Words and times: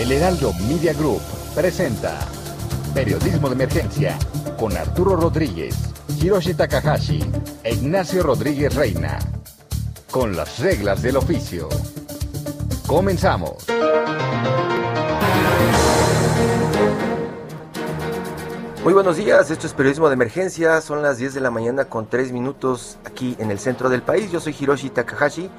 El 0.00 0.12
Heraldo 0.12 0.54
Media 0.66 0.94
Group 0.94 1.20
presenta 1.54 2.20
Periodismo 2.94 3.50
de 3.50 3.54
Emergencia 3.54 4.18
con 4.58 4.74
Arturo 4.74 5.14
Rodríguez, 5.14 5.76
Hiroshi 6.18 6.54
Takahashi 6.54 7.20
e 7.62 7.74
Ignacio 7.74 8.22
Rodríguez 8.22 8.74
Reina. 8.74 9.18
Con 10.10 10.34
las 10.34 10.58
reglas 10.58 11.02
del 11.02 11.18
oficio. 11.18 11.68
Comenzamos. 12.86 13.66
Muy 18.82 18.94
buenos 18.94 19.18
días, 19.18 19.50
esto 19.50 19.66
es 19.66 19.74
Periodismo 19.74 20.08
de 20.08 20.14
Emergencia, 20.14 20.80
son 20.80 21.02
las 21.02 21.18
10 21.18 21.34
de 21.34 21.40
la 21.42 21.50
mañana 21.50 21.84
con 21.84 22.06
3 22.08 22.32
minutos 22.32 22.96
aquí 23.04 23.36
en 23.38 23.50
el 23.50 23.58
centro 23.58 23.90
del 23.90 24.00
país. 24.00 24.32
Yo 24.32 24.40
soy 24.40 24.56
Hiroshi 24.58 24.88
Takahashi 24.88 25.50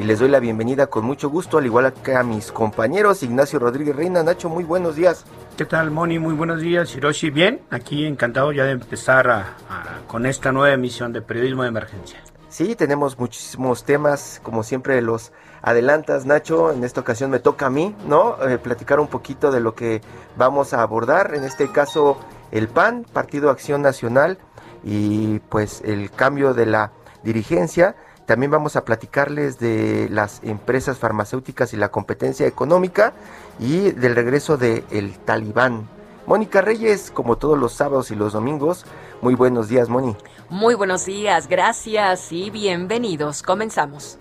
y 0.00 0.04
les 0.04 0.18
doy 0.18 0.28
la 0.28 0.40
bienvenida 0.40 0.88
con 0.88 1.04
mucho 1.04 1.30
gusto, 1.30 1.58
al 1.58 1.66
igual 1.66 1.92
que 1.92 2.14
a 2.16 2.22
mis 2.22 2.50
compañeros 2.50 3.22
Ignacio 3.22 3.58
Rodríguez 3.58 3.94
Reina. 3.94 4.22
Nacho, 4.22 4.48
muy 4.48 4.64
buenos 4.64 4.96
días. 4.96 5.24
¿Qué 5.56 5.64
tal, 5.64 5.90
Moni? 5.92 6.18
Muy 6.18 6.34
buenos 6.34 6.60
días, 6.60 6.94
Hiroshi. 6.96 7.30
Bien, 7.30 7.60
aquí 7.70 8.04
encantado 8.04 8.50
ya 8.52 8.64
de 8.64 8.72
empezar 8.72 9.28
a- 9.30 9.54
a- 9.70 10.00
con 10.08 10.26
esta 10.26 10.50
nueva 10.50 10.74
emisión 10.74 11.12
de 11.12 11.22
Periodismo 11.22 11.62
de 11.62 11.68
Emergencia. 11.68 12.18
Sí, 12.48 12.74
tenemos 12.74 13.18
muchísimos 13.18 13.84
temas, 13.84 14.40
como 14.42 14.62
siempre 14.64 15.00
los 15.00 15.32
adelantas, 15.62 16.26
Nacho. 16.26 16.72
En 16.72 16.82
esta 16.84 17.00
ocasión 17.00 17.30
me 17.30 17.38
toca 17.38 17.66
a 17.66 17.70
mí, 17.70 17.94
¿no? 18.06 18.36
Eh, 18.48 18.58
platicar 18.58 18.98
un 19.00 19.08
poquito 19.08 19.50
de 19.52 19.60
lo 19.60 19.74
que 19.74 20.02
vamos 20.36 20.72
a 20.74 20.82
abordar. 20.82 21.34
En 21.34 21.44
este 21.44 21.70
caso, 21.70 22.18
el 22.50 22.68
PAN, 22.68 23.06
Partido 23.12 23.50
Acción 23.50 23.82
Nacional, 23.82 24.38
y 24.84 25.38
pues 25.48 25.80
el 25.84 26.10
cambio 26.10 26.52
de 26.52 26.66
la 26.66 26.92
dirigencia. 27.22 27.96
También 28.26 28.50
vamos 28.50 28.76
a 28.76 28.84
platicarles 28.84 29.58
de 29.58 30.08
las 30.10 30.42
empresas 30.42 30.98
farmacéuticas 30.98 31.74
y 31.74 31.76
la 31.76 31.90
competencia 31.90 32.46
económica 32.46 33.12
y 33.58 33.90
del 33.90 34.14
regreso 34.14 34.56
de 34.56 34.84
el 34.90 35.18
Talibán. 35.18 35.88
Mónica 36.26 36.62
Reyes, 36.62 37.10
como 37.10 37.36
todos 37.36 37.58
los 37.58 37.74
sábados 37.74 38.10
y 38.10 38.14
los 38.14 38.32
domingos. 38.32 38.86
Muy 39.20 39.34
buenos 39.34 39.68
días, 39.68 39.90
Moni. 39.90 40.16
Muy 40.48 40.74
buenos 40.74 41.04
días, 41.04 41.48
gracias 41.48 42.32
y 42.32 42.50
bienvenidos. 42.50 43.42
Comenzamos. 43.42 44.18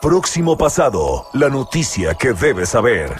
Próximo 0.00 0.56
pasado, 0.56 1.26
la 1.32 1.48
noticia 1.48 2.14
que 2.14 2.32
debes 2.32 2.68
saber. 2.68 3.16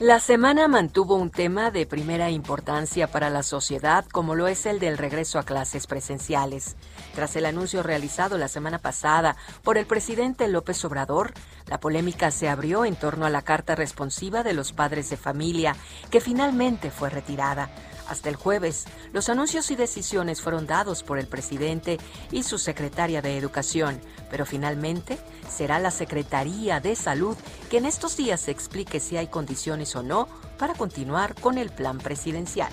La 0.00 0.20
semana 0.20 0.68
mantuvo 0.68 1.14
un 1.16 1.30
tema 1.30 1.70
de 1.70 1.86
primera 1.86 2.30
importancia 2.30 3.06
para 3.06 3.30
la 3.30 3.42
sociedad, 3.42 4.04
como 4.10 4.34
lo 4.34 4.48
es 4.48 4.66
el 4.66 4.78
del 4.80 4.98
regreso 4.98 5.38
a 5.38 5.44
clases 5.44 5.86
presenciales. 5.86 6.76
Tras 7.14 7.36
el 7.36 7.46
anuncio 7.46 7.82
realizado 7.82 8.38
la 8.38 8.48
semana 8.48 8.78
pasada 8.78 9.36
por 9.62 9.78
el 9.78 9.86
presidente 9.86 10.48
López 10.48 10.84
Obrador, 10.84 11.32
la 11.66 11.78
polémica 11.78 12.30
se 12.30 12.48
abrió 12.48 12.84
en 12.84 12.96
torno 12.96 13.24
a 13.24 13.30
la 13.30 13.42
carta 13.42 13.74
responsiva 13.74 14.42
de 14.42 14.52
los 14.52 14.72
padres 14.72 15.10
de 15.10 15.16
familia, 15.16 15.76
que 16.10 16.20
finalmente 16.20 16.90
fue 16.90 17.10
retirada. 17.10 17.70
Hasta 18.08 18.28
el 18.28 18.36
jueves, 18.36 18.84
los 19.12 19.28
anuncios 19.28 19.70
y 19.70 19.76
decisiones 19.76 20.42
fueron 20.42 20.66
dados 20.66 21.02
por 21.02 21.18
el 21.18 21.26
presidente 21.26 21.98
y 22.30 22.42
su 22.42 22.58
secretaria 22.58 23.22
de 23.22 23.38
Educación, 23.38 24.00
pero 24.30 24.44
finalmente 24.44 25.18
será 25.48 25.78
la 25.78 25.90
Secretaría 25.90 26.80
de 26.80 26.96
Salud 26.96 27.36
que 27.70 27.78
en 27.78 27.86
estos 27.86 28.16
días 28.16 28.48
explique 28.48 29.00
si 29.00 29.16
hay 29.16 29.28
condiciones 29.28 29.96
o 29.96 30.02
no 30.02 30.28
para 30.58 30.74
continuar 30.74 31.34
con 31.34 31.58
el 31.58 31.70
plan 31.70 31.98
presidencial. 31.98 32.70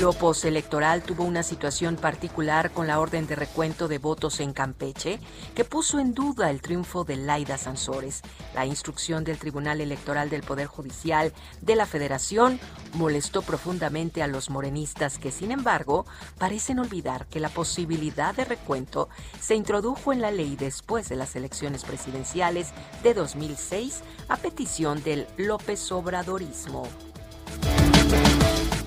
Lo 0.00 0.14
postelectoral 0.14 1.02
tuvo 1.02 1.24
una 1.24 1.42
situación 1.42 1.96
particular 1.96 2.70
con 2.70 2.86
la 2.86 3.00
orden 3.00 3.26
de 3.26 3.36
recuento 3.36 3.86
de 3.86 3.98
votos 3.98 4.40
en 4.40 4.54
Campeche, 4.54 5.20
que 5.54 5.66
puso 5.66 5.98
en 5.98 6.14
duda 6.14 6.48
el 6.48 6.62
triunfo 6.62 7.04
de 7.04 7.16
Laida 7.16 7.58
Sansores. 7.58 8.22
La 8.54 8.64
instrucción 8.64 9.24
del 9.24 9.36
Tribunal 9.36 9.82
Electoral 9.82 10.30
del 10.30 10.42
Poder 10.42 10.68
Judicial 10.68 11.34
de 11.60 11.76
la 11.76 11.84
Federación 11.84 12.58
molestó 12.94 13.42
profundamente 13.42 14.22
a 14.22 14.26
los 14.26 14.48
morenistas 14.48 15.18
que, 15.18 15.30
sin 15.30 15.52
embargo, 15.52 16.06
parecen 16.38 16.78
olvidar 16.78 17.26
que 17.26 17.38
la 17.38 17.50
posibilidad 17.50 18.34
de 18.34 18.46
recuento 18.46 19.10
se 19.38 19.54
introdujo 19.54 20.14
en 20.14 20.22
la 20.22 20.30
ley 20.30 20.56
después 20.56 21.10
de 21.10 21.16
las 21.16 21.36
elecciones 21.36 21.84
presidenciales 21.84 22.72
de 23.02 23.12
2006 23.12 24.00
a 24.30 24.38
petición 24.38 25.02
del 25.02 25.26
López 25.36 25.92
Obradorismo. 25.92 26.88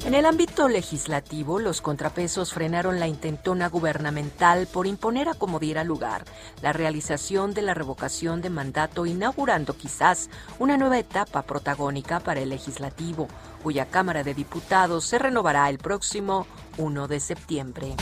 En 0.05 0.13
el 0.13 0.25
ámbito 0.25 0.67
legislativo, 0.67 1.59
los 1.59 1.79
contrapesos 1.79 2.53
frenaron 2.53 2.99
la 2.99 3.07
intentona 3.07 3.69
gubernamental 3.69 4.67
por 4.67 4.85
imponer 4.85 5.29
a 5.29 5.33
como 5.33 5.59
diera 5.59 5.85
lugar 5.85 6.25
la 6.61 6.73
realización 6.73 7.53
de 7.53 7.61
la 7.61 7.73
revocación 7.73 8.41
de 8.41 8.49
mandato, 8.49 9.05
inaugurando 9.05 9.77
quizás 9.77 10.29
una 10.59 10.75
nueva 10.75 10.99
etapa 10.99 11.43
protagónica 11.43 12.19
para 12.19 12.41
el 12.41 12.49
legislativo, 12.49 13.29
cuya 13.63 13.85
Cámara 13.85 14.23
de 14.23 14.33
Diputados 14.33 15.05
se 15.05 15.19
renovará 15.19 15.69
el 15.69 15.77
próximo 15.77 16.47
1 16.77 17.07
de 17.07 17.19
septiembre. 17.21 17.95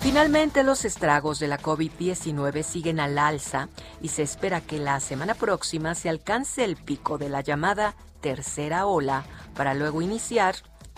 Finalmente, 0.00 0.64
los 0.64 0.84
estragos 0.84 1.38
de 1.38 1.46
la 1.46 1.60
COVID-19 1.60 2.64
siguen 2.64 2.98
al 2.98 3.18
alza 3.18 3.68
y 4.02 4.08
se 4.08 4.22
espera 4.22 4.60
que 4.60 4.80
la 4.80 4.98
semana 4.98 5.34
próxima 5.34 5.94
se 5.94 6.08
alcance 6.08 6.64
el 6.64 6.74
pico 6.74 7.18
de 7.18 7.28
la 7.28 7.42
llamada 7.42 7.94
tercera 8.20 8.86
ola 8.86 9.24
para 9.54 9.74
luego 9.74 10.02
iniciar 10.02 10.54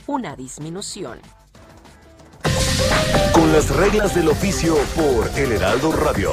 una 0.06 0.37
disminución. 0.37 1.19
Con 3.33 3.53
las 3.53 3.75
reglas 3.75 4.15
del 4.15 4.28
oficio 4.28 4.77
por 4.97 5.28
El 5.38 5.53
Heraldo 5.53 5.93
Radio. 5.93 6.33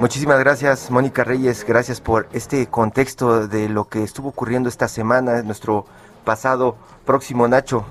Muchísimas 0.00 0.38
gracias, 0.38 0.90
Mónica 0.90 1.24
Reyes. 1.24 1.64
Gracias 1.66 2.00
por 2.00 2.26
este 2.32 2.66
contexto 2.68 3.46
de 3.46 3.68
lo 3.68 3.88
que 3.88 4.02
estuvo 4.02 4.30
ocurriendo 4.30 4.70
esta 4.70 4.88
semana, 4.88 5.42
nuestro 5.42 5.84
pasado 6.24 6.76
próximo 7.04 7.46
Nacho. 7.46 7.84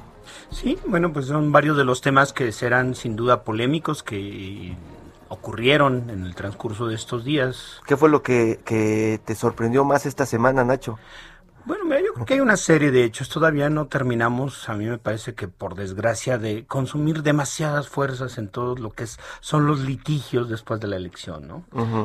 Sí, 0.50 0.80
bueno, 0.88 1.14
pues 1.14 1.28
son 1.28 1.52
varios 1.52 1.78
de 1.78 1.84
los 1.84 2.02
temas 2.02 2.34
que 2.34 2.52
serán 2.52 2.96
sin 2.96 3.16
duda 3.16 3.44
polémicos 3.44 4.02
que 4.02 4.76
ocurrieron 5.30 6.10
en 6.10 6.26
el 6.26 6.36
transcurso 6.36 6.88
de 6.88 6.96
estos 6.96 7.24
días. 7.24 7.82
¿Qué 7.86 7.96
fue 7.96 8.10
lo 8.10 8.22
que, 8.22 8.60
que 8.66 9.20
te 9.24 9.36
sorprendió 9.36 9.86
más 9.86 10.06
esta 10.06 10.26
semana, 10.26 10.64
Nacho? 10.64 11.00
Bueno, 11.66 11.84
mira, 11.86 12.00
yo 12.02 12.14
creo 12.14 12.26
que 12.26 12.34
hay 12.34 12.40
una 12.40 12.58
serie 12.58 12.90
de 12.90 13.04
hechos. 13.04 13.30
Todavía 13.30 13.70
no 13.70 13.86
terminamos, 13.88 14.70
a 14.70 14.74
mí 14.74 14.86
me 14.86 14.98
parece 14.98 15.36
que 15.36 15.48
por 15.48 15.76
desgracia, 15.76 16.40
de 16.40 16.66
consumir 16.66 17.22
demasiadas 17.22 17.88
fuerzas 17.88 18.40
en 18.40 18.48
todo 18.48 18.76
lo 18.76 18.90
que 18.92 19.04
es, 19.04 19.20
son 19.40 19.68
los 19.68 19.82
litigios 19.82 20.50
después 20.50 20.80
de 20.80 20.88
la 20.88 20.96
elección, 20.96 21.48
¿no? 21.48 21.64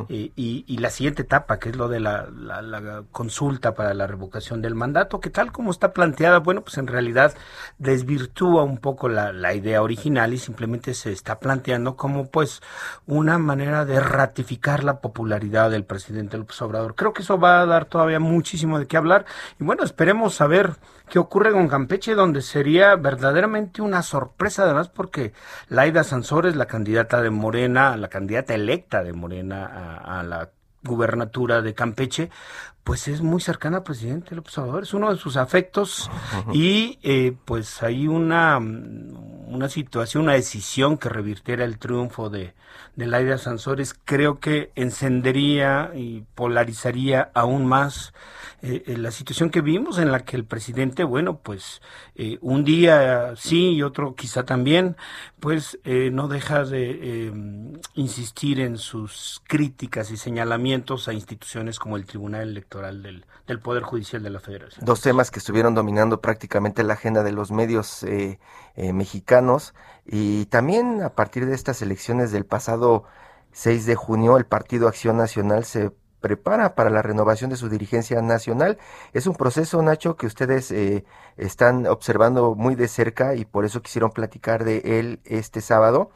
Y, 0.09 0.33
y- 0.37 0.65
y 0.67 0.79
la 0.79 0.91
siguiente 0.91 1.23
etapa, 1.23 1.59
que 1.59 1.71
es 1.71 1.77
lo 1.77 1.89
de 1.89 2.01
la, 2.01 2.29
la- 2.31 2.61
la 2.61 3.05
consulta 3.11 3.75
para 3.75 3.95
la 3.95 4.07
revocación 4.07 4.61
del 4.61 4.75
mandato, 4.75 5.21
que 5.21 5.31
tal 5.31 5.51
como 5.51 5.71
está 5.71 5.93
planteada, 5.95 6.41
bueno, 6.41 6.61
pues 6.63 6.77
en 6.77 6.87
realidad 6.87 7.35
desvirtúa 7.79 8.65
un 8.65 8.79
poco 8.79 9.09
la, 9.09 9.33
la 9.33 9.55
idea 9.55 9.83
original 9.83 10.35
y 10.35 10.39
simplemente 10.39 10.93
se 10.93 11.11
está 11.13 11.39
planteando 11.39 11.97
como 11.97 12.27
pues 12.29 12.61
una 13.07 13.39
manera 13.39 13.85
de 13.87 13.99
ratificar 14.01 14.85
la 14.85 15.01
popularidad 15.01 15.71
del 15.71 15.85
presidente 15.85 16.37
López 16.37 16.61
Obrador. 16.61 16.95
Creo 16.97 17.13
que 17.15 17.23
eso 17.23 17.39
va 17.39 17.61
a 17.63 17.67
dar 17.67 17.87
todavía 17.87 18.21
muchísimo 18.21 18.79
de 18.79 18.87
qué 18.87 18.97
hablar 18.99 19.25
y 19.59 19.65
bueno, 19.65 19.85
esperemos 19.85 20.35
saber 20.35 20.75
qué 21.09 21.19
ocurre 21.19 21.53
con 21.53 21.69
Campeche, 21.69 22.15
donde 22.15 22.43
sería 22.43 22.97
verdaderamente 22.97 23.83
una 23.83 24.03
sorpresa 24.03 24.65
además 24.65 24.89
porque 24.89 25.33
Laida 25.69 26.05
Sansores, 26.05 26.57
la 26.57 26.67
candidata 26.67 27.23
de 27.23 27.31
Morena, 27.31 27.97
la 27.97 28.09
candidata 28.09 28.55
electa 28.55 29.03
de 29.03 29.13
Morena 29.13 29.67
a, 29.67 30.21
a 30.21 30.23
la 30.23 30.51
gubernatura 30.83 31.63
de 31.63 31.75
Campeche, 31.75 32.31
pues 32.85 33.09
es 33.09 33.23
muy 33.23 33.41
cercana 33.41 33.79
al 33.79 33.83
presidente 33.83 34.35
López 34.35 34.57
Obrador, 34.59 34.83
es 34.83 34.93
uno 34.93 35.11
de 35.11 35.19
sus 35.19 35.39
afectos 35.39 36.11
y 36.53 36.99
eh, 37.03 37.35
pues 37.47 37.83
hay 37.83 38.07
una, 38.07 38.59
una 38.59 39.71
situación, 39.71 40.25
una 40.25 40.35
decisión 40.35 40.99
que 40.99 41.09
revirtiera 41.09 41.65
el 41.65 41.79
triunfo 41.79 42.29
de, 42.29 42.53
de 42.97 43.07
Laida 43.07 43.39
Sansores, 43.39 43.95
creo 44.05 44.39
que 44.39 44.71
encendería 44.75 45.93
y 45.95 46.25
polarizaría 46.35 47.31
aún 47.35 47.67
más 47.67 48.13
eh, 48.63 48.83
eh, 48.87 48.97
la 48.97 49.11
situación 49.11 49.51
que 49.51 49.61
vimos 49.61 49.99
en 49.99 50.11
la 50.11 50.21
que 50.21 50.37
el 50.37 50.45
presidente, 50.45 51.05
bueno, 51.05 51.39
pues 51.39 51.83
eh, 52.15 52.39
un 52.41 52.65
día 52.65 53.35
sí 53.37 53.73
y 53.73 53.83
otro 53.83 54.15
quizá 54.15 54.45
también, 54.45 54.97
pues 55.39 55.79
no 55.85 56.29
deja 56.29 56.65
de 56.65 57.75
insistir 57.95 58.61
en 58.61 58.79
sus 58.79 59.43
críticas 59.47 60.11
y 60.11 60.17
señalamientos 60.17 61.09
a 61.09 61.13
instituciones 61.13 61.79
como 61.79 61.99
el 61.99 62.07
Tribunal 62.07 62.49
Electoral 62.49 62.74
del, 62.81 63.25
Poder 63.63 63.83
Judicial 63.83 64.23
de 64.23 64.31
la 64.31 64.41
Federación. 64.41 64.85
Dos 64.85 65.01
temas 65.01 65.31
que 65.31 65.39
estuvieron 65.39 65.75
dominando 65.75 66.21
prácticamente 66.21 66.83
la 66.83 66.95
agenda 66.95 67.23
de 67.23 67.33
los 67.33 67.51
medios 67.51 68.05
mexicanos 68.77 69.75
y 70.07 70.47
también 70.47 71.03
a 71.03 71.11
partir 71.11 71.47
de 71.47 71.55
estas 71.55 71.83
elecciones 71.83 72.33
del 72.33 72.45
pasado 72.45 73.05
6 73.53 73.87
de 73.87 73.95
junio, 73.95 74.37
el 74.37 74.47
Partido 74.47 74.89
Acción 74.89 75.17
Nacional 75.17 75.65
se 75.65 75.93
prepara 76.25 76.75
para 76.75 76.89
la 76.89 77.03
renovación 77.03 77.51
de 77.51 77.57
su 77.57 77.69
dirigencia 77.69 78.21
nacional. 78.23 78.79
Es 79.13 79.27
un 79.27 79.35
proceso, 79.35 79.83
Nacho, 79.83 80.17
que 80.17 80.27
ustedes 80.27 80.71
eh, 80.71 81.05
están 81.37 81.87
observando 81.87 82.55
muy 82.55 82.75
de 82.75 82.89
cerca 82.89 83.35
y 83.35 83.45
por 83.45 83.67
eso 83.67 83.83
quisieron 83.83 84.11
platicar 84.11 84.65
de 84.65 84.99
él 84.99 85.21
este 85.25 85.61
sábado, 85.61 86.11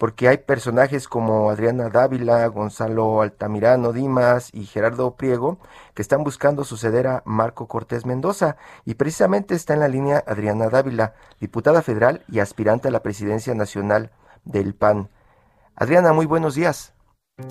porque 0.00 0.28
hay 0.28 0.38
personajes 0.38 1.06
como 1.08 1.50
Adriana 1.50 1.90
Dávila, 1.90 2.46
Gonzalo 2.46 3.20
Altamirano 3.20 3.92
Dimas 3.92 4.48
y 4.54 4.64
Gerardo 4.64 5.14
Priego 5.14 5.58
que 5.92 6.00
están 6.00 6.24
buscando 6.24 6.64
suceder 6.64 7.06
a 7.06 7.22
Marco 7.26 7.68
Cortés 7.68 8.06
Mendoza 8.06 8.56
y 8.86 8.94
precisamente 8.94 9.54
está 9.54 9.74
en 9.74 9.80
la 9.80 9.88
línea 9.88 10.24
Adriana 10.26 10.70
Dávila, 10.70 11.12
diputada 11.38 11.82
federal 11.82 12.24
y 12.28 12.38
aspirante 12.38 12.88
a 12.88 12.90
la 12.90 13.02
presidencia 13.02 13.54
nacional 13.54 14.10
del 14.46 14.74
PAN. 14.74 15.10
Adriana, 15.76 16.14
muy 16.14 16.24
buenos 16.24 16.54
días. 16.54 16.94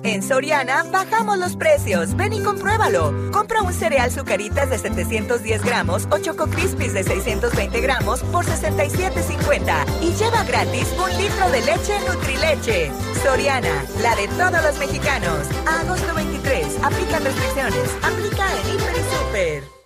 En 0.02 0.22
Soriana 0.22 0.84
bajamos 0.90 1.38
los 1.38 1.56
precios. 1.56 2.16
Ven 2.16 2.32
y 2.32 2.42
compruébalo. 2.42 3.30
Compra 3.32 3.62
un 3.62 3.72
cereal 3.72 4.10
Zucaritas 4.10 4.70
de 4.70 4.78
710 4.78 5.62
gramos 5.62 6.06
o 6.10 6.18
Choco 6.18 6.46
Crispies 6.46 6.94
de 6.94 7.02
620 7.02 7.80
gramos 7.80 8.22
por 8.24 8.44
67.50 8.44 9.84
y 10.00 10.12
lleva 10.14 10.44
gratis 10.44 10.94
un 10.98 11.10
litro 11.18 11.50
de 11.50 11.60
leche 11.62 11.98
Nutrileche. 12.08 12.90
Soriana, 13.22 13.84
la 14.02 14.16
de 14.16 14.28
todos 14.28 14.62
los 14.64 14.78
mexicanos. 14.78 15.46
agosto 15.66 16.14
23. 16.14 16.78
Aplica 16.82 17.18
restricciones. 17.18 17.96
Aplica 18.02 18.46
en 18.56 18.74
Hiper 18.74 18.96
y 18.96 19.02
Super. 19.14 19.80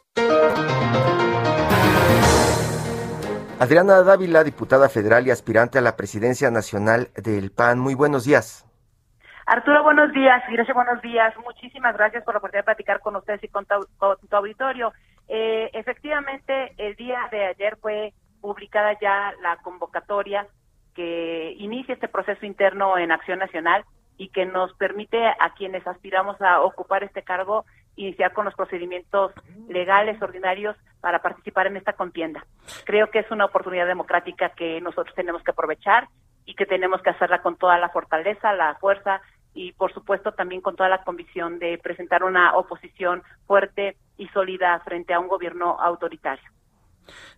Adriana 3.58 4.02
Dávila, 4.02 4.44
diputada 4.44 4.88
federal 4.88 5.26
y 5.26 5.30
aspirante 5.30 5.78
a 5.78 5.80
la 5.80 5.96
presidencia 5.96 6.50
nacional 6.50 7.10
del 7.14 7.50
PAN. 7.50 7.78
Muy 7.78 7.94
buenos 7.94 8.24
días. 8.24 8.63
Arturo, 9.46 9.82
buenos 9.82 10.10
días. 10.12 10.42
Gracias, 10.48 10.74
buenos 10.74 11.02
días. 11.02 11.34
Muchísimas 11.44 11.94
gracias 11.96 12.24
por 12.24 12.34
la 12.34 12.38
oportunidad 12.38 12.62
de 12.62 12.74
platicar 12.74 13.00
con 13.00 13.16
ustedes 13.16 13.44
y 13.44 13.48
con 13.48 13.66
tu, 13.66 14.36
auditorio. 14.36 14.92
Eh, 15.28 15.70
efectivamente, 15.74 16.72
el 16.78 16.96
día 16.96 17.18
de 17.30 17.46
ayer 17.46 17.76
fue 17.76 18.14
publicada 18.40 18.98
ya 19.00 19.34
la 19.42 19.56
convocatoria 19.56 20.46
que 20.94 21.54
inicia 21.58 21.94
este 21.94 22.08
proceso 22.08 22.46
interno 22.46 22.96
en 22.96 23.12
Acción 23.12 23.38
Nacional 23.38 23.84
y 24.16 24.28
que 24.28 24.46
nos 24.46 24.72
permite 24.74 25.26
a 25.26 25.50
quienes 25.56 25.86
aspiramos 25.86 26.40
a 26.40 26.60
ocupar 26.60 27.04
este 27.04 27.22
cargo 27.22 27.66
iniciar 27.96 28.32
con 28.32 28.44
los 28.44 28.54
procedimientos 28.54 29.32
legales 29.68 30.20
ordinarios 30.22 30.76
para 31.00 31.20
participar 31.20 31.66
en 31.66 31.76
esta 31.76 31.92
contienda. 31.92 32.44
Creo 32.84 33.10
que 33.10 33.20
es 33.20 33.30
una 33.30 33.44
oportunidad 33.44 33.86
democrática 33.86 34.50
que 34.50 34.80
nosotros 34.80 35.14
tenemos 35.14 35.42
que 35.42 35.50
aprovechar 35.50 36.08
y 36.46 36.54
que 36.54 36.66
tenemos 36.66 37.02
que 37.02 37.10
hacerla 37.10 37.42
con 37.42 37.56
toda 37.56 37.78
la 37.78 37.88
fortaleza, 37.88 38.52
la 38.52 38.74
fuerza 38.76 39.20
y 39.54 39.72
por 39.72 39.92
supuesto 39.92 40.32
también 40.32 40.60
con 40.60 40.76
toda 40.76 40.88
la 40.88 41.04
convicción 41.04 41.58
de 41.58 41.78
presentar 41.78 42.24
una 42.24 42.56
oposición 42.56 43.22
fuerte 43.46 43.96
y 44.18 44.28
sólida 44.28 44.80
frente 44.84 45.14
a 45.14 45.20
un 45.20 45.28
gobierno 45.28 45.78
autoritario. 45.80 46.44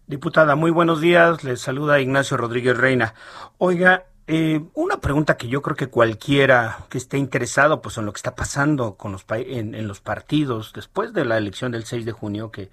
Diputada, 0.06 0.54
muy 0.54 0.70
buenos 0.70 1.00
días. 1.00 1.44
Les 1.44 1.60
saluda 1.60 2.00
Ignacio 2.00 2.36
Rodríguez 2.36 2.76
Reina. 2.76 3.14
Oiga, 3.58 4.04
eh, 4.28 4.61
una 4.75 4.99
pregunta 4.99 5.37
que 5.37 5.46
yo 5.46 5.62
creo 5.62 5.76
que 5.76 5.87
cualquiera 5.87 6.78
que 6.88 6.99
esté 6.99 7.17
interesado 7.17 7.81
pues 7.81 7.96
en 7.96 8.06
lo 8.06 8.12
que 8.12 8.19
está 8.19 8.34
pasando 8.34 8.96
con 8.96 9.12
los 9.12 9.25
en, 9.31 9.75
en, 9.76 9.87
los 9.87 10.00
partidos 10.00 10.73
después 10.73 11.12
de 11.12 11.25
la 11.25 11.38
elección 11.38 11.70
del 11.70 11.84
6 11.84 12.05
de 12.05 12.11
junio 12.11 12.50
que, 12.50 12.70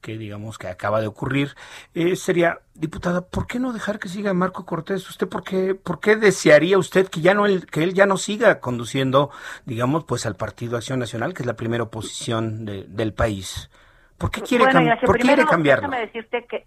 que 0.00 0.16
digamos 0.16 0.56
que 0.56 0.68
acaba 0.68 1.02
de 1.02 1.06
ocurrir 1.06 1.56
eh, 1.94 2.16
sería 2.16 2.60
diputada 2.74 3.20
¿por 3.20 3.46
qué 3.46 3.58
no 3.58 3.74
dejar 3.74 3.98
que 3.98 4.08
siga 4.08 4.32
Marco 4.32 4.64
Cortés? 4.64 5.08
¿Usted 5.10 5.28
por 5.28 5.44
qué, 5.44 5.74
por 5.74 6.00
qué 6.00 6.16
desearía 6.16 6.78
usted 6.78 7.08
que 7.08 7.20
ya 7.20 7.34
no 7.34 7.44
él, 7.44 7.66
que 7.66 7.82
él 7.82 7.92
ya 7.92 8.06
no 8.06 8.16
siga 8.16 8.60
conduciendo 8.60 9.30
digamos 9.66 10.04
pues 10.04 10.24
al 10.24 10.36
Partido 10.36 10.78
Acción 10.78 11.00
Nacional 11.00 11.34
que 11.34 11.42
es 11.42 11.46
la 11.46 11.56
primera 11.56 11.82
oposición 11.82 12.64
de, 12.64 12.84
del 12.84 13.12
país? 13.12 13.70
¿Por 14.16 14.30
qué 14.30 14.40
quiere, 14.40 14.64
¿por 15.04 15.18
quiere 15.18 15.44
cambiarlo? 15.44 15.88
Déjame 15.88 16.06
decirte 16.06 16.46
que 16.48 16.66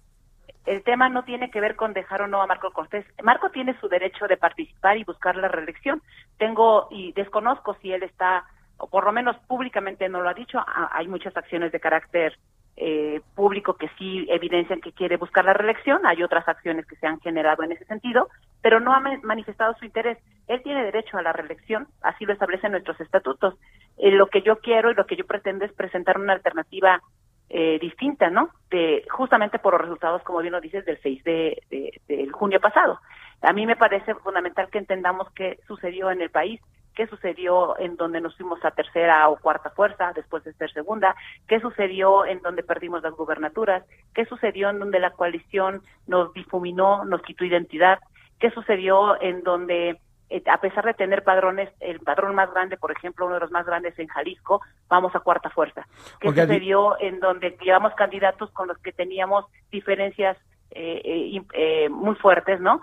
el 0.67 0.83
tema 0.83 1.07
no 1.07 1.23
tiene 1.23 1.49
que 1.49 1.61
ver 1.61 1.77
con 1.77 1.93
dejar 1.93 2.21
o 2.21 2.27
no 2.27 2.41
a 2.41 2.47
Marco 2.47 2.71
Cortés. 2.71 3.05
Marco 3.23 3.49
tiene 3.49 3.79
su 3.79 3.87
derecho 3.87 4.27
de 4.27 4.35
participar 4.35 4.97
y 4.97 5.05
buscar 5.05 5.37
la 5.37 5.47
reelección. 5.47 6.01
Tengo 6.37 6.89
y 6.91 7.13
desconozco 7.13 7.77
si 7.81 7.93
él 7.93 8.03
está, 8.03 8.43
o 8.75 8.89
por 8.89 9.05
lo 9.05 9.13
menos 9.13 9.37
públicamente 9.47 10.09
no 10.09 10.21
lo 10.21 10.29
ha 10.29 10.33
dicho, 10.33 10.59
hay 10.91 11.07
muchas 11.07 11.35
acciones 11.37 11.71
de 11.71 11.79
carácter 11.79 12.37
eh, 12.75 13.21
público 13.33 13.75
que 13.75 13.89
sí 13.97 14.27
evidencian 14.29 14.81
que 14.81 14.91
quiere 14.91 15.15
buscar 15.15 15.45
la 15.45 15.53
reelección, 15.53 16.05
hay 16.05 16.21
otras 16.21 16.47
acciones 16.47 16.85
que 16.85 16.97
se 16.97 17.07
han 17.07 17.19
generado 17.21 17.63
en 17.63 17.71
ese 17.71 17.85
sentido, 17.85 18.27
pero 18.61 18.81
no 18.81 18.93
ha 18.93 18.99
manifestado 18.99 19.73
su 19.79 19.85
interés. 19.85 20.17
Él 20.47 20.61
tiene 20.63 20.83
derecho 20.83 21.17
a 21.17 21.21
la 21.21 21.31
reelección, 21.31 21.87
así 22.01 22.25
lo 22.25 22.33
establecen 22.33 22.73
nuestros 22.73 22.99
estatutos. 22.99 23.55
Eh, 23.97 24.11
lo 24.11 24.27
que 24.27 24.41
yo 24.41 24.59
quiero 24.59 24.91
y 24.91 24.95
lo 24.95 25.05
que 25.05 25.15
yo 25.15 25.25
pretendo 25.25 25.63
es 25.63 25.71
presentar 25.71 26.19
una 26.19 26.33
alternativa 26.33 27.01
eh, 27.49 27.79
distinta, 27.79 28.29
¿no? 28.29 28.49
De, 28.69 29.05
justamente 29.09 29.59
por 29.59 29.73
los 29.73 29.81
resultados, 29.81 30.21
como 30.23 30.39
bien 30.39 30.53
lo 30.53 30.61
dices, 30.61 30.85
del 30.85 30.99
6 31.01 31.23
de, 31.23 31.61
de, 31.69 32.27
junio 32.29 32.59
pasado. 32.59 32.99
A 33.41 33.53
mí 33.53 33.65
me 33.65 33.75
parece 33.75 34.15
fundamental 34.15 34.69
que 34.69 34.79
entendamos 34.79 35.31
qué 35.33 35.59
sucedió 35.67 36.11
en 36.11 36.21
el 36.21 36.29
país, 36.29 36.59
qué 36.95 37.07
sucedió 37.07 37.77
en 37.79 37.95
donde 37.95 38.19
nos 38.19 38.35
fuimos 38.35 38.63
a 38.65 38.71
tercera 38.71 39.29
o 39.29 39.37
cuarta 39.37 39.69
fuerza 39.69 40.11
después 40.13 40.43
de 40.43 40.53
ser 40.53 40.71
segunda, 40.73 41.15
qué 41.47 41.59
sucedió 41.59 42.25
en 42.25 42.41
donde 42.41 42.63
perdimos 42.63 43.03
las 43.03 43.13
gubernaturas, 43.13 43.85
qué 44.13 44.25
sucedió 44.25 44.69
en 44.69 44.79
donde 44.79 44.99
la 44.99 45.11
coalición 45.11 45.81
nos 46.07 46.33
difuminó, 46.33 47.05
nos 47.05 47.21
quitó 47.21 47.45
identidad, 47.45 47.99
qué 48.39 48.49
sucedió 48.51 49.21
en 49.21 49.43
donde 49.43 49.99
eh, 50.29 50.43
a 50.51 50.59
pesar 50.59 50.85
de 50.85 50.93
tener 50.93 51.23
padrones, 51.23 51.69
el 51.79 51.99
padrón 51.99 52.35
más 52.35 52.51
grande, 52.51 52.77
por 52.77 52.91
ejemplo, 52.91 53.25
uno 53.25 53.35
de 53.35 53.41
los 53.41 53.51
más 53.51 53.65
grandes 53.65 53.97
en 53.97 54.07
Jalisco, 54.07 54.61
vamos 54.89 55.15
a 55.15 55.21
cuarta 55.21 55.49
fuerza. 55.49 55.87
¿Qué 56.19 56.29
sucedió 56.29 56.99
en 56.99 57.19
donde 57.19 57.57
llevamos 57.61 57.93
candidatos 57.95 58.51
con 58.51 58.67
los 58.67 58.77
que 58.79 58.91
teníamos 58.91 59.45
diferencias 59.71 60.37
eh, 60.71 61.41
eh, 61.53 61.89
muy 61.89 62.15
fuertes, 62.15 62.59
¿no? 62.59 62.81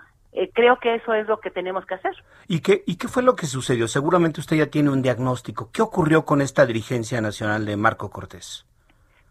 creo 0.53 0.77
que 0.81 0.95
eso 0.95 1.13
es 1.13 1.25
lo 1.29 1.39
que 1.39 1.49
tenemos 1.49 1.85
que 1.85 1.93
hacer. 1.93 2.11
¿Y 2.45 2.59
qué, 2.59 2.83
¿Y 2.85 2.97
qué 2.97 3.07
fue 3.07 3.23
lo 3.23 3.37
que 3.37 3.45
sucedió? 3.45 3.87
Seguramente 3.87 4.41
usted 4.41 4.57
ya 4.57 4.65
tiene 4.65 4.89
un 4.89 5.01
diagnóstico. 5.01 5.69
¿Qué 5.71 5.81
ocurrió 5.81 6.25
con 6.25 6.41
esta 6.41 6.65
dirigencia 6.65 7.21
nacional 7.21 7.65
de 7.65 7.77
Marco 7.77 8.09
Cortés? 8.09 8.65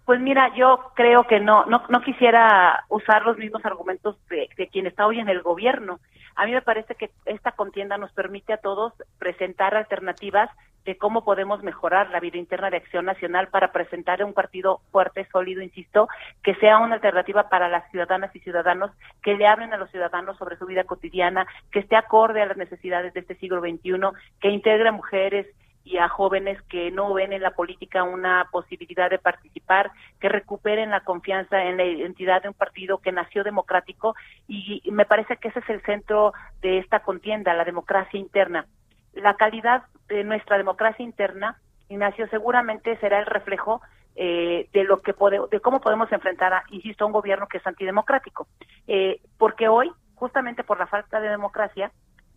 Pues 0.05 0.21
mira, 0.21 0.55
yo 0.55 0.93
creo 0.95 1.25
que 1.25 1.41
no, 1.41 1.65
no, 1.67 1.83
no 1.89 2.03
quisiera 2.03 2.85
usar 2.89 3.23
los 3.25 3.39
mismos 3.39 3.65
argumentos 3.65 4.17
de, 4.29 4.49
de 4.57 4.69
quien 4.69 4.87
está 4.87 5.07
hoy 5.07 5.19
en 5.19 5.29
el 5.29 5.41
gobierno. 5.41 5.99
A 6.37 6.45
mí 6.45 6.53
me 6.53 6.63
parece 6.63 6.95
que 6.95 7.11
esta 7.25 7.53
contienda 7.53 7.97
nos 7.97 8.13
permite 8.13 8.53
a 8.53 8.59
todos 8.59 8.93
presentar 9.19 9.75
alternativas 9.75 10.51
de 10.85 10.99
cómo 10.99 11.25
podemos 11.25 11.63
mejorar 11.63 12.11
la 12.11 12.21
vida 12.21 12.39
interna 12.39 12.71
de 12.71 12.77
Acción 12.77 13.07
Nacional 13.07 13.49
para 13.49 13.73
presentar 13.73 14.23
un 14.23 14.35
partido 14.35 14.81
fuerte, 14.93 15.27
sólido, 15.33 15.63
insisto, 15.63 16.09
que 16.43 16.55
sea 16.57 16.79
una 16.79 16.97
alternativa 16.97 17.49
para 17.49 17.69
las 17.69 17.91
ciudadanas 17.91 18.35
y 18.37 18.41
ciudadanos, 18.41 18.91
que 19.23 19.35
le 19.35 19.47
hablen 19.47 19.73
a 19.73 19.79
los 19.79 19.91
ciudadanos 19.91 20.37
sobre 20.37 20.59
su 20.59 20.67
vida 20.67 20.85
cotidiana, 20.85 21.47
que 21.73 21.79
esté 21.79 21.97
acorde 21.97 22.43
a 22.43 22.47
las 22.47 22.57
necesidades 22.57 23.15
de 23.15 23.21
este 23.21 23.37
siglo 23.37 23.61
XXI, 23.61 23.99
que 24.41 24.51
integre 24.51 24.89
a 24.89 24.93
mujeres, 24.93 25.47
y 25.85 25.99
a 25.99 26.09
jóvenes 26.09 26.61
que 26.63 26.91
no 26.91 27.13
ven 27.13 27.33
en 27.33 27.43
la 27.43 27.51
política 27.51 28.03
una 28.03 28.49
posibilidad 28.51 29.11
de 29.11 29.19
participar, 29.19 29.91
que 30.19 30.29
recuperen 30.29 30.91
la 30.91 31.01
confianza 31.01 31.63
en 31.63 31.77
la 31.77 31.85
identidad 31.85 32.43
de 32.43 32.49
un 32.49 32.55
partido 32.55 32.99
que 32.99 33.13
nació 33.13 33.45
democrático 33.45 34.15
y 34.49 34.83
me 34.91 35.05
parece 35.05 35.37
que 35.37 35.49
ese 35.49 35.61
es 35.61 35.69
el 35.69 35.83
centro 35.83 36.33
de 36.63 36.79
esta 36.79 37.01
contienda, 37.01 37.55
la 37.55 37.65
democracia 37.65 38.19
interna. 38.19 38.67
La 39.13 39.35
calidad 39.35 39.85
de 40.09 40.25
nuestra 40.25 40.59
democracia 40.59 41.05
interna, 41.05 41.59
Ignacio, 41.89 42.27
seguramente 42.29 42.97
será 42.99 43.21
el 43.21 43.27
reflejo 43.27 43.81
eh, 44.17 44.69
de 44.73 44.85
lo 44.85 45.03
que 45.03 45.15
de 45.51 45.61
cómo 45.61 45.81
podemos 45.81 46.11
enfrentar, 46.13 46.53
a, 46.53 46.65
insisto, 46.71 47.05
a 47.05 47.07
un 47.07 47.13
gobierno 47.13 47.47
que 47.47 47.59
es 47.59 47.67
antidemocrático, 47.67 48.47
eh, 48.87 49.21
porque 49.39 49.69
hoy, 49.69 49.91
justamente 50.15 50.65
por 50.65 50.79
la 50.79 50.87
falta 50.87 51.21
de 51.21 51.29
democracia, 51.29 51.91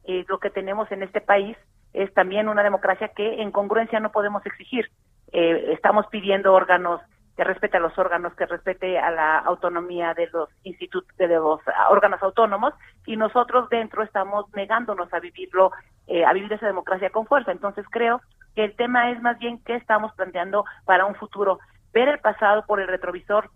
eh, 0.04 0.26
lo 0.28 0.40
que 0.40 0.50
tenemos 0.50 0.92
en 0.92 1.04
este 1.04 1.22
país 1.22 1.58
es 1.94 2.14
también 2.14 2.48
una 2.50 2.64
democracia 2.64 3.10
que 3.10 3.42
en 3.42 3.52
congruencia 3.52 4.00
no 4.00 4.12
podemos 4.12 4.46
exigir. 4.46 4.90
eh, 5.34 5.74
estamos 5.74 6.08
pidiendo 6.08 6.54
órganos 6.54 7.02
que 7.38 7.44
respete 7.44 7.78
a 7.78 7.80
los 7.80 7.98
órganos, 8.00 8.34
que 8.34 8.48
respete 8.48 8.98
a 8.98 9.12
la 9.12 9.38
autonomía 9.38 10.16
de 10.16 10.28
los 10.34 10.50
institutos, 10.64 11.16
de 11.18 11.28
los 11.28 11.62
órganos 11.90 12.22
autónomos, 12.24 12.74
y 13.06 13.16
nosotros 13.16 13.70
dentro 13.70 14.02
estamos 14.02 14.46
negándonos 14.56 15.14
a 15.14 15.20
vivirlo, 15.20 15.72
eh, 16.08 16.26
a 16.26 16.34
vivir 16.34 16.52
esa 16.52 16.66
democracia 16.66 17.12
con 17.12 17.28
fuerza. 17.28 17.52
Entonces 17.52 17.86
creo 17.92 18.22
que 18.56 18.64
el 18.64 18.76
tema 18.76 19.12
es 19.12 19.22
más 19.22 19.38
bien 19.38 19.62
qué 19.64 19.76
estamos 19.76 20.12
planteando 20.14 20.66
para 20.86 21.06
un 21.06 21.14
futuro. 21.14 21.60
Ver 21.94 22.08
el 22.08 22.20
pasado 22.20 22.66
por 22.66 22.80
el 22.80 22.88
retrovisor 22.88 23.52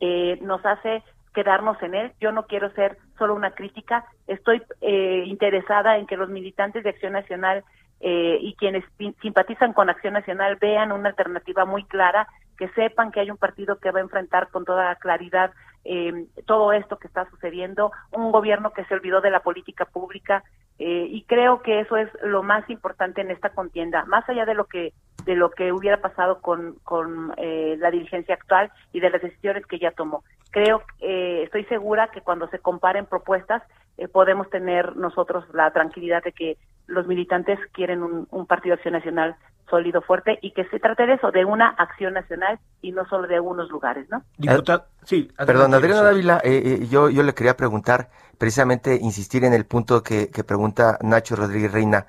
eh, 0.00 0.38
nos 0.42 0.64
hace 0.66 1.02
quedarnos 1.34 1.80
en 1.82 1.94
él. 1.94 2.12
Yo 2.20 2.32
no 2.32 2.46
quiero 2.46 2.70
ser 2.72 2.96
solo 3.18 3.34
una 3.34 3.50
crítica, 3.50 4.06
estoy 4.26 4.62
eh, 4.80 5.24
interesada 5.26 5.98
en 5.98 6.06
que 6.06 6.16
los 6.16 6.30
militantes 6.30 6.84
de 6.84 6.90
Acción 6.90 7.12
Nacional 7.12 7.64
eh, 8.00 8.38
y 8.40 8.54
quienes 8.54 8.84
simpatizan 9.20 9.72
con 9.72 9.90
Acción 9.90 10.14
Nacional 10.14 10.56
vean 10.60 10.92
una 10.92 11.10
alternativa 11.10 11.64
muy 11.64 11.84
clara, 11.84 12.28
que 12.56 12.68
sepan 12.68 13.10
que 13.10 13.20
hay 13.20 13.30
un 13.30 13.36
partido 13.36 13.78
que 13.78 13.90
va 13.90 13.98
a 13.98 14.02
enfrentar 14.02 14.48
con 14.48 14.64
toda 14.64 14.94
claridad 14.96 15.52
eh, 15.84 16.26
todo 16.46 16.72
esto 16.72 16.98
que 16.98 17.08
está 17.08 17.28
sucediendo, 17.28 17.92
un 18.12 18.32
gobierno 18.32 18.72
que 18.72 18.84
se 18.86 18.94
olvidó 18.94 19.20
de 19.20 19.30
la 19.30 19.40
política 19.40 19.84
pública 19.84 20.42
eh, 20.78 21.06
y 21.10 21.22
creo 21.24 21.62
que 21.62 21.80
eso 21.80 21.96
es 21.96 22.08
lo 22.22 22.42
más 22.42 22.68
importante 22.70 23.20
en 23.20 23.30
esta 23.30 23.50
contienda, 23.50 24.04
más 24.06 24.26
allá 24.28 24.46
de 24.46 24.54
lo 24.54 24.64
que 24.64 24.92
de 25.24 25.36
lo 25.36 25.50
que 25.50 25.72
hubiera 25.72 26.02
pasado 26.02 26.42
con, 26.42 26.74
con 26.84 27.32
eh, 27.38 27.76
la 27.78 27.90
dirigencia 27.90 28.34
actual 28.34 28.70
y 28.92 29.00
de 29.00 29.08
las 29.08 29.22
decisiones 29.22 29.64
que 29.66 29.78
ya 29.78 29.90
tomó. 29.90 30.22
Creo, 30.54 30.82
eh, 31.00 31.42
estoy 31.42 31.64
segura 31.64 32.12
que 32.12 32.20
cuando 32.20 32.46
se 32.46 32.60
comparen 32.60 33.06
propuestas 33.06 33.60
eh, 33.98 34.06
podemos 34.06 34.48
tener 34.50 34.94
nosotros 34.94 35.44
la 35.52 35.72
tranquilidad 35.72 36.22
de 36.22 36.30
que 36.30 36.58
los 36.86 37.08
militantes 37.08 37.58
quieren 37.72 38.04
un, 38.04 38.28
un 38.30 38.46
partido 38.46 38.76
acción 38.76 38.94
nacional 38.94 39.34
sólido, 39.68 40.00
fuerte 40.00 40.38
y 40.42 40.52
que 40.52 40.64
se 40.66 40.78
trate 40.78 41.06
de 41.06 41.14
eso, 41.14 41.32
de 41.32 41.44
una 41.44 41.70
acción 41.70 42.14
nacional 42.14 42.60
y 42.82 42.92
no 42.92 43.04
solo 43.06 43.26
de 43.26 43.34
algunos 43.34 43.68
lugares, 43.68 44.08
¿no? 44.10 44.22
Diputado, 44.38 44.84
sí. 45.02 45.28
Perdón, 45.36 45.74
Adriana 45.74 46.02
Dávila, 46.02 46.40
eh, 46.44 46.62
eh, 46.64 46.86
yo, 46.86 47.10
yo 47.10 47.24
le 47.24 47.34
quería 47.34 47.56
preguntar, 47.56 48.08
precisamente 48.38 48.94
insistir 48.94 49.42
en 49.42 49.54
el 49.54 49.64
punto 49.64 50.04
que, 50.04 50.30
que 50.30 50.44
pregunta 50.44 50.98
Nacho 51.02 51.34
Rodríguez 51.34 51.72
Reina. 51.72 52.06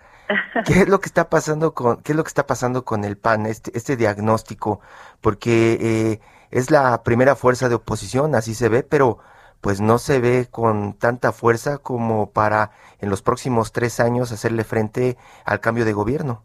¿Qué 0.65 0.81
es 0.81 0.89
lo 0.89 0.99
que 0.99 1.07
está 1.07 1.29
pasando 1.29 1.73
con, 1.73 2.03
qué 2.03 2.11
es 2.11 2.15
lo 2.15 2.23
que 2.23 2.29
está 2.29 2.45
pasando 2.45 2.85
con 2.85 3.05
el 3.05 3.17
PAN, 3.17 3.47
este, 3.47 3.75
este 3.75 3.95
diagnóstico? 3.95 4.81
Porque 5.21 5.77
eh, 5.79 6.19
es 6.55 6.71
la 6.71 7.03
primera 7.03 7.35
fuerza 7.35 7.67
de 7.67 7.75
oposición, 7.75 8.33
así 8.33 8.53
se 8.53 8.69
ve, 8.69 8.81
pero 8.81 9.19
pues 9.59 9.81
no 9.81 9.97
se 9.97 10.21
ve 10.21 10.47
con 10.49 10.97
tanta 10.97 11.33
fuerza 11.33 11.79
como 11.79 12.31
para 12.31 12.71
en 13.01 13.09
los 13.09 13.21
próximos 13.21 13.73
tres 13.73 13.99
años 13.99 14.31
hacerle 14.31 14.63
frente 14.63 15.17
al 15.43 15.59
cambio 15.59 15.83
de 15.83 15.91
gobierno. 15.91 16.43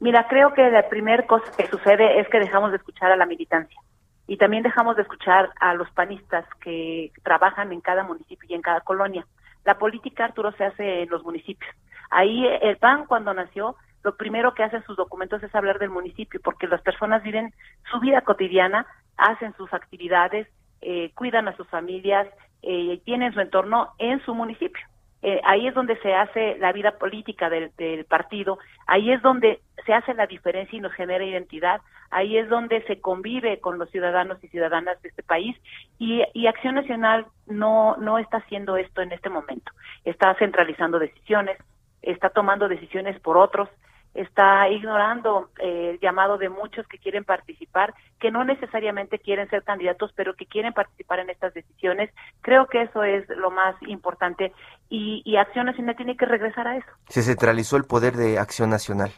Mira, 0.00 0.26
creo 0.26 0.52
que 0.54 0.68
la 0.70 0.88
primera 0.88 1.24
cosa 1.24 1.44
que 1.56 1.68
sucede 1.68 2.18
es 2.18 2.28
que 2.30 2.40
dejamos 2.40 2.72
de 2.72 2.78
escuchar 2.78 3.12
a 3.12 3.16
la 3.16 3.24
militancia 3.24 3.80
y 4.26 4.38
también 4.38 4.64
dejamos 4.64 4.96
de 4.96 5.02
escuchar 5.02 5.50
a 5.60 5.72
los 5.74 5.88
panistas 5.92 6.44
que 6.60 7.12
trabajan 7.22 7.70
en 7.70 7.80
cada 7.80 8.02
municipio 8.02 8.48
y 8.50 8.54
en 8.54 8.62
cada 8.62 8.80
colonia. 8.80 9.24
La 9.64 9.78
política, 9.78 10.24
Arturo, 10.24 10.50
se 10.52 10.64
hace 10.64 11.02
en 11.02 11.10
los 11.10 11.22
municipios. 11.22 11.72
Ahí 12.10 12.44
el 12.60 12.76
PAN 12.76 13.06
cuando 13.06 13.32
nació, 13.32 13.76
lo 14.02 14.16
primero 14.16 14.52
que 14.54 14.64
hace 14.64 14.76
en 14.76 14.84
sus 14.84 14.96
documentos 14.96 15.42
es 15.44 15.54
hablar 15.54 15.78
del 15.78 15.90
municipio, 15.90 16.40
porque 16.42 16.66
las 16.66 16.82
personas 16.82 17.22
viven 17.22 17.54
su 17.90 18.00
vida 18.00 18.22
cotidiana, 18.22 18.86
hacen 19.16 19.54
sus 19.56 19.72
actividades, 19.72 20.48
eh, 20.80 21.10
cuidan 21.14 21.48
a 21.48 21.56
sus 21.56 21.68
familias, 21.68 22.28
eh, 22.62 23.00
tienen 23.04 23.32
su 23.32 23.40
entorno 23.40 23.90
en 23.98 24.24
su 24.24 24.34
municipio. 24.34 24.86
Eh, 25.22 25.40
ahí 25.44 25.68
es 25.68 25.74
donde 25.74 25.96
se 25.98 26.12
hace 26.14 26.58
la 26.58 26.72
vida 26.72 26.98
política 26.98 27.48
del, 27.48 27.70
del, 27.76 28.04
partido, 28.04 28.58
ahí 28.88 29.12
es 29.12 29.22
donde 29.22 29.60
se 29.86 29.94
hace 29.94 30.14
la 30.14 30.26
diferencia 30.26 30.76
y 30.76 30.80
nos 30.80 30.92
genera 30.94 31.24
identidad, 31.24 31.80
ahí 32.10 32.36
es 32.36 32.48
donde 32.48 32.82
se 32.82 33.00
convive 33.00 33.60
con 33.60 33.78
los 33.78 33.88
ciudadanos 33.90 34.42
y 34.42 34.48
ciudadanas 34.48 35.00
de 35.00 35.10
este 35.10 35.22
país 35.22 35.56
y, 36.00 36.24
y 36.34 36.48
Acción 36.48 36.74
Nacional 36.74 37.26
no, 37.46 37.96
no 37.98 38.18
está 38.18 38.38
haciendo 38.38 38.76
esto 38.76 39.00
en 39.00 39.12
este 39.12 39.30
momento, 39.30 39.70
está 40.04 40.34
centralizando 40.34 40.98
decisiones, 40.98 41.56
está 42.02 42.30
tomando 42.30 42.66
decisiones 42.66 43.18
por 43.20 43.36
otros, 43.36 43.68
está 44.14 44.68
ignorando 44.68 45.48
eh, 45.58 45.90
el 45.92 46.00
llamado 46.00 46.38
de 46.38 46.48
muchos 46.48 46.86
que 46.86 46.98
quieren 46.98 47.24
participar, 47.24 47.94
que 48.20 48.30
no 48.30 48.44
necesariamente 48.44 49.18
quieren 49.18 49.48
ser 49.48 49.62
candidatos, 49.62 50.12
pero 50.14 50.34
que 50.34 50.46
quieren 50.46 50.72
participar 50.72 51.20
en 51.20 51.30
estas 51.30 51.54
decisiones. 51.54 52.10
Creo 52.40 52.66
que 52.66 52.82
eso 52.82 53.02
es 53.04 53.28
lo 53.30 53.50
más 53.50 53.74
importante 53.82 54.52
y, 54.88 55.22
y 55.24 55.36
Acción 55.36 55.66
Nacional 55.66 55.96
tiene 55.96 56.16
que 56.16 56.26
regresar 56.26 56.68
a 56.68 56.76
eso. 56.76 56.88
Se 57.08 57.22
centralizó 57.22 57.76
el 57.76 57.84
poder 57.84 58.14
de 58.14 58.38
Acción 58.38 58.70
Nacional. 58.70 59.10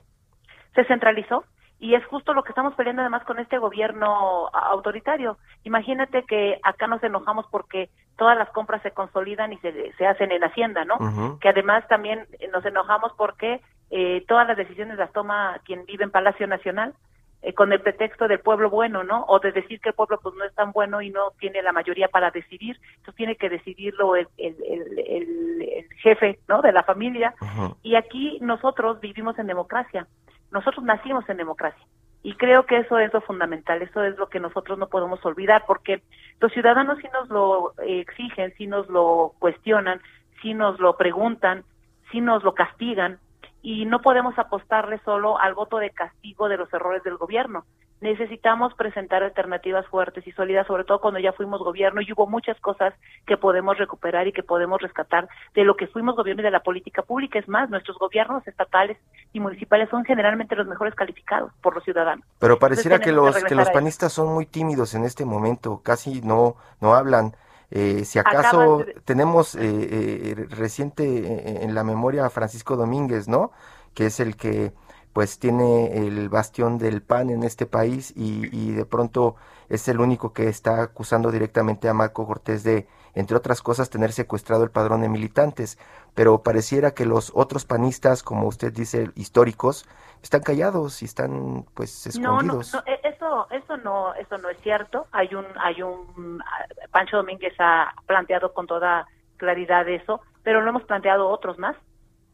Se 0.75 0.85
centralizó 0.85 1.45
y 1.81 1.95
es 1.97 2.07
justo 2.07 2.33
lo 2.33 2.43
que 2.45 2.51
estamos 2.51 2.75
peleando 2.75 3.03
además 3.03 3.25
con 3.25 3.39
este 3.39 3.59
gobierno 3.59 4.49
autoritario. 4.53 5.37
Imagínate 5.65 6.25
que 6.25 6.59
acá 6.63 6.87
nos 6.87 7.03
enojamos 7.03 7.47
porque 7.51 7.91
todas 8.17 8.39
las 8.39 8.49
compras 8.51 8.81
se 8.83 8.93
consolidan 8.93 9.53
y 9.53 9.59
se, 9.59 9.93
se 9.93 10.07
hacen 10.07 10.33
en 10.33 10.43
Hacienda, 10.45 10.85
¿no? 10.85 10.95
Uh 10.95 11.11
-huh. 11.11 11.39
Que 11.41 11.49
además 11.49 11.87
también 11.89 12.27
nos 12.53 12.65
enojamos 12.65 13.13
porque 13.19 13.61
eh, 13.97 14.25
todas 14.27 14.49
las 14.49 14.57
decisiones 14.57 14.99
las 14.99 15.13
toma 15.13 15.61
quien 15.65 15.87
vive 15.87 16.03
en 16.03 16.11
Palacio 16.11 16.49
Nacional 16.49 16.95
eh, 17.43 17.53
con 17.53 17.73
el 17.73 17.81
pretexto 17.81 18.27
del 18.27 18.41
pueblo 18.41 18.69
bueno, 18.69 19.05
¿no? 19.05 19.25
O 19.29 19.39
de 19.39 19.53
decir 19.53 19.79
que 19.81 19.91
el 19.91 19.95
pueblo 19.95 20.19
pues 20.21 20.35
no 20.35 20.45
es 20.45 20.55
tan 20.57 20.73
bueno 20.73 21.01
y 21.01 21.11
no 21.11 21.31
tiene 21.39 21.63
la 21.63 21.71
mayoría 21.71 22.09
para 22.09 22.33
decidir, 22.33 22.75
entonces 22.97 23.15
tiene 23.15 23.37
que 23.37 23.49
decidirlo 23.49 24.17
el, 24.17 24.27
el, 24.37 24.57
el, 24.69 25.63
el 25.79 25.89
jefe, 26.03 26.41
¿no? 26.49 26.61
De 26.61 26.73
la 26.73 26.83
familia. 26.83 27.35
Uh 27.41 27.45
-huh. 27.45 27.77
Y 27.85 27.95
aquí 27.95 28.39
nosotros 28.41 28.99
vivimos 28.99 29.39
en 29.39 29.47
democracia, 29.47 30.09
nosotros 30.51 30.85
nacimos 30.85 31.29
en 31.29 31.37
democracia. 31.37 31.87
Y 32.25 32.35
creo 32.35 32.65
que 32.67 32.79
eso 32.79 32.99
es 32.99 33.13
lo 33.13 33.21
fundamental, 33.21 33.81
eso 33.83 34.03
es 34.03 34.17
lo 34.19 34.27
que 34.29 34.41
nosotros 34.41 34.77
no 34.79 34.89
podemos 34.89 35.25
olvidar, 35.25 35.63
porque 35.69 36.03
los 36.41 36.51
ciudadanos 36.53 36.99
sí 37.01 37.09
nos 37.13 37.29
lo 37.29 37.75
exigen, 37.83 38.53
sí 38.57 38.67
nos 38.67 38.89
lo 38.89 39.35
cuestionan, 39.39 40.01
sí 40.41 40.53
nos 40.55 40.81
lo 40.81 40.97
preguntan, 40.97 41.63
sí 42.11 42.21
nos 42.21 42.43
lo 42.43 42.55
castigan, 42.55 43.19
y 43.65 43.87
no 43.87 44.03
podemos 44.03 44.39
apostarle 44.39 45.01
solo 45.07 45.41
al 45.41 45.55
voto 45.55 45.79
de 45.79 45.89
castigo 45.89 46.51
de 46.51 46.59
los 46.59 46.71
errores 46.75 47.03
del 47.03 47.17
gobierno. 47.17 47.65
Necesitamos 48.03 48.75
presentar 48.75 49.23
alternativas 49.23 49.87
fuertes 49.87 50.27
y 50.27 50.33
sólidas, 50.33 50.67
sobre 50.67 50.85
todo 50.85 51.01
cuando 51.01 51.19
ya 51.19 51.33
fuimos 51.33 51.63
gobierno 51.63 52.03
y 52.03 52.13
hubo 52.13 52.27
muchas 52.27 52.61
cosas 52.61 52.93
que 53.27 53.39
podemos 53.39 53.79
recuperar 53.79 54.29
y 54.29 54.33
que 54.33 54.43
podemos 54.43 54.83
rescatar 54.83 55.29
de 55.55 55.65
lo 55.65 55.77
que 55.77 55.87
fuimos 55.87 56.15
gobierno 56.15 56.43
y 56.43 56.45
de 56.45 56.51
la 56.51 56.63
política 56.63 57.01
pública. 57.01 57.39
Es 57.39 57.49
más, 57.49 57.71
nuestros 57.71 57.97
gobiernos 57.97 58.47
estatales 58.47 58.99
y 59.33 59.41
municipales 59.41 59.89
son 59.89 60.05
generalmente 60.05 60.57
los 60.57 60.67
mejores 60.67 60.95
calificados 60.95 61.51
por 61.63 61.75
los 61.75 61.85
ciudadanos. 61.85 62.27
Pero 62.39 62.59
pareciera 62.59 62.97
Entonces, 62.97 63.15
que 63.15 63.17
los 63.17 63.37
que, 63.37 63.49
que 63.49 63.55
los 63.55 63.71
panistas 63.71 64.13
son 64.13 64.35
muy 64.35 64.45
tímidos 64.45 64.95
en 64.95 65.05
este 65.05 65.25
momento, 65.25 65.81
casi 65.83 66.21
no 66.21 66.57
no 66.83 66.95
hablan. 66.95 67.33
Eh, 67.71 68.05
si 68.05 68.19
acaso 68.19 68.79
de... 68.79 68.95
tenemos 69.05 69.55
eh, 69.55 69.61
eh, 69.63 70.47
reciente 70.51 71.65
en 71.65 71.75
la 71.75 71.85
memoria 71.85 72.27
a 72.27 72.31
Francisco 72.31 72.77
Domínguez, 72.77 73.29
¿no? 73.29 73.53
Que 73.95 74.07
es 74.07 74.21
el 74.21 74.37
que 74.37 74.73
pues 75.13 75.39
tiene 75.39 75.97
el 75.97 76.29
bastión 76.29 76.77
del 76.77 77.01
PAN 77.01 77.31
en 77.31 77.45
este 77.45 77.67
país 77.67 78.13
y, 78.17 78.49
y, 78.51 78.73
de 78.73 78.85
pronto 78.85 79.37
es 79.69 79.87
el 79.87 80.01
único 80.01 80.33
que 80.33 80.49
está 80.49 80.83
acusando 80.83 81.31
directamente 81.31 81.89
a 81.89 81.95
Marco 81.95 82.27
Cortés 82.27 82.65
de, 82.65 82.89
entre 83.15 83.37
otras 83.37 83.63
cosas, 83.63 83.91
tener 83.91 84.13
secuestrado 84.13 84.65
el 84.65 84.71
padrón 84.71 85.03
de 85.03 85.09
militantes. 85.09 85.79
Pero 86.15 86.43
pareciera 86.43 86.95
que 86.95 87.07
los 87.07 87.31
otros 87.35 87.65
panistas, 87.65 88.25
como 88.25 88.49
usted 88.49 88.73
dice, 88.73 89.13
históricos, 89.15 89.87
están 90.21 90.43
callados 90.43 91.01
y 91.03 91.05
están 91.05 91.65
pues 91.75 92.09
escondidos. 92.09 92.73
No, 92.73 92.81
no, 92.81 92.87
no, 92.87 93.04
eso, 93.25 93.47
eso 93.51 93.77
no, 93.79 94.15
eso 94.15 94.39
no 94.39 94.49
es 94.51 94.59
cierto. 94.61 95.07
Hay 95.13 95.35
un, 95.35 95.47
hay 95.57 95.83
un, 95.83 96.43
Pancho 96.91 97.17
Domínguez 97.17 97.55
ha 97.59 97.95
planteado 98.07 98.53
con 98.53 98.67
toda 98.67 99.07
claridad 99.37 99.89
eso, 99.89 100.21
pero 100.43 100.61
lo 100.61 100.69
hemos 100.69 100.85
planteado 100.85 101.29
otros 101.29 101.59
más 101.59 101.77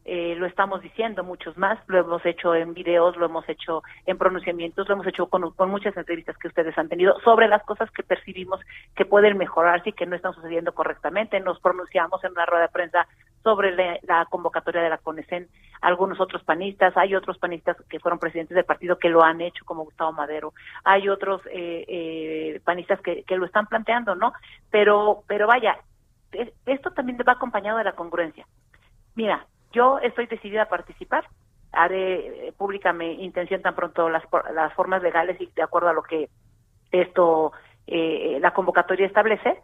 eh, 0.03 0.35
lo 0.35 0.45
estamos 0.45 0.81
diciendo 0.81 1.23
muchos 1.23 1.57
más, 1.57 1.77
lo 1.87 1.99
hemos 1.99 2.25
hecho 2.25 2.55
en 2.55 2.73
videos, 2.73 3.15
lo 3.17 3.25
hemos 3.25 3.47
hecho 3.47 3.83
en 4.05 4.17
pronunciamientos, 4.17 4.87
lo 4.87 4.95
hemos 4.95 5.07
hecho 5.07 5.27
con, 5.27 5.51
con, 5.51 5.69
muchas 5.69 5.95
entrevistas 5.95 6.37
que 6.37 6.47
ustedes 6.47 6.75
han 6.77 6.89
tenido 6.89 7.19
sobre 7.19 7.47
las 7.47 7.63
cosas 7.63 7.89
que 7.91 8.01
percibimos 8.01 8.59
que 8.95 9.05
pueden 9.05 9.37
mejorarse 9.37 9.89
y 9.89 9.93
que 9.93 10.05
no 10.05 10.15
están 10.15 10.33
sucediendo 10.33 10.73
correctamente. 10.73 11.39
Nos 11.39 11.59
pronunciamos 11.59 12.23
en 12.23 12.31
una 12.31 12.45
rueda 12.45 12.63
de 12.63 12.69
prensa 12.69 13.07
sobre 13.43 13.75
la, 13.75 13.99
la 14.03 14.25
convocatoria 14.25 14.81
de 14.81 14.89
la 14.89 14.97
CONECEN, 14.97 15.47
algunos 15.81 16.19
otros 16.19 16.43
panistas, 16.43 16.95
hay 16.97 17.15
otros 17.15 17.37
panistas 17.37 17.77
que 17.89 17.99
fueron 17.99 18.19
presidentes 18.19 18.55
del 18.55 18.65
partido 18.65 18.97
que 18.97 19.09
lo 19.09 19.23
han 19.23 19.41
hecho, 19.41 19.65
como 19.65 19.83
Gustavo 19.83 20.11
Madero, 20.11 20.53
hay 20.83 21.09
otros 21.09 21.41
eh, 21.47 21.85
eh, 21.87 22.61
panistas 22.63 23.01
que, 23.01 23.23
que 23.23 23.37
lo 23.37 23.45
están 23.45 23.67
planteando, 23.67 24.15
¿no? 24.15 24.33
Pero, 24.69 25.23
pero 25.27 25.47
vaya, 25.47 25.77
esto 26.65 26.91
también 26.91 27.17
va 27.27 27.33
acompañado 27.33 27.77
de 27.77 27.83
la 27.83 27.93
congruencia. 27.93 28.45
Mira, 29.15 29.45
yo 29.71 29.99
estoy 29.99 30.27
decidida 30.27 30.63
a 30.63 30.69
participar, 30.69 31.25
haré 31.71 32.47
eh, 32.47 32.53
pública 32.57 32.93
mi 32.93 33.23
intención 33.23 33.61
tan 33.61 33.75
pronto 33.75 34.09
las, 34.09 34.23
las 34.53 34.73
formas 34.73 35.01
legales 35.01 35.39
y 35.39 35.47
de 35.55 35.63
acuerdo 35.63 35.89
a 35.89 35.93
lo 35.93 36.03
que 36.03 36.29
esto, 36.91 37.53
eh, 37.87 38.37
la 38.41 38.51
convocatoria 38.53 39.07
establece, 39.07 39.57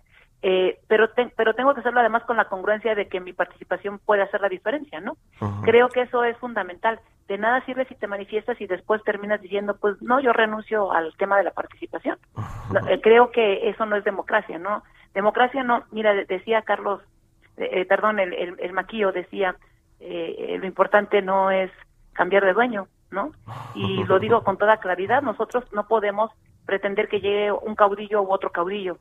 Eh, 0.44 0.78
pero, 0.88 1.10
pero 1.36 1.56
tengo 1.56 1.74
que 1.74 1.80
hacerlo 1.80 2.00
además 2.00 2.24
con 2.26 2.38
la 2.38 2.46
congruencia 2.46 2.94
de 2.94 3.08
que 3.08 3.20
mi 3.20 3.34
participación 3.34 3.98
puede 3.98 4.22
hacer 4.22 4.40
la 4.40 4.50
diferencia, 4.50 5.00
¿no? 5.02 5.18
Creo 5.64 5.90
que 5.90 6.02
eso 6.04 6.24
es 6.24 6.38
fundamental. 6.38 7.00
De 7.28 7.40
nada 7.40 7.66
sirve 7.66 7.86
si 7.86 7.96
te 7.96 8.06
manifiestas 8.06 8.62
y 8.62 8.68
después 8.68 9.04
terminas 9.04 9.42
diciendo, 9.42 9.76
pues 9.82 10.00
no, 10.00 10.20
yo 10.20 10.34
renuncio 10.34 10.92
al 10.92 11.12
tema 11.18 11.38
de 11.38 11.44
la 11.44 11.52
participación. 11.52 12.20
Eh, 12.88 13.02
creo 13.02 13.32
que 13.32 13.68
eso 13.70 13.88
no 13.88 13.96
es 13.96 14.04
democracia, 14.04 14.60
¿no? 14.60 14.84
Democracia 15.16 15.64
no, 15.64 15.84
mira, 15.92 16.14
decía 16.14 16.62
Carlos, 16.62 17.02
eh, 17.58 17.86
perdón, 17.86 18.20
el, 18.20 18.32
el, 18.34 18.56
el, 18.60 18.74
maquillo 18.74 19.12
decía, 19.12 19.56
lo 20.00 20.66
importante 20.66 21.22
no 21.22 21.52
es 21.52 21.72
cambiar 22.14 22.46
de 22.46 22.54
dueño, 22.54 22.88
¿no? 23.12 23.32
Y 23.76 24.04
lo 24.04 24.20
digo 24.20 24.44
con 24.44 24.58
toda 24.58 24.78
claridad, 24.78 25.22
nosotros 25.22 25.64
no 25.72 25.88
podemos 25.88 26.32
pretender 26.66 27.08
que 27.08 27.22
llegue 27.22 27.52
un 27.52 27.76
caudillo 27.76 28.22
u 28.22 28.32
otro 28.32 28.52
caudillo. 28.52 28.98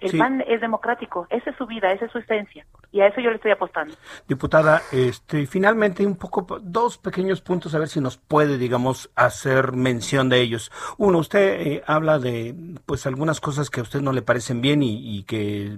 El 0.00 0.16
PAN 0.16 0.44
es 0.46 0.60
democrático, 0.60 1.26
esa 1.28 1.50
es 1.50 1.56
su 1.56 1.66
vida, 1.66 1.92
esa 1.92 2.04
es 2.04 2.12
su 2.12 2.18
esencia, 2.18 2.64
y 2.92 3.00
a 3.00 3.08
eso 3.08 3.20
yo 3.20 3.30
le 3.30 3.36
estoy 3.36 3.50
apostando. 3.50 3.94
Diputada, 4.28 4.80
este, 4.92 5.44
finalmente 5.46 6.06
un 6.06 6.16
poco, 6.16 6.60
dos 6.62 6.98
pequeños 6.98 7.40
puntos, 7.40 7.74
a 7.74 7.80
ver 7.80 7.88
si 7.88 8.00
nos 8.00 8.16
puede, 8.16 8.58
digamos, 8.58 9.10
hacer 9.16 9.72
mención 9.72 10.28
de 10.28 10.40
ellos. 10.40 10.70
Uno, 10.98 11.18
usted 11.18 11.60
eh, 11.60 11.82
habla 11.84 12.20
de, 12.20 12.54
pues, 12.86 13.06
algunas 13.06 13.40
cosas 13.40 13.70
que 13.70 13.80
a 13.80 13.82
usted 13.82 14.00
no 14.00 14.12
le 14.12 14.22
parecen 14.22 14.60
bien 14.60 14.84
y, 14.84 15.18
y 15.18 15.24
que, 15.24 15.76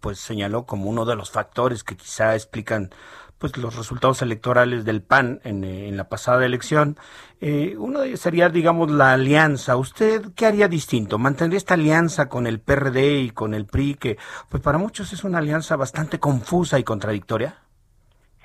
pues, 0.00 0.20
señaló 0.20 0.64
como 0.64 0.88
uno 0.88 1.04
de 1.04 1.16
los 1.16 1.32
factores 1.32 1.82
que 1.82 1.96
quizá 1.96 2.34
explican 2.34 2.90
pues 3.38 3.56
los 3.56 3.76
resultados 3.76 4.22
electorales 4.22 4.84
del 4.84 5.02
PAN 5.02 5.40
en, 5.44 5.64
en 5.64 5.96
la 5.96 6.08
pasada 6.08 6.44
elección. 6.44 6.96
Eh, 7.40 7.76
uno 7.78 8.00
de 8.00 8.08
ellos 8.08 8.20
sería, 8.20 8.48
digamos, 8.48 8.90
la 8.90 9.12
alianza. 9.12 9.76
¿Usted 9.76 10.22
qué 10.36 10.46
haría 10.46 10.68
distinto? 10.68 11.18
¿Mantendría 11.18 11.58
esta 11.58 11.74
alianza 11.74 12.28
con 12.28 12.46
el 12.46 12.60
PRD 12.60 13.20
y 13.20 13.30
con 13.30 13.54
el 13.54 13.66
PRI, 13.66 13.94
que 13.94 14.16
pues 14.50 14.62
para 14.62 14.78
muchos 14.78 15.12
es 15.12 15.22
una 15.22 15.38
alianza 15.38 15.76
bastante 15.76 16.18
confusa 16.18 16.78
y 16.78 16.84
contradictoria? 16.84 17.54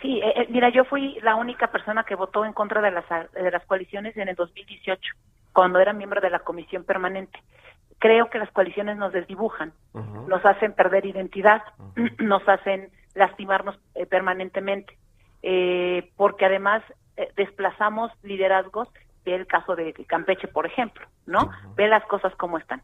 Sí, 0.01 0.19
eh, 0.19 0.33
eh, 0.35 0.47
mira, 0.49 0.69
yo 0.69 0.83
fui 0.85 1.17
la 1.23 1.35
única 1.35 1.67
persona 1.67 2.03
que 2.03 2.15
votó 2.15 2.45
en 2.45 2.53
contra 2.53 2.81
de 2.81 2.91
las, 2.91 3.05
de 3.33 3.51
las 3.51 3.65
coaliciones 3.65 4.15
en 4.17 4.27
el 4.27 4.35
2018, 4.35 5.01
cuando 5.53 5.79
era 5.79 5.93
miembro 5.93 6.21
de 6.21 6.29
la 6.29 6.39
comisión 6.39 6.83
permanente. 6.83 7.39
Creo 7.99 8.29
que 8.29 8.37
las 8.37 8.51
coaliciones 8.51 8.97
nos 8.97 9.13
desdibujan, 9.13 9.71
nos 10.27 10.45
hacen 10.45 10.73
perder 10.73 11.05
identidad, 11.05 11.63
nos 12.19 12.47
hacen 12.47 12.89
lastimarnos 13.13 13.77
eh, 13.95 14.05
permanentemente, 14.05 14.97
eh, 15.41 16.11
porque 16.15 16.45
además 16.45 16.83
eh, 17.17 17.29
desplazamos 17.35 18.11
liderazgos 18.23 18.89
del 19.25 19.47
caso 19.47 19.75
de 19.75 19.93
Campeche, 20.07 20.47
por 20.47 20.65
ejemplo, 20.65 21.07
¿no? 21.25 21.49
Ve 21.75 21.87
las 21.87 22.03
cosas 22.05 22.35
como 22.35 22.57
están. 22.57 22.81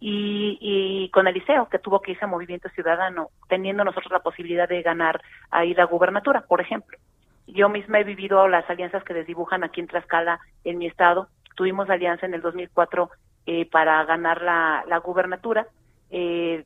Y, 0.00 0.58
y 0.60 1.10
con 1.10 1.28
Eliseo, 1.28 1.68
que 1.68 1.78
tuvo 1.78 2.00
que 2.00 2.12
irse 2.12 2.24
a 2.24 2.28
Movimiento 2.28 2.68
Ciudadano, 2.70 3.28
teniendo 3.48 3.84
nosotros 3.84 4.10
la 4.10 4.20
posibilidad 4.20 4.68
de 4.68 4.82
ganar 4.82 5.20
ahí 5.50 5.74
la 5.74 5.84
gubernatura, 5.84 6.42
por 6.42 6.60
ejemplo. 6.60 6.98
Yo 7.46 7.68
misma 7.68 8.00
he 8.00 8.04
vivido 8.04 8.48
las 8.48 8.68
alianzas 8.70 9.04
que 9.04 9.14
desdibujan 9.14 9.64
aquí 9.64 9.80
en 9.80 9.88
Tlaxcala, 9.88 10.40
en 10.64 10.78
mi 10.78 10.86
estado. 10.86 11.28
Tuvimos 11.56 11.90
alianza 11.90 12.24
en 12.24 12.34
el 12.34 12.40
2004 12.40 13.10
eh, 13.46 13.68
para 13.70 14.02
ganar 14.04 14.40
la, 14.40 14.84
la 14.88 14.98
gubernatura 14.98 15.66
eh, 16.12 16.64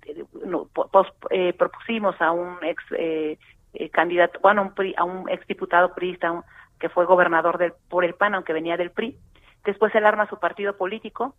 eh, 1.30 1.52
propusimos 1.56 2.20
a 2.20 2.32
un 2.32 2.58
ex 2.62 2.82
eh, 2.98 3.38
eh, 3.74 3.90
candidato, 3.90 4.40
bueno, 4.40 4.62
un 4.62 4.94
a 4.96 5.04
un 5.04 5.28
ex 5.30 5.46
diputado 5.46 5.94
priista 5.94 6.44
que 6.80 6.88
fue 6.88 7.06
gobernador 7.06 7.56
del, 7.56 7.72
por 7.88 8.04
el 8.04 8.14
PAN, 8.14 8.34
aunque 8.34 8.52
venía 8.52 8.76
del 8.76 8.90
PRI. 8.90 9.16
Después 9.64 9.94
él 9.94 10.04
arma 10.04 10.28
su 10.28 10.38
partido 10.38 10.76
político 10.76 11.34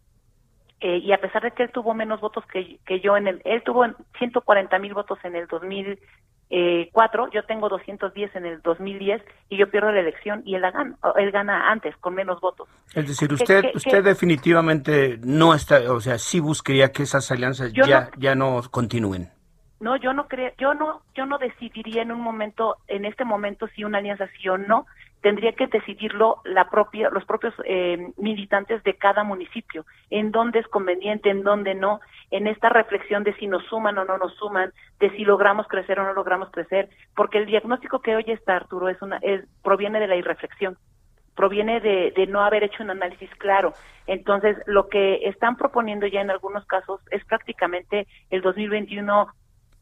eh, 0.80 0.98
y 0.98 1.12
a 1.12 1.20
pesar 1.20 1.44
de 1.44 1.52
que 1.52 1.64
él 1.64 1.72
tuvo 1.72 1.94
menos 1.94 2.22
votos 2.22 2.46
que, 2.46 2.80
que 2.86 3.02
yo 3.02 3.18
en 3.18 3.28
el, 3.28 3.42
él 3.44 3.62
tuvo 3.64 3.86
140 4.20 4.80
mil 4.80 4.94
votos 4.94 5.20
en 5.24 5.36
el 5.36 5.48
2000 5.48 6.00
eh, 6.50 6.90
cuatro, 6.94 7.30
yo 7.32 7.44
tengo 7.44 7.68
210 7.68 8.36
en 8.36 8.46
el 8.46 8.62
2010 8.62 9.22
y 9.50 9.58
yo 9.58 9.70
pierdo 9.70 9.92
la 9.92 10.00
elección 10.00 10.44
y 10.46 10.56
él, 10.56 10.62
la 10.62 10.72
gana, 10.72 10.96
él 11.18 11.32
gana 11.32 11.70
antes 11.72 11.96
con 11.98 12.16
menos 12.16 12.40
votos. 12.40 12.70
Es 12.94 13.08
decir, 13.08 13.32
usted 13.34 13.66
usted 13.76 14.04
definitivamente 14.04 15.20
no 15.24 15.54
está, 15.54 15.92
o 15.92 16.00
sea, 16.00 16.18
sí 16.18 16.40
buscaría 16.40 16.92
que 16.92 17.04
esas 17.04 17.30
alianzas 17.32 17.74
ya 17.74 18.10
ya 18.18 18.36
no 18.36 18.62
continúen. 18.72 19.30
No, 19.80 19.96
yo 19.98 20.12
no 20.14 20.28
creo, 20.28 20.52
yo 20.58 20.74
no, 20.74 21.02
yo 21.16 21.26
no 21.26 21.38
decidiría 21.38 22.02
en 22.02 22.12
un 22.12 22.22
momento, 22.22 22.78
en 22.88 23.06
este 23.06 23.26
momento 23.26 23.68
si 23.76 23.84
una 23.84 24.00
alianza 24.00 24.28
sí 24.40 24.50
o 24.50 24.58
no, 24.58 24.88
tendría 25.22 25.54
que 25.54 25.68
decidirlo 25.68 26.42
la 26.46 26.70
propia, 26.70 27.10
los 27.10 27.26
propios 27.26 27.54
eh, 27.66 28.12
militantes 28.18 28.84
de 28.84 28.96
cada 28.96 29.24
municipio, 29.24 29.86
en 30.10 30.32
dónde 30.32 30.60
es 30.60 30.68
conveniente, 30.68 31.30
en 31.30 31.44
dónde 31.44 31.76
no, 31.76 32.00
en 32.32 32.48
esta 32.48 32.70
reflexión 32.70 33.24
de 33.24 33.34
si 33.36 33.48
nos 33.48 33.64
suman 33.66 33.98
o 33.98 34.06
no 34.06 34.18
nos 34.18 34.36
suman, 34.36 34.72
de 35.00 35.10
si 35.12 35.26
logramos 35.26 35.68
crecer 35.68 36.00
o 36.00 36.04
no 36.04 36.14
logramos 36.14 36.50
crecer, 36.52 36.90
porque 37.16 37.40
el 37.40 37.46
diagnóstico 37.46 38.00
que 38.00 38.16
hoy 38.16 38.26
está 38.28 38.56
Arturo 38.56 38.90
es 38.90 39.02
una, 39.02 39.18
es, 39.18 39.46
proviene 39.64 40.00
de 40.00 40.08
la 40.08 40.16
irreflexión 40.16 40.78
proviene 41.36 41.80
de, 41.80 42.12
de, 42.16 42.26
no 42.26 42.42
haber 42.42 42.64
hecho 42.64 42.82
un 42.82 42.90
análisis 42.90 43.30
claro. 43.36 43.74
Entonces, 44.08 44.58
lo 44.66 44.90
que 44.90 45.28
están 45.28 45.56
proponiendo 45.56 46.08
ya 46.08 46.20
en 46.20 46.32
algunos 46.32 46.66
casos 46.66 47.00
es 47.12 47.24
prácticamente 47.26 48.08
el 48.32 48.42
2021 48.42 49.28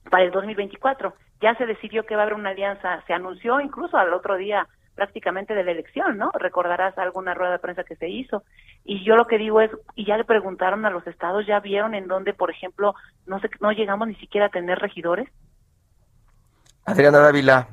para 0.09 0.25
el 0.25 0.31
2024. 0.31 1.13
Ya 1.41 1.55
se 1.55 1.65
decidió 1.65 2.05
que 2.05 2.15
va 2.15 2.23
a 2.23 2.25
haber 2.25 2.36
una 2.36 2.49
alianza, 2.49 3.01
se 3.07 3.13
anunció 3.13 3.62
incluso 3.62 3.97
al 3.97 4.13
otro 4.13 4.36
día 4.36 4.67
prácticamente 4.95 5.53
de 5.53 5.63
la 5.63 5.71
elección, 5.71 6.17
¿no? 6.17 6.31
Recordarás 6.34 6.97
alguna 6.97 7.34
rueda 7.34 7.51
de 7.51 7.60
prensa 7.60 7.84
que 7.84 7.95
se 7.95 8.10
hizo. 8.10 8.43
Y 8.84 9.03
yo 9.05 9.15
lo 9.15 9.27
que 9.27 9.38
digo 9.38 9.62
es, 9.62 9.69
y 9.95 10.05
ya 10.05 10.17
le 10.17 10.23
preguntaron 10.23 10.86
a 10.86 10.89
los 10.89 11.05
estados, 11.05 11.45
¿ya 11.45 11.60
vieron 11.60 11.93
en 11.93 12.08
dónde, 12.08 12.34
por 12.34 12.49
ejemplo, 12.49 12.95
no 13.25 13.39
sé, 13.39 13.49
no 13.60 13.71
llegamos 13.71 14.08
ni 14.08 14.15
siquiera 14.15 14.47
a 14.47 14.49
tener 14.49 14.79
regidores? 14.79 15.29
Adriana 16.86 17.19
Dávila, 17.19 17.67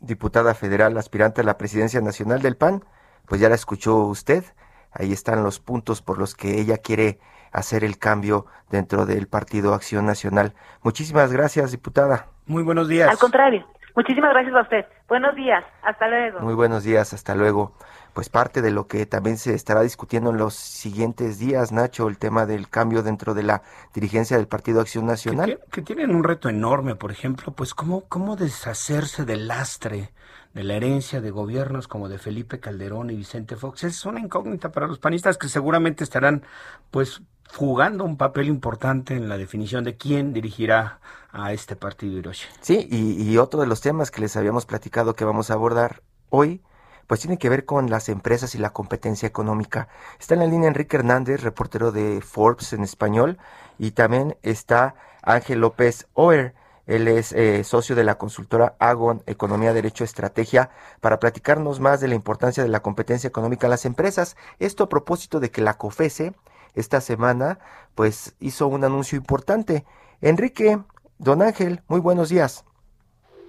diputada 0.00 0.54
federal, 0.54 0.96
aspirante 0.98 1.40
a 1.40 1.44
la 1.44 1.56
presidencia 1.56 2.00
nacional 2.00 2.42
del 2.42 2.56
PAN, 2.56 2.84
pues 3.26 3.40
ya 3.40 3.48
la 3.48 3.54
escuchó 3.54 3.96
usted. 3.98 4.44
Ahí 4.92 5.12
están 5.12 5.42
los 5.42 5.60
puntos 5.60 6.02
por 6.02 6.18
los 6.18 6.34
que 6.34 6.60
ella 6.60 6.78
quiere 6.78 7.18
hacer 7.52 7.84
el 7.84 7.98
cambio 7.98 8.46
dentro 8.70 9.06
del 9.06 9.28
Partido 9.28 9.74
Acción 9.74 10.06
Nacional. 10.06 10.54
Muchísimas 10.82 11.32
gracias, 11.32 11.70
diputada. 11.70 12.26
Muy 12.46 12.62
buenos 12.62 12.88
días. 12.88 13.08
Al 13.08 13.18
contrario, 13.18 13.66
muchísimas 13.94 14.30
gracias 14.32 14.54
a 14.54 14.62
usted. 14.62 14.84
Buenos 15.08 15.34
días, 15.34 15.64
hasta 15.82 16.08
luego. 16.08 16.40
Muy 16.40 16.54
buenos 16.54 16.84
días, 16.84 17.12
hasta 17.12 17.34
luego. 17.34 17.72
Pues 18.12 18.28
parte 18.28 18.62
de 18.62 18.70
lo 18.70 18.86
que 18.86 19.06
también 19.06 19.36
se 19.36 19.54
estará 19.54 19.82
discutiendo 19.82 20.30
en 20.30 20.36
los 20.36 20.54
siguientes 20.54 21.38
días, 21.38 21.72
Nacho, 21.72 22.08
el 22.08 22.18
tema 22.18 22.46
del 22.46 22.68
cambio 22.68 23.02
dentro 23.02 23.34
de 23.34 23.42
la 23.42 23.62
dirigencia 23.92 24.36
del 24.36 24.46
Partido 24.46 24.80
Acción 24.80 25.06
Nacional. 25.06 25.46
Que, 25.46 25.70
que 25.70 25.82
tienen 25.82 26.14
un 26.14 26.22
reto 26.22 26.48
enorme, 26.48 26.94
por 26.94 27.10
ejemplo, 27.10 27.52
pues 27.52 27.74
cómo, 27.74 28.02
cómo 28.08 28.36
deshacerse 28.36 29.24
del 29.24 29.48
lastre 29.48 30.10
de 30.54 30.62
la 30.62 30.74
herencia 30.74 31.20
de 31.20 31.30
gobiernos 31.32 31.88
como 31.88 32.08
de 32.08 32.18
Felipe 32.18 32.60
Calderón 32.60 33.10
y 33.10 33.16
Vicente 33.16 33.56
Fox. 33.56 33.82
Es 33.82 34.06
una 34.06 34.20
incógnita 34.20 34.70
para 34.70 34.86
los 34.86 35.00
panistas 35.00 35.36
que 35.36 35.48
seguramente 35.48 36.04
estarán 36.04 36.44
pues 36.92 37.22
jugando 37.52 38.04
un 38.04 38.16
papel 38.16 38.46
importante 38.46 39.14
en 39.14 39.28
la 39.28 39.36
definición 39.36 39.82
de 39.84 39.96
quién 39.96 40.32
dirigirá 40.32 41.00
a 41.34 41.52
este 41.52 41.76
partido 41.76 42.16
Hiroshi. 42.16 42.46
Sí, 42.60 42.88
y, 42.90 43.30
y, 43.30 43.38
otro 43.38 43.60
de 43.60 43.66
los 43.66 43.80
temas 43.80 44.10
que 44.10 44.20
les 44.20 44.36
habíamos 44.36 44.64
platicado 44.66 45.14
que 45.14 45.24
vamos 45.24 45.50
a 45.50 45.54
abordar 45.54 46.02
hoy, 46.30 46.62
pues 47.06 47.20
tiene 47.20 47.38
que 47.38 47.48
ver 47.48 47.64
con 47.64 47.90
las 47.90 48.08
empresas 48.08 48.54
y 48.54 48.58
la 48.58 48.70
competencia 48.70 49.26
económica. 49.26 49.88
Está 50.18 50.34
en 50.34 50.40
la 50.40 50.46
línea 50.46 50.68
Enrique 50.68 50.96
Hernández, 50.96 51.42
reportero 51.42 51.92
de 51.92 52.20
Forbes 52.22 52.72
en 52.72 52.82
español, 52.82 53.38
y 53.78 53.90
también 53.90 54.36
está 54.42 54.94
Ángel 55.22 55.60
López 55.60 56.06
Oer. 56.14 56.54
Él 56.86 57.08
es 57.08 57.32
eh, 57.32 57.64
socio 57.64 57.96
de 57.96 58.04
la 58.04 58.18
consultora 58.18 58.76
Agon 58.78 59.22
Economía, 59.26 59.72
Derecho, 59.72 60.04
Estrategia, 60.04 60.70
para 61.00 61.18
platicarnos 61.18 61.80
más 61.80 62.00
de 62.00 62.08
la 62.08 62.14
importancia 62.14 62.62
de 62.62 62.68
la 62.68 62.80
competencia 62.80 63.28
económica 63.28 63.66
en 63.66 63.70
las 63.70 63.86
empresas. 63.86 64.36
Esto 64.58 64.84
a 64.84 64.88
propósito 64.88 65.40
de 65.40 65.50
que 65.50 65.62
la 65.62 65.78
COFESE, 65.78 66.34
esta 66.74 67.00
semana, 67.00 67.58
pues 67.94 68.34
hizo 68.38 68.66
un 68.66 68.84
anuncio 68.84 69.16
importante. 69.16 69.84
Enrique, 70.20 70.78
don 71.24 71.42
Ángel, 71.42 71.80
muy 71.88 72.00
buenos 72.00 72.28
días. 72.28 72.64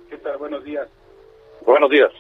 ¿Qué 0.10 0.18
tal? 0.18 0.38
Buenos 0.38 0.64
días. 0.64 0.88
Buenos 1.66 1.92
días. 1.92 2.12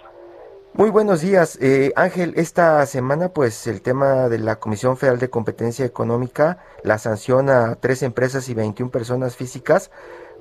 Muy 0.73 0.89
buenos 0.89 1.21
días, 1.21 1.57
eh, 1.61 1.93
Ángel. 1.95 2.33
Esta 2.35 2.85
semana, 2.85 3.29
pues, 3.29 3.65
el 3.65 3.81
tema 3.81 4.27
de 4.27 4.39
la 4.39 4.57
Comisión 4.57 4.97
Federal 4.97 5.19
de 5.19 5.29
Competencia 5.29 5.85
Económica, 5.85 6.57
la 6.83 6.97
sanción 6.97 7.49
a 7.49 7.75
tres 7.75 8.03
empresas 8.03 8.49
y 8.49 8.53
21 8.53 8.91
personas 8.91 9.37
físicas, 9.37 9.89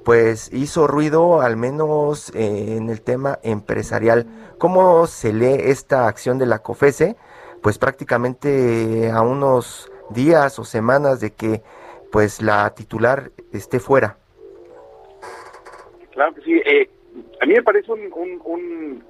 pues 0.04 0.52
hizo 0.52 0.88
ruido, 0.88 1.40
al 1.40 1.56
menos 1.56 2.30
eh, 2.34 2.76
en 2.76 2.90
el 2.90 3.00
tema 3.00 3.38
empresarial. 3.44 4.26
¿Cómo 4.58 5.06
se 5.06 5.32
lee 5.32 5.56
esta 5.70 6.08
acción 6.08 6.38
de 6.38 6.46
la 6.46 6.58
COFESE? 6.58 7.16
Pues 7.62 7.78
prácticamente 7.78 9.12
a 9.12 9.22
unos 9.22 9.90
días 10.10 10.58
o 10.58 10.64
semanas 10.64 11.20
de 11.20 11.32
que 11.32 11.62
pues 12.10 12.42
la 12.42 12.74
titular 12.74 13.30
esté 13.52 13.78
fuera. 13.78 14.18
Claro 16.14 16.34
que 16.34 16.40
sí. 16.42 16.60
Eh, 16.64 16.88
a 17.40 17.46
mí 17.46 17.54
me 17.54 17.62
parece 17.62 17.92
un, 17.92 18.10
un, 18.12 19.02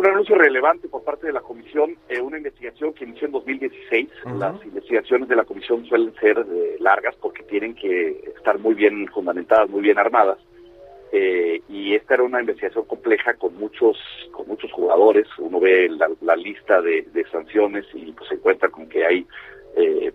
un 0.00 0.06
anuncio 0.06 0.34
relevante 0.34 0.88
por 0.88 1.04
parte 1.04 1.26
de 1.26 1.34
la 1.34 1.42
comisión, 1.42 1.94
eh, 2.08 2.20
una 2.22 2.38
investigación 2.38 2.94
que 2.94 3.04
inició 3.04 3.26
en 3.26 3.32
2016. 3.32 4.08
Las 4.38 4.64
investigaciones 4.64 5.28
de 5.28 5.36
la 5.36 5.44
comisión 5.44 5.84
suelen 5.84 6.14
ser 6.14 6.38
eh, 6.38 6.76
largas 6.80 7.14
porque 7.16 7.42
tienen 7.42 7.74
que 7.74 8.32
estar 8.34 8.58
muy 8.58 8.74
bien 8.74 9.06
fundamentadas, 9.08 9.68
muy 9.68 9.82
bien 9.82 9.98
armadas. 9.98 10.38
Eh, 11.12 11.60
y 11.68 11.94
esta 11.94 12.14
era 12.14 12.22
una 12.22 12.40
investigación 12.40 12.86
compleja 12.86 13.34
con 13.34 13.54
muchos 13.56 13.98
con 14.32 14.46
muchos 14.48 14.72
jugadores. 14.72 15.26
Uno 15.36 15.60
ve 15.60 15.90
la, 16.22 16.36
lista 16.36 16.80
de, 16.80 17.04
sanciones 17.30 17.84
y 17.92 18.12
pues 18.12 18.26
se 18.28 18.36
encuentra 18.36 18.70
con 18.70 18.88
que 18.88 19.04
hay 19.04 19.26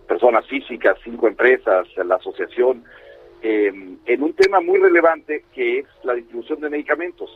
personas 0.07 0.47
físicas, 0.47 0.97
cinco 1.03 1.27
empresas, 1.27 1.87
la 1.95 2.15
asociación, 2.15 2.83
en 3.41 4.23
un 4.23 4.33
tema 4.33 4.59
muy 4.59 4.79
relevante 4.79 5.45
que 5.53 5.79
es 5.79 5.85
la 6.03 6.13
distribución 6.13 6.59
de 6.61 6.69
medicamentos. 6.69 7.29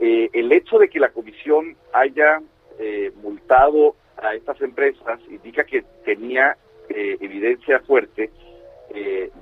Eh, 0.00 0.30
el 0.32 0.52
hecho 0.52 0.78
de 0.78 0.88
que 0.88 1.00
la 1.00 1.08
comisión 1.08 1.76
haya 1.92 2.40
eh, 2.78 3.10
multado 3.20 3.96
a 4.16 4.34
estas 4.34 4.60
empresas 4.60 5.20
indica 5.28 5.64
que 5.64 5.84
tenía 6.04 6.56
eh, 6.88 7.16
evidencia 7.20 7.80
fuerte 7.80 8.30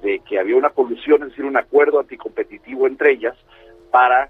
de 0.02 0.20
que 0.28 0.40
había 0.40 0.56
una 0.56 0.70
colusión, 0.70 1.22
es 1.22 1.28
decir, 1.28 1.44
un 1.44 1.56
acuerdo 1.56 2.00
anticompetitivo 2.00 2.88
entre 2.88 3.12
ellas 3.12 3.36
para 3.92 4.28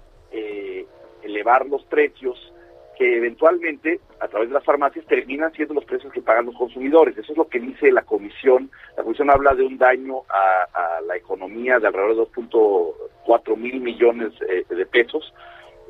elevar 1.23 1.65
los 1.65 1.83
precios 1.85 2.53
que 2.97 3.17
eventualmente 3.17 3.99
a 4.19 4.27
través 4.27 4.49
de 4.49 4.55
las 4.55 4.63
farmacias 4.63 5.05
terminan 5.05 5.51
siendo 5.53 5.75
los 5.75 5.85
precios 5.85 6.11
que 6.11 6.21
pagan 6.21 6.47
los 6.47 6.55
consumidores. 6.55 7.17
Eso 7.17 7.31
es 7.31 7.37
lo 7.37 7.47
que 7.47 7.59
dice 7.59 7.91
la 7.91 8.01
comisión. 8.01 8.71
La 8.97 9.03
comisión 9.03 9.29
habla 9.29 9.53
de 9.53 9.63
un 9.63 9.77
daño 9.77 10.23
a, 10.29 10.99
la 11.05 11.15
economía 11.15 11.79
de 11.79 11.87
alrededor 11.87 12.15
de 12.15 12.33
2.4 12.33 13.55
mil 13.55 13.79
millones 13.79 14.33
de 14.39 14.85
pesos 14.87 15.33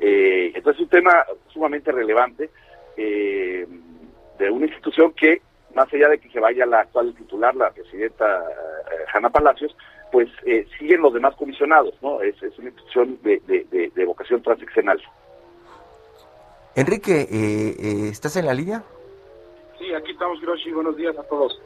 eh, 0.00 0.52
entonces 0.54 0.80
es 0.80 0.84
un 0.84 0.90
tema 0.90 1.24
sumamente 1.52 1.90
relevante 1.90 2.50
eh, 2.96 3.66
de 4.38 4.50
una 4.50 4.66
institución 4.66 5.12
que, 5.12 5.42
más 5.74 5.92
allá 5.92 6.08
de 6.08 6.18
que 6.18 6.30
se 6.30 6.40
vaya 6.40 6.66
la 6.66 6.80
actual 6.80 7.14
titular, 7.14 7.54
la 7.54 7.70
presidenta 7.70 8.24
eh, 8.26 9.04
Hanna 9.12 9.30
Palacios, 9.30 9.76
pues 10.12 10.28
eh, 10.46 10.66
siguen 10.78 11.02
los 11.02 11.12
demás 11.12 11.34
comisionados, 11.34 11.94
¿no? 12.00 12.22
Es, 12.22 12.36
una 12.58 12.68
institución 12.68 13.18
de, 13.22 14.04
vocación 14.06 14.42
transeccional. 14.42 15.00
Enrique, 16.78 18.08
¿estás 18.08 18.36
en 18.36 18.46
la 18.46 18.54
línea? 18.54 18.84
Sí, 19.80 19.92
aquí 19.92 20.12
estamos, 20.12 20.40
Hiroshi. 20.40 20.70
Buenos 20.70 20.96
días 20.96 21.18
a 21.18 21.24
todos. 21.24 21.60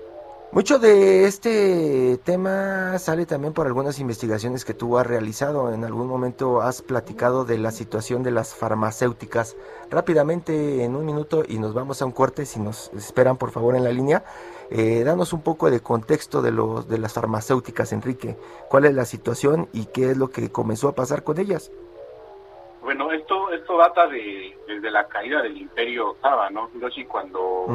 Mucho 0.52 0.78
de 0.78 1.26
este 1.26 2.16
tema 2.24 2.98
sale 2.98 3.26
también 3.26 3.52
por 3.52 3.66
algunas 3.66 3.98
investigaciones 3.98 4.64
que 4.64 4.72
tú 4.72 4.96
has 4.96 5.06
realizado. 5.06 5.70
En 5.74 5.84
algún 5.84 6.06
momento 6.06 6.62
has 6.62 6.80
platicado 6.80 7.44
de 7.44 7.58
la 7.58 7.72
situación 7.72 8.22
de 8.22 8.30
las 8.30 8.54
farmacéuticas. 8.54 9.54
Rápidamente, 9.90 10.82
en 10.82 10.96
un 10.96 11.04
minuto, 11.04 11.42
y 11.46 11.58
nos 11.58 11.74
vamos 11.74 12.00
a 12.00 12.06
un 12.06 12.12
corte, 12.12 12.46
si 12.46 12.58
nos 12.58 12.90
esperan 12.94 13.36
por 13.36 13.50
favor 13.50 13.76
en 13.76 13.84
la 13.84 13.92
línea, 13.92 14.24
eh, 14.70 15.04
danos 15.04 15.34
un 15.34 15.42
poco 15.42 15.70
de 15.70 15.80
contexto 15.80 16.40
de, 16.40 16.52
los, 16.52 16.88
de 16.88 16.96
las 16.96 17.12
farmacéuticas, 17.12 17.92
Enrique. 17.92 18.38
¿Cuál 18.70 18.86
es 18.86 18.94
la 18.94 19.04
situación 19.04 19.68
y 19.74 19.84
qué 19.84 20.12
es 20.12 20.16
lo 20.16 20.30
que 20.30 20.50
comenzó 20.50 20.88
a 20.88 20.94
pasar 20.94 21.22
con 21.22 21.38
ellas? 21.38 21.70
Esto 23.12 23.52
esto 23.52 23.76
data 23.76 24.06
de 24.06 24.56
desde 24.66 24.90
la 24.90 25.06
caída 25.06 25.42
del 25.42 25.56
imperio 25.56 26.16
Saba, 26.20 26.50
¿no? 26.50 26.70
Hiroshi, 26.74 27.04
cuando 27.04 27.66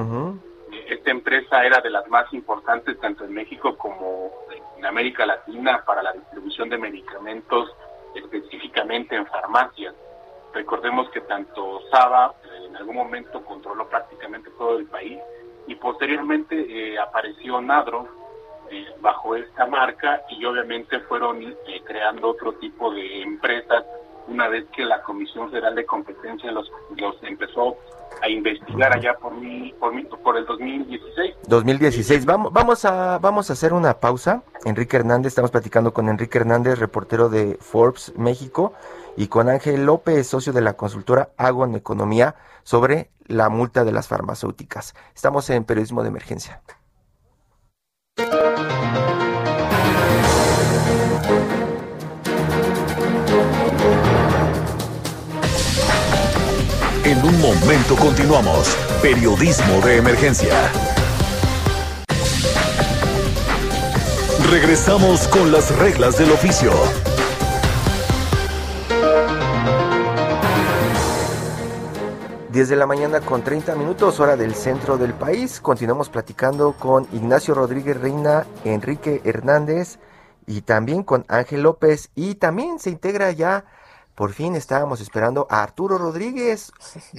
esta 0.87 1.11
empresa 1.11 1.65
era 1.65 1.79
de 1.81 1.89
las 1.89 2.07
más 2.07 2.31
importantes 2.33 2.99
tanto 2.99 3.23
en 3.25 3.33
México 3.33 3.77
como 3.77 4.31
en 4.77 4.85
América 4.85 5.25
Latina 5.25 5.83
para 5.85 6.03
la 6.03 6.13
distribución 6.13 6.69
de 6.69 6.77
medicamentos 6.77 7.71
específicamente 8.15 9.15
en 9.15 9.25
farmacias. 9.27 9.93
Recordemos 10.53 11.09
que 11.11 11.21
tanto 11.21 11.81
Saba 11.91 12.33
eh, 12.43 12.65
en 12.67 12.75
algún 12.75 12.95
momento 12.95 13.43
controló 13.43 13.87
prácticamente 13.87 14.49
todo 14.57 14.77
el 14.77 14.85
país 14.87 15.19
y 15.67 15.75
posteriormente 15.75 16.55
eh, 16.55 16.97
apareció 16.99 17.61
Nadro 17.61 18.07
eh, 18.71 18.85
bajo 18.99 19.35
esta 19.35 19.65
marca 19.65 20.23
y 20.29 20.43
obviamente 20.45 20.99
fueron 21.01 21.55
creando 21.85 22.29
otro 22.29 22.53
tipo 22.53 22.91
de 22.91 23.21
empresas 23.21 23.85
una 24.27 24.47
vez 24.47 24.65
que 24.75 24.83
la 24.83 25.01
Comisión 25.03 25.49
Federal 25.49 25.75
de 25.75 25.85
Competencia 25.85 26.51
los, 26.51 26.71
los 26.97 27.15
empezó 27.23 27.77
a 28.21 28.29
investigar 28.29 28.95
allá 28.95 29.13
por 29.15 29.33
mi, 29.35 29.73
por, 29.73 29.93
mi, 29.93 30.03
por 30.03 30.37
el 30.37 30.45
2016. 30.45 31.35
2016. 31.47 32.25
Vamos, 32.25 32.51
vamos 32.51 32.85
a 32.85 33.19
vamos 33.19 33.49
a 33.49 33.53
hacer 33.53 33.73
una 33.73 33.99
pausa. 33.99 34.43
Enrique 34.65 34.97
Hernández, 34.97 35.31
estamos 35.31 35.51
platicando 35.51 35.93
con 35.93 36.09
Enrique 36.09 36.37
Hernández, 36.37 36.79
reportero 36.79 37.29
de 37.29 37.57
Forbes 37.59 38.13
México, 38.17 38.73
y 39.15 39.27
con 39.27 39.49
Ángel 39.49 39.85
López, 39.85 40.27
socio 40.27 40.53
de 40.53 40.61
la 40.61 40.73
consultora 40.73 41.29
Agon 41.37 41.75
Economía, 41.75 42.35
sobre 42.63 43.09
la 43.27 43.49
multa 43.49 43.83
de 43.83 43.91
las 43.91 44.07
farmacéuticas. 44.07 44.95
Estamos 45.15 45.49
en 45.49 45.63
periodismo 45.63 46.01
de 46.03 46.09
emergencia. 46.09 46.61
Un 57.27 57.41
momento 57.41 57.95
continuamos. 57.97 58.77
Periodismo 59.01 59.81
de 59.81 59.97
emergencia. 59.97 60.53
Regresamos 64.49 65.27
con 65.27 65.51
las 65.51 65.77
reglas 65.77 66.17
del 66.17 66.31
oficio. 66.31 66.71
Desde 72.49 72.77
la 72.77 72.87
mañana 72.87 73.19
con 73.19 73.43
30 73.43 73.75
minutos, 73.75 74.21
hora 74.21 74.37
del 74.37 74.55
centro 74.55 74.97
del 74.97 75.13
país. 75.13 75.59
Continuamos 75.59 76.09
platicando 76.09 76.73
con 76.79 77.07
Ignacio 77.11 77.53
Rodríguez 77.53 77.99
Reina, 77.99 78.45
Enrique 78.63 79.21
Hernández 79.25 79.99
y 80.45 80.61
también 80.61 81.03
con 81.03 81.25
Ángel 81.27 81.63
López. 81.63 82.09
Y 82.15 82.35
también 82.35 82.79
se 82.79 82.89
integra 82.89 83.31
ya 83.31 83.65
por 84.17 84.33
fin 84.33 84.55
estábamos 84.55 84.99
esperando 84.99 85.45
a 85.47 85.61
Arturo 85.61 85.99
Rodríguez, 85.99 86.71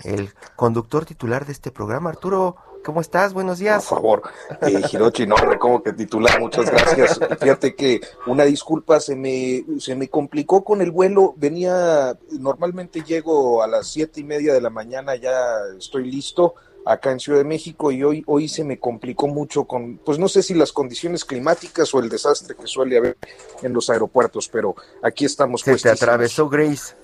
el 0.02 0.34
conductor 0.56 1.06
titular 1.06 1.46
de 1.46 1.52
este 1.52 1.70
programa. 1.70 2.10
Arturo, 2.10 2.56
¿cómo 2.84 3.00
estás? 3.00 3.32
Buenos 3.32 3.60
días. 3.60 3.86
Por 3.86 3.98
favor, 3.98 4.22
eh, 4.62 4.82
Hirochi, 4.92 5.24
no, 5.24 5.36
como 5.60 5.80
que 5.80 5.92
titular, 5.92 6.40
muchas 6.40 6.68
gracias. 6.68 7.20
Fíjate 7.38 7.76
que 7.76 8.00
una 8.26 8.42
disculpa, 8.42 8.98
se 8.98 9.14
me, 9.14 9.64
se 9.78 9.94
me 9.94 10.08
complicó 10.08 10.64
con 10.64 10.82
el 10.82 10.90
vuelo. 10.90 11.34
Venía, 11.36 12.18
normalmente 12.32 13.04
llego 13.04 13.62
a 13.62 13.68
las 13.68 13.86
siete 13.86 14.18
y 14.20 14.24
media 14.24 14.52
de 14.52 14.60
la 14.60 14.70
mañana, 14.70 15.14
ya 15.14 15.38
estoy 15.78 16.10
listo 16.10 16.56
acá 16.88 17.12
en 17.12 17.20
Ciudad 17.20 17.38
de 17.38 17.44
México 17.44 17.92
y 17.92 18.02
hoy, 18.02 18.24
hoy 18.26 18.48
se 18.48 18.64
me 18.64 18.78
complicó 18.78 19.28
mucho 19.28 19.64
con, 19.64 19.98
pues 19.98 20.18
no 20.18 20.26
sé 20.26 20.42
si 20.42 20.54
las 20.54 20.72
condiciones 20.72 21.24
climáticas 21.24 21.94
o 21.94 22.00
el 22.00 22.08
desastre 22.08 22.56
que 22.56 22.66
suele 22.66 22.96
haber 22.96 23.18
en 23.62 23.74
los 23.74 23.90
aeropuertos, 23.90 24.48
pero 24.48 24.74
aquí 25.02 25.26
estamos. 25.26 25.60
Se 25.60 25.76
te 25.76 25.90
atravesó 25.90 26.48
Grace. 26.48 26.96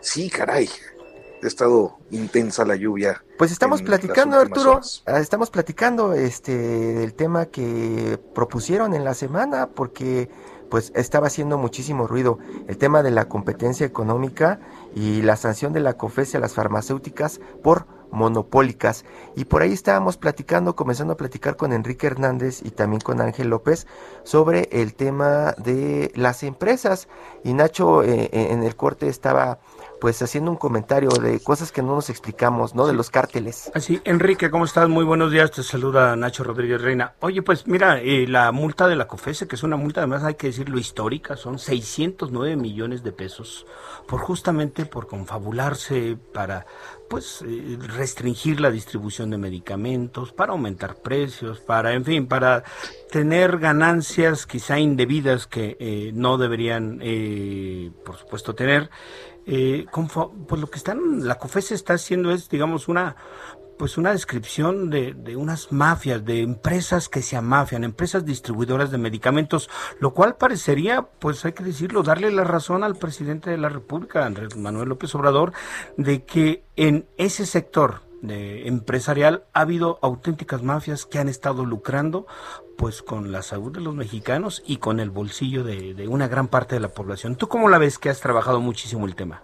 Sí, 0.00 0.30
caray. 0.30 0.68
Ha 1.42 1.46
estado 1.46 1.98
intensa 2.10 2.64
la 2.64 2.74
lluvia. 2.74 3.22
Pues 3.36 3.52
estamos 3.52 3.82
platicando, 3.82 4.38
Arturo, 4.38 4.80
ah, 5.06 5.20
estamos 5.20 5.50
platicando 5.50 6.14
este 6.14 6.56
del 6.56 7.14
tema 7.14 7.46
que 7.46 8.18
propusieron 8.34 8.94
en 8.94 9.04
la 9.04 9.14
semana 9.14 9.68
porque 9.68 10.30
pues 10.70 10.90
estaba 10.96 11.28
haciendo 11.28 11.56
muchísimo 11.56 12.06
ruido 12.06 12.38
el 12.66 12.76
tema 12.76 13.02
de 13.02 13.10
la 13.10 13.28
competencia 13.28 13.86
económica 13.86 14.58
y 14.94 15.22
la 15.22 15.36
sanción 15.36 15.72
de 15.72 15.80
la 15.80 15.96
COFESE 15.96 16.38
a 16.38 16.40
las 16.40 16.54
farmacéuticas 16.54 17.40
por 17.62 17.86
monopólicas. 18.10 19.04
Y 19.36 19.44
por 19.44 19.62
ahí 19.62 19.72
estábamos 19.72 20.16
platicando, 20.16 20.76
comenzando 20.76 21.14
a 21.14 21.16
platicar 21.16 21.56
con 21.56 21.72
Enrique 21.72 22.06
Hernández 22.06 22.62
y 22.64 22.70
también 22.70 23.00
con 23.00 23.20
Ángel 23.20 23.48
López 23.48 23.86
sobre 24.24 24.68
el 24.72 24.94
tema 24.94 25.54
de 25.58 26.12
las 26.14 26.42
empresas. 26.42 27.08
Y 27.44 27.54
Nacho 27.54 28.02
eh, 28.02 28.30
eh, 28.32 28.48
en 28.50 28.62
el 28.62 28.76
corte 28.76 29.08
estaba 29.08 29.60
pues 30.00 30.22
haciendo 30.22 30.50
un 30.50 30.56
comentario 30.56 31.10
de 31.10 31.40
cosas 31.40 31.72
que 31.72 31.82
no 31.82 31.94
nos 31.94 32.10
explicamos, 32.10 32.74
¿no? 32.74 32.86
De 32.86 32.92
los 32.92 33.10
cárteles. 33.10 33.70
Así, 33.74 34.00
Enrique, 34.04 34.50
¿cómo 34.50 34.64
estás? 34.64 34.88
Muy 34.88 35.04
buenos 35.04 35.32
días, 35.32 35.50
te 35.50 35.62
saluda 35.62 36.14
Nacho 36.16 36.44
Rodríguez 36.44 36.80
Reina. 36.80 37.14
Oye, 37.20 37.42
pues 37.42 37.66
mira, 37.66 38.00
eh, 38.00 38.26
la 38.28 38.52
multa 38.52 38.86
de 38.86 38.96
la 38.96 39.08
COFESE, 39.08 39.48
que 39.48 39.56
es 39.56 39.62
una 39.62 39.76
multa 39.76 40.00
además 40.00 40.22
hay 40.24 40.34
que 40.34 40.48
decirlo 40.48 40.78
histórica, 40.78 41.36
son 41.36 41.58
609 41.58 42.56
millones 42.56 43.02
de 43.02 43.12
pesos, 43.12 43.66
por 44.06 44.20
justamente 44.20 44.86
por 44.86 45.06
confabularse 45.06 46.16
para 46.32 46.66
pues 47.08 47.42
eh, 47.46 47.78
restringir 47.80 48.60
la 48.60 48.70
distribución 48.70 49.30
de 49.30 49.38
medicamentos, 49.38 50.32
para 50.32 50.52
aumentar 50.52 50.96
precios, 50.96 51.60
para, 51.60 51.94
en 51.94 52.04
fin, 52.04 52.26
para 52.26 52.64
tener 53.10 53.58
ganancias 53.58 54.46
quizá 54.46 54.78
indebidas 54.78 55.46
que 55.46 55.76
eh, 55.80 56.10
no 56.14 56.38
deberían, 56.38 57.00
por 58.04 58.16
supuesto, 58.16 58.54
tener 58.54 58.90
eh, 59.50 59.86
pues 60.46 60.60
lo 60.60 60.68
que 60.68 60.76
están, 60.76 61.26
la 61.26 61.36
COFES 61.36 61.72
está 61.72 61.94
haciendo 61.94 62.30
es, 62.32 62.50
digamos, 62.50 62.86
una 62.86 63.16
pues 63.78 63.96
una 63.96 64.10
descripción 64.10 64.90
de, 64.90 65.14
de, 65.14 65.36
unas 65.36 65.70
mafias, 65.70 66.24
de 66.24 66.42
empresas 66.42 67.08
que 67.08 67.22
se 67.22 67.36
amafian, 67.36 67.84
empresas 67.84 68.26
distribuidoras 68.26 68.90
de 68.90 68.98
medicamentos, 68.98 69.70
lo 70.00 70.12
cual 70.12 70.34
parecería, 70.36 71.02
pues 71.02 71.44
hay 71.44 71.52
que 71.52 71.62
decirlo, 71.62 72.02
darle 72.02 72.32
la 72.32 72.42
razón 72.42 72.82
al 72.82 72.96
presidente 72.96 73.50
de 73.50 73.56
la 73.56 73.68
República, 73.68 74.26
Andrés 74.26 74.56
Manuel 74.56 74.88
López 74.88 75.14
Obrador, 75.14 75.52
de 75.96 76.24
que 76.24 76.64
en 76.74 77.06
ese 77.16 77.46
sector 77.46 78.02
de 78.22 78.66
empresarial 78.66 79.44
ha 79.52 79.60
habido 79.60 79.98
auténticas 80.02 80.62
mafias 80.62 81.06
que 81.06 81.18
han 81.18 81.28
estado 81.28 81.64
lucrando 81.64 82.26
pues 82.76 83.02
con 83.02 83.32
la 83.32 83.42
salud 83.42 83.72
de 83.72 83.80
los 83.80 83.94
mexicanos 83.94 84.62
y 84.66 84.76
con 84.76 85.00
el 85.00 85.10
bolsillo 85.10 85.64
de, 85.64 86.06
una 86.08 86.28
gran 86.28 86.48
parte 86.48 86.76
de 86.76 86.80
la 86.80 86.90
población. 86.90 87.36
¿Tú 87.36 87.48
cómo 87.48 87.68
la 87.68 87.78
ves 87.78 87.98
que 87.98 88.08
has 88.08 88.20
trabajado 88.20 88.60
muchísimo 88.60 89.06
el 89.06 89.16
tema? 89.16 89.42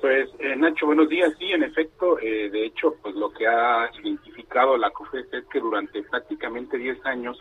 Pues 0.00 0.28
eh, 0.40 0.56
Nacho, 0.56 0.86
buenos 0.86 1.08
días. 1.08 1.32
Sí, 1.38 1.52
en 1.52 1.62
efecto, 1.62 2.18
eh, 2.18 2.50
de 2.50 2.66
hecho, 2.66 2.94
pues 3.02 3.14
lo 3.14 3.30
que 3.32 3.46
ha 3.46 3.90
identificado 4.02 4.76
la 4.76 4.90
COFES 4.90 5.32
es 5.32 5.44
que 5.46 5.60
durante 5.60 6.02
prácticamente 6.02 6.76
10 6.76 7.04
años 7.06 7.38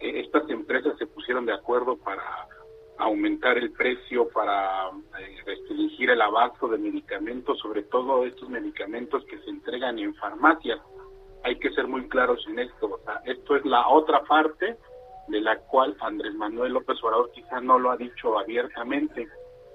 eh, 0.00 0.20
estas 0.20 0.48
empresas 0.50 0.98
se 0.98 1.06
pusieron 1.06 1.46
de 1.46 1.54
acuerdo 1.54 1.96
para 1.96 2.22
aumentar 2.98 3.58
el 3.58 3.72
precio, 3.72 4.28
para 4.28 4.90
restringir 5.44 6.10
el 6.10 6.22
abasto 6.22 6.68
de 6.68 6.78
medicamentos, 6.78 7.58
sobre 7.58 7.82
todo 7.82 8.24
estos 8.24 8.48
medicamentos 8.48 9.24
que 9.24 9.38
se 9.38 9.50
entregan 9.50 9.98
en 9.98 10.14
farmacias. 10.14 10.80
Hay 11.42 11.58
que 11.58 11.70
ser 11.70 11.86
muy 11.86 12.08
claros 12.08 12.44
en 12.48 12.58
esto. 12.60 12.86
O 12.86 13.00
sea, 13.04 13.20
esto 13.24 13.56
es 13.56 13.64
la 13.64 13.88
otra 13.88 14.22
parte 14.22 14.76
de 15.28 15.40
la 15.40 15.58
cual 15.58 15.96
Andrés 16.00 16.34
Manuel 16.34 16.72
López 16.72 17.02
Obrador 17.02 17.30
quizá 17.32 17.60
no 17.60 17.78
lo 17.78 17.90
ha 17.90 17.96
dicho 17.96 18.38
abiertamente 18.38 19.28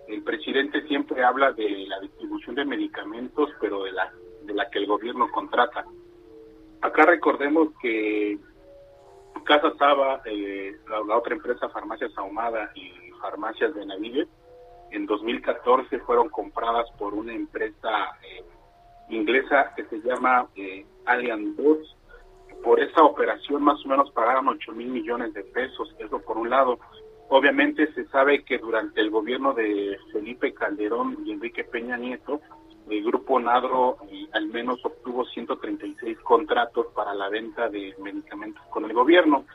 el 0.10 0.24
presidente 0.24 0.82
siempre 0.88 1.24
habla 1.24 1.52
de 1.52 1.86
la 1.88 2.00
distribución 2.00 2.56
de 2.56 2.66
medicamentos, 2.66 3.52
pero 3.62 3.84
de 3.84 3.92
la, 3.92 4.12
de 4.44 4.54
la 4.56 4.70
que 4.70 4.80
el 4.80 4.88
gobierno 4.88 5.30
contrata. 5.32 5.86
Acá 6.82 7.06
recordemos 7.06 7.70
que 7.80 8.40
Casa 9.46 9.72
Saba, 9.78 10.22
eh, 10.26 10.76
la, 10.90 11.16
otra 11.16 11.36
empresa, 11.36 11.70
Farmacias 11.70 12.12
Ahumada 12.18 12.72
y 12.74 13.09
Farmacias 13.20 13.74
de 13.76 13.86
Navides, 13.86 14.28
en 14.92 15.06
2014 15.06 16.00
fueron 16.00 16.30
compradas 16.30 16.90
por 16.98 17.14
una 17.14 17.34
empresa 17.34 17.90
eh, 18.24 18.44
inglesa 19.10 19.74
que 19.76 19.86
se 19.86 20.00
llama 20.02 20.48
eh, 20.56 20.86
Boots. 21.56 21.96
Por 22.64 22.80
esa 22.80 23.04
operación 23.04 23.64
más 23.64 23.84
o 23.86 23.88
menos 23.88 24.12
pagaron 24.12 24.48
8 24.48 24.72
mil 24.74 24.90
millones 24.90 25.34
de 25.34 25.44
pesos, 25.44 25.96
eso 26.00 26.20
por 26.20 26.38
un 26.38 26.50
lado. 26.50 26.80
Obviamente 27.30 27.94
se 27.94 28.06
sabe 28.08 28.44
que 28.44 28.58
durante 28.58 29.00
el 29.02 29.12
gobierno 29.12 29.54
de 29.54 29.98
Felipe 30.12 30.54
Calderón 30.54 31.20
y 31.26 31.32
Enrique 31.32 31.64
Peña 31.64 31.96
Nieto, 31.96 32.42
el 32.90 33.04
grupo 33.04 33.40
Nadro 33.40 33.98
eh, 34.10 34.28
al 34.34 34.48
menos 34.48 34.84
obtuvo 34.84 35.24
136 35.26 36.18
contratos 36.20 36.88
para 36.96 37.14
la 37.14 37.30
venta 37.30 37.70
de 37.70 37.94
medicamentos 38.00 38.64
con 38.72 38.86
el 38.86 38.94
gobierno, 38.94 39.46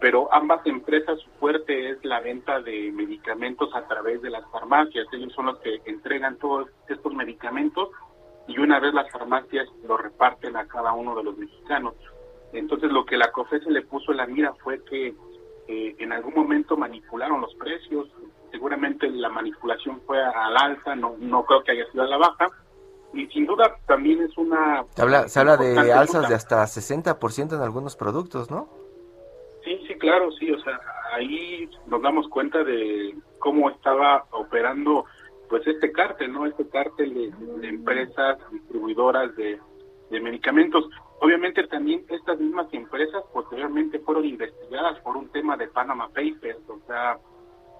pero 0.00 0.32
ambas 0.32 0.64
empresas 0.66 1.18
su 1.20 1.30
fuerte 1.38 1.90
es 1.90 2.04
la 2.04 2.20
venta 2.20 2.60
de 2.60 2.90
medicamentos 2.92 3.68
a 3.74 3.86
través 3.86 4.22
de 4.22 4.30
las 4.30 4.48
farmacias, 4.50 5.06
ellos 5.12 5.32
son 5.34 5.46
los 5.46 5.58
que 5.58 5.80
entregan 5.84 6.36
todos 6.38 6.68
estos 6.88 7.12
medicamentos 7.12 7.90
y 8.48 8.58
una 8.58 8.80
vez 8.80 8.94
las 8.94 9.10
farmacias 9.10 9.68
lo 9.86 9.98
reparten 9.98 10.56
a 10.56 10.66
cada 10.66 10.92
uno 10.92 11.14
de 11.14 11.24
los 11.24 11.36
mexicanos. 11.36 11.94
Entonces 12.52 12.90
lo 12.90 13.04
que 13.04 13.16
la 13.16 13.30
COFESE 13.30 13.70
le 13.70 13.82
puso 13.82 14.10
en 14.10 14.16
la 14.16 14.26
mira 14.26 14.54
fue 14.64 14.82
que 14.84 15.14
en 15.68 16.12
algún 16.12 16.34
momento 16.34 16.76
manipularon 16.76 17.40
los 17.40 17.54
precios, 17.54 18.08
seguramente 18.50 19.08
la 19.08 19.28
manipulación 19.28 20.00
fue 20.04 20.20
al 20.20 20.56
alza, 20.56 20.96
no, 20.96 21.14
no 21.20 21.44
creo 21.44 21.62
que 21.62 21.72
haya 21.72 21.88
sido 21.92 22.02
a 22.02 22.08
la 22.08 22.16
baja, 22.16 22.48
y 23.12 23.26
sin 23.28 23.46
duda 23.46 23.76
también 23.86 24.20
es 24.22 24.36
una... 24.36 24.84
Se 24.96 25.02
habla, 25.02 25.28
se 25.28 25.38
habla 25.38 25.56
de 25.56 25.92
alzas 25.92 26.28
de 26.28 26.34
hasta 26.34 26.64
60% 26.64 27.54
en 27.54 27.60
algunos 27.60 27.94
productos, 27.94 28.50
¿no? 28.50 28.79
Sí, 29.86 29.94
claro, 29.98 30.30
sí, 30.32 30.50
o 30.50 30.60
sea, 30.60 30.80
ahí 31.12 31.68
nos 31.86 32.02
damos 32.02 32.28
cuenta 32.28 32.62
de 32.64 33.14
cómo 33.38 33.70
estaba 33.70 34.24
operando 34.32 35.04
pues 35.48 35.66
este 35.66 35.90
cártel, 35.90 36.32
¿no? 36.32 36.46
Este 36.46 36.68
cártel 36.68 37.32
de, 37.60 37.68
empresas 37.68 38.38
distribuidoras 38.52 39.34
de, 39.36 39.58
medicamentos. 40.10 40.88
Obviamente 41.20 41.66
también 41.66 42.04
estas 42.08 42.38
mismas 42.38 42.66
empresas 42.72 43.22
posteriormente 43.32 43.98
fueron 44.00 44.24
investigadas 44.24 44.98
por 45.00 45.16
un 45.16 45.28
tema 45.30 45.56
de 45.56 45.68
Panama 45.68 46.08
Papers, 46.08 46.58
o 46.68 46.80
sea, 46.86 47.16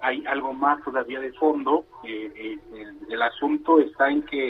hay 0.01 0.23
algo 0.27 0.53
más 0.53 0.83
todavía 0.83 1.19
de 1.19 1.31
fondo. 1.33 1.85
Eh, 2.03 2.31
eh, 2.35 2.85
el, 3.09 3.21
asunto 3.21 3.79
está 3.79 4.09
en 4.09 4.23
que 4.23 4.49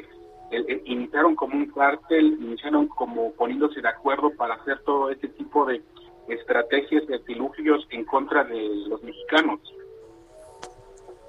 eh, 0.52 0.82
iniciaron 0.86 1.36
como 1.36 1.56
un 1.56 1.68
cártel, 1.68 2.38
iniciaron 2.42 2.88
como 2.88 3.34
poniéndose 3.34 3.82
de 3.82 3.90
acuerdo 3.90 4.32
para 4.36 4.56
hacer 4.56 4.80
todo 4.84 5.10
este 5.10 5.28
tipo 5.30 5.66
de 5.66 5.82
estrategias 6.28 7.08
de 7.08 7.16
artilugios 7.16 7.88
en 7.90 8.06
contra 8.06 8.44
de 8.44 8.88
los 8.88 9.02
mexicanos. 9.04 9.60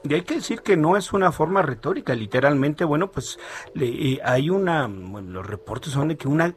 Y 0.05 0.15
hay 0.15 0.23
que 0.23 0.35
decir 0.35 0.63
que 0.63 0.77
no 0.77 0.97
es 0.97 1.13
una 1.13 1.31
forma 1.31 1.63
retórica, 1.63 2.15
literalmente, 2.15 2.85
bueno, 2.85 3.13
pues 3.13 3.39
le, 3.73 4.19
hay 4.25 4.51
una, 4.51 4.89
los 4.89 5.47
reportes 5.47 5.93
son 5.93 6.09
de 6.09 6.17
que 6.17 6.27
una, 6.27 6.57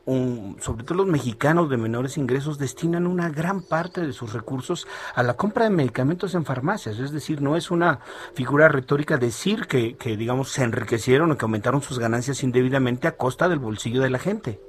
sobre 0.59 0.83
todo 0.83 0.97
los 0.97 1.05
mexicanos 1.05 1.69
de 1.69 1.77
menores 1.77 2.17
ingresos 2.17 2.57
destinan 2.57 3.05
una 3.05 3.29
gran 3.29 3.61
parte 3.61 4.01
de 4.01 4.13
sus 4.13 4.33
recursos 4.33 4.87
a 5.13 5.21
la 5.21 5.35
compra 5.35 5.65
de 5.65 5.69
medicamentos 5.69 6.33
en 6.33 6.43
farmacias, 6.43 6.97
es 6.97 7.11
decir, 7.11 7.43
no 7.43 7.55
es 7.55 7.69
una 7.69 7.99
figura 8.33 8.67
retórica 8.67 9.17
decir 9.17 9.67
que, 9.67 9.95
que 9.95 10.17
digamos, 10.17 10.49
se 10.49 10.63
enriquecieron 10.63 11.31
o 11.31 11.37
que 11.37 11.45
aumentaron 11.45 11.83
sus 11.83 11.99
ganancias 11.99 12.41
indebidamente 12.41 13.07
a 13.07 13.15
costa 13.15 13.47
del 13.47 13.59
bolsillo 13.59 14.01
de 14.01 14.09
la 14.09 14.19
gente. 14.19 14.59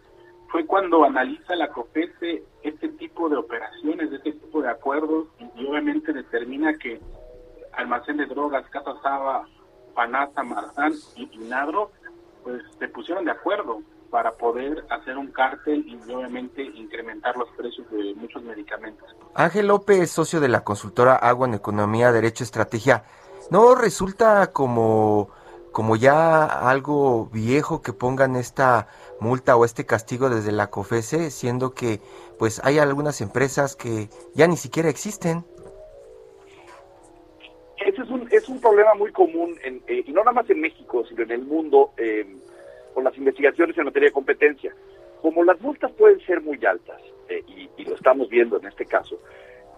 fue 0.49 0.67
cuando 0.67 1.05
analiza 1.05 1.55
la 1.55 1.69
COPESE 1.69 2.43
este 2.63 2.89
tipo 2.91 3.29
de 3.29 3.37
operaciones, 3.37 4.13
este 4.13 4.33
tipo 4.33 4.63
de 4.63 4.71
acuerdos 4.71 5.29
y, 5.39 5.45
obviamente 5.67 6.13
determina 6.13 6.77
que 6.77 7.01
almacén 7.73 8.17
de 8.17 8.27
drogas, 8.27 8.69
Casa 8.71 8.95
Saba, 9.03 9.47
Panasa, 9.95 10.43
Marzán 10.43 10.93
y 11.17 11.27
Pinadro, 11.27 11.93
pues 12.43 12.63
se 12.79 12.89
pusieron 12.89 13.25
de 13.25 13.31
acuerdo 13.31 13.83
para 14.11 14.33
poder 14.33 14.85
hacer 14.91 15.17
un 15.17 15.29
cártel 15.29 15.85
y 15.87 16.13
obviamente 16.13 16.63
incrementar 16.63 17.37
los 17.37 17.49
precios 17.51 17.89
de 17.91 18.15
muchos 18.15 18.43
medicamentos. 18.43 19.15
Ángel 19.35 19.69
López, 19.69 20.11
socio 20.11 20.41
de 20.41 20.49
la 20.49 20.65
consultora 20.65 21.15
Agua 21.15 21.47
en 21.47 21.55
Economía, 21.55 22.13
Derecho, 22.13 22.45
Estrategia, 22.45 23.05
¿no 23.51 23.75
resulta 23.75 24.53
como, 24.53 25.31
como 25.73 25.97
ya 25.97 26.45
algo 26.45 27.27
viejo 27.27 27.83
que 27.83 27.93
pongan 27.93 28.37
esta 28.37 28.89
multa 29.21 29.57
o 29.57 29.65
este 29.65 29.87
castigo 29.87 30.29
desde 30.29 30.53
la 30.53 30.71
COFESE, 30.71 31.31
siendo 31.31 31.73
que 31.73 32.01
pues 32.39 32.61
hay 32.65 32.79
algunas 32.79 33.21
empresas 33.21 33.77
que 33.77 34.09
ya 34.35 34.49
ni 34.49 34.57
siquiera 34.57 34.89
existen? 34.89 35.45
Ese 37.79 38.03
es 38.03 38.11
un, 38.11 38.29
es 38.31 38.49
un 38.49 38.61
problema 38.61 38.93
muy 38.95 39.11
común, 39.13 39.57
en, 39.65 39.83
eh, 39.87 40.05
y 40.07 40.13
no 40.13 40.21
nada 40.21 40.33
más 40.33 40.51
en 40.51 40.61
México, 40.61 41.03
sino 41.09 41.23
en 41.23 41.31
el 41.31 41.43
mundo. 41.45 41.93
Eh, 41.97 42.27
las 43.05 43.17
investigaciones 43.17 43.77
en 43.77 43.85
materia 43.85 44.09
de 44.09 44.13
competencia. 44.13 44.75
Como 45.21 45.45
las 45.45 45.61
multas 45.61 45.93
pueden 45.93 46.21
ser 46.21 46.41
muy 46.41 46.59
altas, 46.65 47.01
eh, 47.29 47.43
y, 47.77 47.85
lo 47.85 47.95
estamos 47.95 48.29
viendo 48.29 48.59
en 48.59 48.67
este 48.67 48.87
caso, 48.87 49.19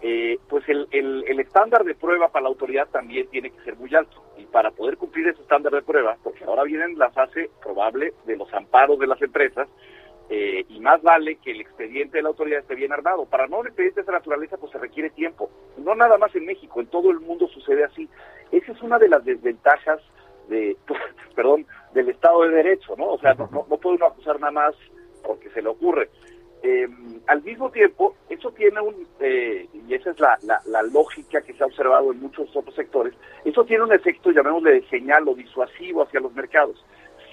eh, 0.01 0.37
pues 0.49 0.67
el, 0.67 0.87
el, 0.91 1.39
estándar 1.39 1.83
de 1.83 1.95
prueba 1.95 2.29
para 2.29 2.43
la 2.43 2.49
autoridad 2.49 2.87
también 2.89 3.27
tiene 3.27 3.49
que 3.49 3.63
ser 3.63 3.75
muy 3.75 3.93
alto. 3.95 4.23
Y 4.37 4.45
para 4.45 4.71
poder 4.71 4.97
cumplir 4.97 5.27
ese 5.27 5.41
estándar 5.41 5.73
de 5.73 5.81
prueba, 5.81 6.17
porque 6.23 6.43
ahora 6.43 6.63
vienen 6.63 6.97
la 6.97 7.09
fase 7.11 7.49
probable 7.61 8.13
de 8.25 8.37
los 8.37 8.53
amparos 8.53 8.99
de 8.99 9.07
las 9.07 9.21
empresas, 9.21 9.67
eh, 10.29 10.65
y 10.69 10.79
más 10.79 11.01
vale 11.01 11.35
que 11.35 11.51
el 11.51 11.61
expediente 11.61 12.17
de 12.17 12.23
la 12.23 12.29
autoridad 12.29 12.59
esté 12.59 12.75
bien 12.75 12.91
armado. 12.91 13.25
Para 13.25 13.47
no 13.47 13.59
un 13.59 13.67
expediente 13.67 13.99
de 13.99 14.03
esa 14.03 14.13
naturaleza, 14.13 14.57
pues 14.57 14.71
se 14.71 14.79
requiere 14.79 15.09
tiempo. 15.09 15.49
No 15.77 15.95
nada 15.95 16.17
más 16.17 16.33
en 16.35 16.45
México, 16.45 16.79
en 16.79 16.87
todo 16.87 17.11
el 17.11 17.19
mundo 17.19 17.47
sucede 17.47 17.83
así. 17.83 18.09
Esa 18.51 18.71
es 18.71 18.81
una 18.81 18.97
de 18.99 19.09
las 19.09 19.23
desventajas 19.25 20.01
de, 20.47 20.77
perdón, 21.35 21.65
del 21.93 22.09
Estado 22.09 22.43
de 22.43 22.49
Derecho, 22.49 22.95
¿no? 22.97 23.13
O 23.13 23.19
sea, 23.19 23.33
no, 23.33 23.49
no, 23.51 23.77
puede 23.77 23.95
uno 23.95 24.07
acusar 24.07 24.39
nada 24.39 24.51
más 24.51 24.75
porque 25.23 25.49
se 25.49 25.61
le 25.61 25.69
ocurre. 25.69 26.09
Eh, 26.61 26.87
al 27.27 27.43
mismo 27.43 27.69
tiempo, 27.71 28.15
eso 28.29 28.51
tiene 28.51 28.79
un, 28.79 29.05
eh, 29.19 29.67
y 29.73 29.93
esa 29.93 30.11
es 30.11 30.19
la, 30.19 30.37
la, 30.65 30.81
lógica 30.83 31.41
que 31.41 31.53
se 31.53 31.61
ha 31.61 31.65
observado 31.65 32.13
en 32.13 32.21
muchos 32.21 32.55
otros 32.55 32.73
sectores, 32.73 33.13
eso 33.43 33.65
tiene 33.65 33.83
un 33.83 33.91
efecto, 33.91 34.31
llamémosle, 34.31 34.71
de 34.71 34.87
señal 34.87 35.27
o 35.27 35.35
disuasivo 35.35 36.03
hacia 36.03 36.21
los 36.21 36.33
mercados. 36.33 36.83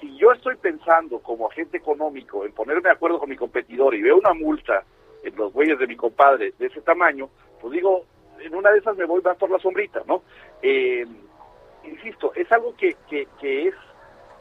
Si 0.01 0.17
yo 0.17 0.33
estoy 0.33 0.57
pensando 0.57 1.21
como 1.21 1.49
agente 1.49 1.77
económico 1.77 2.45
en 2.45 2.53
ponerme 2.53 2.89
de 2.89 2.95
acuerdo 2.95 3.21
con 3.21 3.29
mi 3.29 3.37
competidor 3.37 3.95
y 3.95 4.03
veo 4.03 4.17
una 4.17 4.35
multa 4.35 4.83
en 5.23 5.37
los 5.37 5.53
bueyes 5.53 5.79
de 5.79 5.87
mi 5.87 5.95
compadre 5.95 6.55
de 6.59 6.67
ese 6.67 6.81
tamaño, 6.81 7.29
pues 7.61 7.73
digo, 7.73 8.05
en 8.41 8.55
una 8.55 8.73
de 8.73 8.79
esas 8.79 8.97
me 8.97 9.05
voy 9.05 9.21
más 9.23 9.37
por 9.37 9.51
la 9.51 9.59
sombrita, 9.61 10.03
¿no? 10.09 10.23
Eh, 10.61 11.07
insisto, 11.85 12.33
es 12.35 12.51
algo 12.51 12.75
que, 12.77 12.97
que, 13.09 13.29
que 13.41 13.69
es 13.69 13.75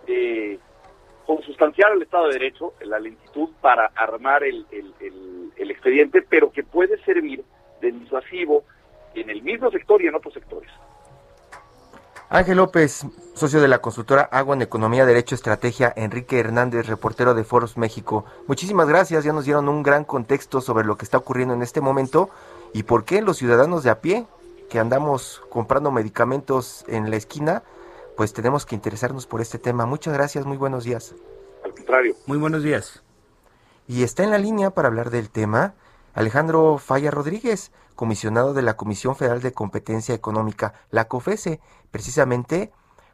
eh, 0.07 0.59
consustancial 1.25 1.91
al 1.91 2.01
Estado 2.01 2.27
de 2.27 2.33
Derecho, 2.33 2.73
la 2.81 2.99
lentitud 2.99 3.49
para 3.61 3.87
armar 3.95 4.43
el, 4.43 4.65
el, 4.71 5.71
expediente, 5.71 6.23
pero 6.27 6.51
que 6.51 6.63
puede 6.63 6.97
servir 7.03 7.43
de 7.81 7.91
disuasivo 7.91 8.63
en 9.13 9.29
el 9.29 9.41
mismo 9.43 9.69
sector 9.71 10.01
y 10.01 10.07
en 10.07 10.15
otros 10.15 10.33
sectores. 10.33 10.69
Ángel 12.31 12.57
López, 12.57 13.05
socio 13.33 13.61
de 13.61 13.67
la 13.67 13.79
consultora 13.79 14.21
Agua 14.31 14.55
en 14.55 14.61
Economía, 14.61 15.05
Derecho, 15.05 15.35
Estrategia, 15.35 15.93
Enrique 15.95 16.39
Hernández, 16.39 16.87
reportero 16.87 17.33
de 17.33 17.43
Foros 17.43 17.77
México. 17.77 18.25
Muchísimas 18.47 18.87
gracias, 18.87 19.23
ya 19.23 19.33
nos 19.33 19.45
dieron 19.45 19.69
un 19.69 19.83
gran 19.83 20.03
contexto 20.03 20.61
sobre 20.61 20.85
lo 20.85 20.97
que 20.97 21.05
está 21.05 21.17
ocurriendo 21.17 21.53
en 21.53 21.61
este 21.61 21.81
momento 21.81 22.29
y 22.73 22.83
por 22.83 23.05
qué 23.05 23.21
los 23.21 23.37
ciudadanos 23.37 23.83
de 23.83 23.89
a 23.89 24.01
pie 24.01 24.25
que 24.69 24.79
andamos 24.79 25.41
comprando 25.49 25.91
medicamentos 25.91 26.85
en 26.87 27.09
la 27.09 27.15
esquina, 27.15 27.63
pues 28.19 28.33
tenemos 28.33 28.65
que 28.65 28.75
interesarnos 28.75 29.27
por 29.27 29.39
este 29.39 29.59
tema. 29.59 29.85
Muchas 29.85 30.13
gracias, 30.13 30.45
muy 30.45 30.57
buenos 30.57 30.83
días. 30.83 31.15
Al 31.63 31.71
contrario. 31.71 32.17
Muy 32.25 32.37
buenos 32.37 32.63
días. 32.63 33.01
Y 33.87 34.03
está 34.03 34.25
en 34.25 34.31
la 34.31 34.37
línea 34.37 34.71
para 34.71 34.89
hablar 34.89 35.09
del 35.09 35.29
tema 35.29 35.75
Alejandro 36.13 36.79
Falla 36.79 37.11
Rodríguez, 37.11 37.71
comisionado 37.95 38.53
de 38.53 38.61
la 38.61 38.75
Comisión 38.75 39.15
Federal 39.15 39.41
de 39.41 39.53
Competencia 39.53 40.13
Económica, 40.13 40.73
la 40.91 41.07
COFESE, 41.07 41.61
precisamente 41.91 42.73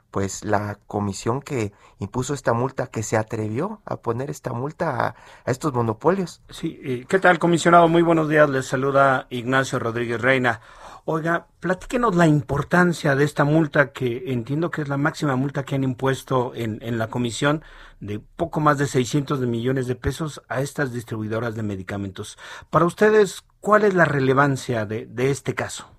pues 0.09 0.43
la 0.43 0.79
comisión 0.87 1.39
que 1.39 1.71
impuso 1.99 2.33
esta 2.33 2.53
multa, 2.53 2.87
que 2.87 3.03
se 3.03 3.15
atrevió 3.15 3.81
a 3.85 3.97
poner 3.97 4.31
esta 4.31 4.53
multa 4.53 5.15
a, 5.45 5.51
estos 5.51 5.71
monopolios. 5.71 6.41
Sí, 6.49 6.79
eh, 6.83 7.05
¿qué 7.07 7.19
tal, 7.19 7.37
comisionado? 7.37 7.87
Muy 7.87 8.01
buenos 8.01 8.27
días, 8.27 8.49
les 8.49 8.65
saluda 8.65 9.27
Ignacio 9.29 9.77
Rodríguez 9.77 10.19
Reina. 10.19 10.61
Oiga, 11.07 11.45
platíquenos 11.59 12.15
la 12.15 12.25
importancia 12.25 13.15
de 13.15 13.25
esta 13.25 13.43
multa 13.43 13.91
que 13.91 14.23
entiendo 14.33 14.71
que 14.71 14.81
es 14.81 14.87
la 14.87 14.97
máxima 14.97 15.35
multa 15.35 15.63
que 15.63 15.75
han 15.75 15.83
impuesto 15.83 16.53
en, 16.55 16.79
en 16.81 16.97
la 16.97 17.11
comisión 17.11 17.63
de 17.99 18.19
poco 18.19 18.59
más 18.59 18.79
de 18.79 18.87
600 18.87 19.39
millones 19.41 19.85
de 19.85 19.93
pesos 19.93 20.41
a 20.49 20.61
estas 20.61 20.93
distribuidoras 20.93 21.53
de 21.53 21.61
medicamentos. 21.61 22.39
Para 22.71 22.85
ustedes, 22.85 23.43
¿cuál 23.59 23.83
es 23.83 23.93
la 23.93 24.05
relevancia 24.05 24.87
de, 24.87 25.05
de 25.05 25.29
este 25.29 25.53
caso? 25.53 25.94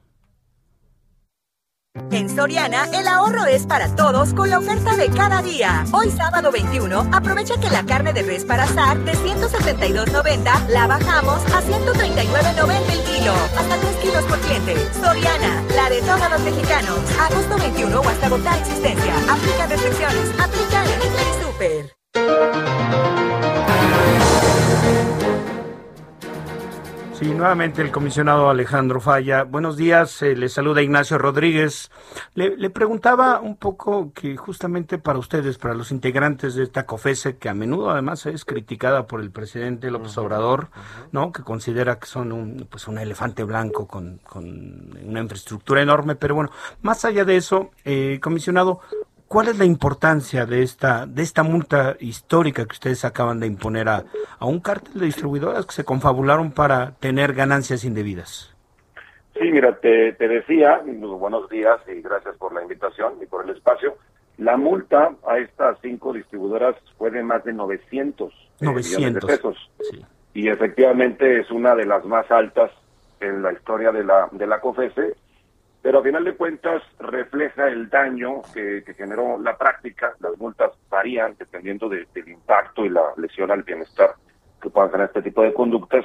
En 2.11 2.29
Soriana, 2.35 2.87
el 2.95 3.09
ahorro 3.09 3.45
es 3.47 3.67
para 3.67 3.95
todos 3.95 4.33
con 4.33 4.51
la 4.51 4.59
oferta 4.59 4.97
de 4.97 5.09
cada 5.09 5.43
día. 5.43 5.85
Hoy 5.93 6.11
sábado 6.11 6.51
21, 6.51 7.11
aprovecha 7.13 7.55
que 7.61 7.71
la 7.71 7.85
carne 7.85 8.13
de 8.13 8.23
res 8.23 8.45
para 8.45 8.65
asar 8.65 8.99
de 9.01 9.13
172.90 9.13 10.69
la 10.69 10.87
bajamos 10.87 11.43
a 11.53 11.63
139.90 11.63 12.93
el 12.93 13.01
kilo. 13.05 13.33
Hasta 13.59 13.77
3 13.77 13.97
kilos 14.03 14.25
por 14.25 14.39
cliente. 14.41 14.77
Soriana, 14.95 15.63
la 15.75 15.91
de 15.91 16.01
todos 16.03 16.31
los 16.31 16.41
mexicanos. 16.41 16.99
Agosto 17.21 17.59
21 17.59 18.01
o 18.01 18.09
hasta 18.09 18.27
agotar 18.27 18.59
existencia. 18.59 19.15
Aplica 19.29 19.67
restricciones. 19.67 20.31
Aplica 20.41 20.85
en 20.85 21.01
y 21.03 21.43
Super. 21.43 23.26
Sí, 27.19 27.33
nuevamente 27.33 27.81
el 27.81 27.91
comisionado 27.91 28.51
Alejandro 28.51 29.01
Falla. 29.01 29.45
Buenos 29.45 29.79
días, 29.79 30.21
eh, 30.21 30.37
le 30.37 30.51
saluda 30.51 30.83
Ignacio 30.83 31.17
Rodríguez. 31.17 31.91
Le, 32.35 32.69
preguntaba 32.69 33.41
un 33.41 33.57
poco 33.57 34.13
que 34.13 34.37
justamente 34.37 34.99
para 34.99 35.19
ustedes, 35.19 35.57
para 35.57 35.73
los 35.73 35.93
integrantes 35.93 36.55
de 36.57 36.65
esta 36.65 36.85
COFESE, 36.85 37.39
que 37.39 37.49
a 37.49 37.55
menudo 37.55 37.89
además 37.89 38.27
es 38.27 38.45
criticada 38.45 39.07
por 39.07 39.23
el 39.23 39.31
presidente 39.31 39.91
López 39.91 40.19
Obrador, 40.19 40.69
¿no? 41.11 41.33
Que 41.33 41.43
considera 41.43 41.99
que 41.99 42.07
son 42.07 42.33
un, 42.33 42.67
pues 42.69 42.87
un 42.87 42.99
elefante 42.99 43.45
blanco 43.45 43.87
con, 43.87 44.19
con 44.19 44.95
una 45.03 45.21
infraestructura 45.21 45.81
enorme, 45.81 46.17
pero 46.17 46.35
bueno, 46.35 46.51
más 46.83 47.07
allá 47.07 47.25
de 47.25 47.39
eso, 47.39 47.71
eh, 47.87 48.21
comisionado, 48.21 48.81
¿Cuál 49.29 49.49
es 49.49 49.59
la 49.59 49.65
importancia 49.65 50.47
de 50.47 50.63
esta, 50.63 51.05
de 51.05 51.23
esta 51.23 51.43
multa 51.43 51.97
histórica 51.99 52.65
que 52.65 52.73
ustedes 52.73 53.05
acaban 53.05 53.41
de 53.41 53.49
imponer 53.49 53.89
a, 53.89 54.05
a 54.39 54.47
un 54.47 54.61
cártel 54.61 55.01
de 55.01 55.07
distribuidoras 55.07 55.67
que 55.67 55.73
se 55.73 55.85
confabularon 55.85 56.53
para 56.53 56.93
tener 57.01 57.33
ganancias 57.33 57.85
indebidas? 57.85 58.55
Sí, 59.35 59.51
mira, 59.51 59.77
te, 59.81 60.13
te 60.13 60.29
decía, 60.29 60.81
buenos 60.85 61.49
días 61.51 61.79
y 61.89 62.01
gracias 62.01 62.37
por 62.37 62.55
la 62.55 62.63
invitación 62.63 63.15
y 63.21 63.27
por 63.27 63.45
el 63.45 63.55
espacio. 63.55 63.97
La 64.39 64.57
multa 64.57 65.11
a 65.27 65.39
estas 65.39 65.79
cinco 65.83 66.13
distribuidoras 66.13 66.77
fue 66.97 67.11
de 67.11 67.23
más 67.23 67.45
de 67.45 67.53
900, 67.53 68.33
900. 68.61 68.93
Eh, 68.93 68.97
millones 68.97 69.23
de 69.23 69.27
pesos. 69.27 69.71
Sí. 69.91 70.07
Y 70.35 70.49
efectivamente 70.49 71.41
es 71.41 71.51
una 71.51 71.75
de 71.75 71.85
las 71.85 72.05
más 72.05 72.31
altas 72.31 72.71
en 73.21 73.43
la 73.43 73.53
historia 73.53 73.93
de 73.93 74.05
la, 74.05 74.29
de 74.31 74.47
la 74.47 74.61
COFESE 74.61 75.17
pero 75.87 76.01
a 76.01 76.03
final 76.03 76.25
de 76.25 76.35
cuentas 76.35 76.83
refleja 76.99 77.69
el 77.69 77.89
daño 77.89 78.43
que, 78.53 78.83
generó 78.97 79.39
la 79.39 79.57
práctica. 79.57 80.17
Las 80.19 80.37
multas 80.37 80.73
varían 80.91 81.37
dependiendo 81.39 81.89
del 81.89 82.09
impacto 82.27 82.85
y 82.85 82.89
la 82.89 83.03
lesión 83.17 83.53
al 83.53 83.63
bienestar 83.63 84.17
que 84.61 84.69
puedan 84.69 84.91
tener 84.91 85.07
este 85.07 85.23
tipo 85.23 85.45
de 85.45 85.55
conductas. 85.55 86.05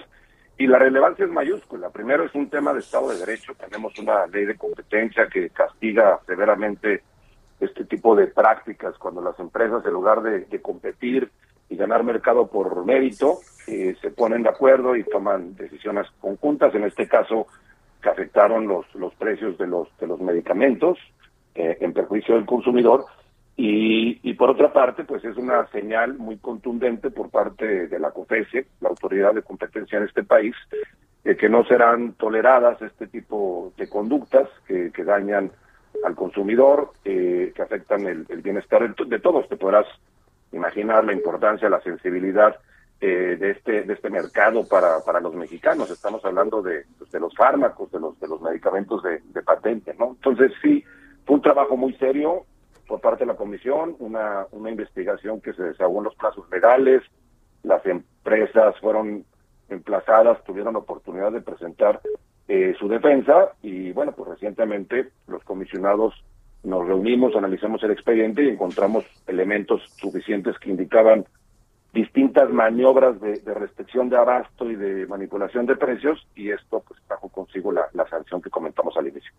Y 0.55 0.67
la 0.67 0.77
relevancia 0.77 1.25
es 1.25 1.31
mayúscula. 1.31 1.89
Primero 1.89 2.25
es 2.25 2.35
un 2.35 2.47
tema 2.47 2.73
de 2.73 2.81
Estado 2.81 3.09
de 3.09 3.25
Derecho. 3.25 3.55
Tenemos 3.55 3.97
una 3.97 4.27
ley 4.27 4.45
de 4.45 4.55
competencia 4.55 5.25
que 5.25 5.49
castiga 5.49 6.19
severamente 6.27 7.01
este 7.59 7.83
tipo 7.85 8.15
de 8.15 8.27
prácticas 8.27 8.95
cuando 8.99 9.19
las 9.19 9.39
empresas, 9.39 9.83
en 9.83 9.93
lugar 9.93 10.21
de, 10.21 10.61
competir 10.61 11.31
y 11.69 11.75
ganar 11.75 12.03
mercado 12.03 12.45
por 12.45 12.85
mérito, 12.85 13.39
eh, 13.65 13.95
se 13.99 14.11
ponen 14.11 14.43
de 14.43 14.49
acuerdo 14.49 14.95
y 14.95 15.03
toman 15.05 15.55
decisiones 15.55 16.05
conjuntas. 16.19 16.75
En 16.75 16.83
este 16.83 17.07
caso, 17.07 17.47
que 18.01 18.09
afectaron 18.09 18.67
los, 18.67 18.85
los 18.95 19.13
precios 19.15 19.57
de 19.57 19.67
los, 19.67 19.87
de 19.99 20.07
los 20.07 20.19
medicamentos 20.19 20.97
eh, 21.55 21.77
en 21.81 21.93
perjuicio 21.93 22.35
del 22.35 22.45
consumidor. 22.45 23.05
Y, 23.57 24.19
y, 24.23 24.33
por 24.33 24.49
otra 24.49 24.73
parte, 24.73 25.03
pues 25.03 25.23
es 25.23 25.37
una 25.37 25.67
señal 25.67 26.15
muy 26.15 26.37
contundente 26.37 27.11
por 27.11 27.29
parte 27.29 27.87
de 27.87 27.99
la 27.99 28.11
COFESE, 28.11 28.65
la 28.79 28.89
autoridad 28.89 29.33
de 29.33 29.43
competencia 29.43 29.97
en 29.97 30.05
este 30.05 30.23
país, 30.23 30.55
de 31.23 31.35
que 31.37 31.49
no 31.49 31.63
serán 31.65 32.13
toleradas 32.13 32.81
este 32.81 33.07
tipo 33.07 33.73
de 33.77 33.87
conductas 33.87 34.49
que, 34.65 34.91
que 34.91 35.03
dañan 35.03 35.51
al 36.03 36.15
consumidor, 36.15 36.91
eh, 37.05 37.51
que 37.55 37.61
afectan 37.61 38.07
el, 38.07 38.25
bienestar 38.41 38.95
de, 38.95 39.19
todos. 39.19 39.47
Te 39.47 39.57
podrás 39.57 39.85
imaginar 40.51 41.05
la 41.05 41.13
importancia, 41.13 41.69
la 41.69 41.81
sensibilidad 41.81 42.55
eh, 43.03 43.35
de 43.39 43.51
este 43.51 43.81
de 43.81 43.93
este 43.93 44.11
mercado 44.11 44.67
para, 44.67 44.99
para 45.03 45.19
los 45.19 45.33
mexicanos. 45.33 45.89
Estamos 45.89 46.23
hablando 46.23 46.61
de, 46.61 46.85
pues, 46.99 47.11
de 47.11 47.19
los 47.19 47.35
fármacos, 47.35 47.91
de 47.91 47.99
los 47.99 48.19
de 48.19 48.27
los 48.27 48.39
medicamentos 48.41 49.01
de, 49.01 49.41
patente, 49.41 49.95
¿no? 49.97 50.11
Entonces 50.11 50.51
sí, 50.61 50.83
fue 51.25 51.37
un 51.37 51.41
trabajo 51.41 51.75
muy 51.75 51.93
serio 51.95 52.45
por 52.87 53.01
parte 53.01 53.23
de 53.23 53.31
la 53.31 53.37
comisión, 53.37 53.95
una, 53.99 54.45
una 54.51 54.69
investigación 54.69 55.41
que 55.41 55.53
se 55.53 55.63
desahogó 55.63 55.99
en 55.99 56.03
los 56.05 56.15
plazos 56.15 56.47
legales, 56.51 57.01
las 57.63 57.83
empresas 57.85 58.79
fueron 58.79 59.25
emplazadas, 59.69 60.43
tuvieron 60.43 60.75
oportunidad 60.75 61.31
de 61.31 61.41
presentar 61.41 62.01
eh, 62.47 62.75
su 62.77 62.87
defensa 62.87 63.53
y 63.61 63.93
bueno, 63.93 64.11
pues 64.11 64.29
recientemente 64.29 65.09
los 65.27 65.43
comisionados 65.43 66.13
nos 66.63 66.87
reunimos, 66.87 67.35
analizamos 67.35 67.81
el 67.83 67.91
expediente 67.91 68.43
y 68.43 68.49
encontramos 68.49 69.05
elementos 69.25 69.81
suficientes 69.95 70.59
que 70.59 70.69
indicaban 70.69 71.25
distintas 71.93 72.49
maniobras 72.49 73.19
de, 73.19 73.41
restricción 73.53 74.09
de 74.09 74.17
abasto 74.17 74.69
y 74.69 74.75
de 74.75 75.05
manipulación 75.07 75.65
de 75.65 75.75
precios 75.75 76.25
y 76.35 76.51
esto 76.51 76.83
pues 76.87 76.99
trajo 77.07 77.29
consigo 77.29 77.71
la, 77.71 77.89
sanción 78.09 78.41
que 78.41 78.49
comentamos 78.49 78.95
al 78.97 79.07
inicio. 79.07 79.31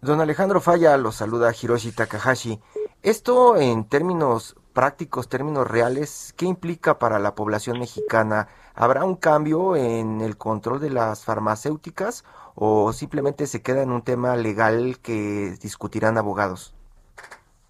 Don 0.00 0.20
Alejandro 0.20 0.60
Falla 0.60 0.96
lo 0.96 1.12
saluda 1.12 1.52
Hiroshi 1.52 1.92
Takahashi. 1.92 2.60
Esto 3.02 3.56
en 3.56 3.88
términos 3.88 4.56
prácticos, 4.72 5.28
términos 5.28 5.66
reales, 5.68 6.34
¿qué 6.36 6.46
implica 6.46 6.98
para 6.98 7.18
la 7.18 7.34
población 7.34 7.78
mexicana? 7.78 8.48
¿Habrá 8.74 9.04
un 9.04 9.16
cambio 9.16 9.76
en 9.76 10.20
el 10.20 10.36
control 10.36 10.80
de 10.80 10.90
las 10.90 11.24
farmacéuticas 11.24 12.24
o 12.54 12.92
simplemente 12.92 13.46
se 13.46 13.62
queda 13.62 13.82
en 13.82 13.90
un 13.90 14.02
tema 14.02 14.36
legal 14.36 14.98
que 15.00 15.56
discutirán 15.60 16.18
abogados? 16.18 16.74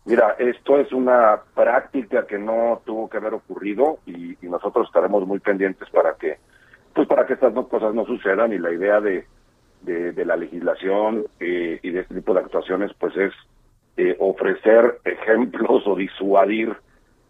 Mira, 0.06 0.36
esto 0.38 0.78
es 0.78 0.92
una 0.92 1.40
práctica 1.54 2.26
que 2.26 2.38
no 2.38 2.82
tuvo 2.84 3.08
que 3.08 3.16
haber 3.16 3.34
ocurrido 3.34 3.98
y, 4.06 4.36
nosotros 4.42 4.86
estaremos 4.86 5.26
muy 5.26 5.40
pendientes 5.40 5.88
para 5.90 6.14
que, 6.14 6.38
pues 6.94 7.08
para 7.08 7.26
que 7.26 7.32
estas 7.32 7.52
dos 7.54 7.66
cosas 7.66 7.92
no 7.94 8.04
sucedan 8.04 8.52
y 8.52 8.58
la 8.58 8.72
idea 8.72 9.00
de, 9.00 9.26
de, 9.82 10.24
la 10.24 10.36
legislación 10.36 11.24
eh, 11.40 11.80
y 11.82 11.90
de 11.90 12.00
este 12.00 12.14
tipo 12.14 12.34
de 12.34 12.40
actuaciones, 12.40 12.92
pues 12.98 13.16
es 13.16 13.32
eh, 13.96 14.14
ofrecer 14.20 15.00
ejemplos 15.04 15.86
o 15.86 15.96
disuadir 15.96 16.76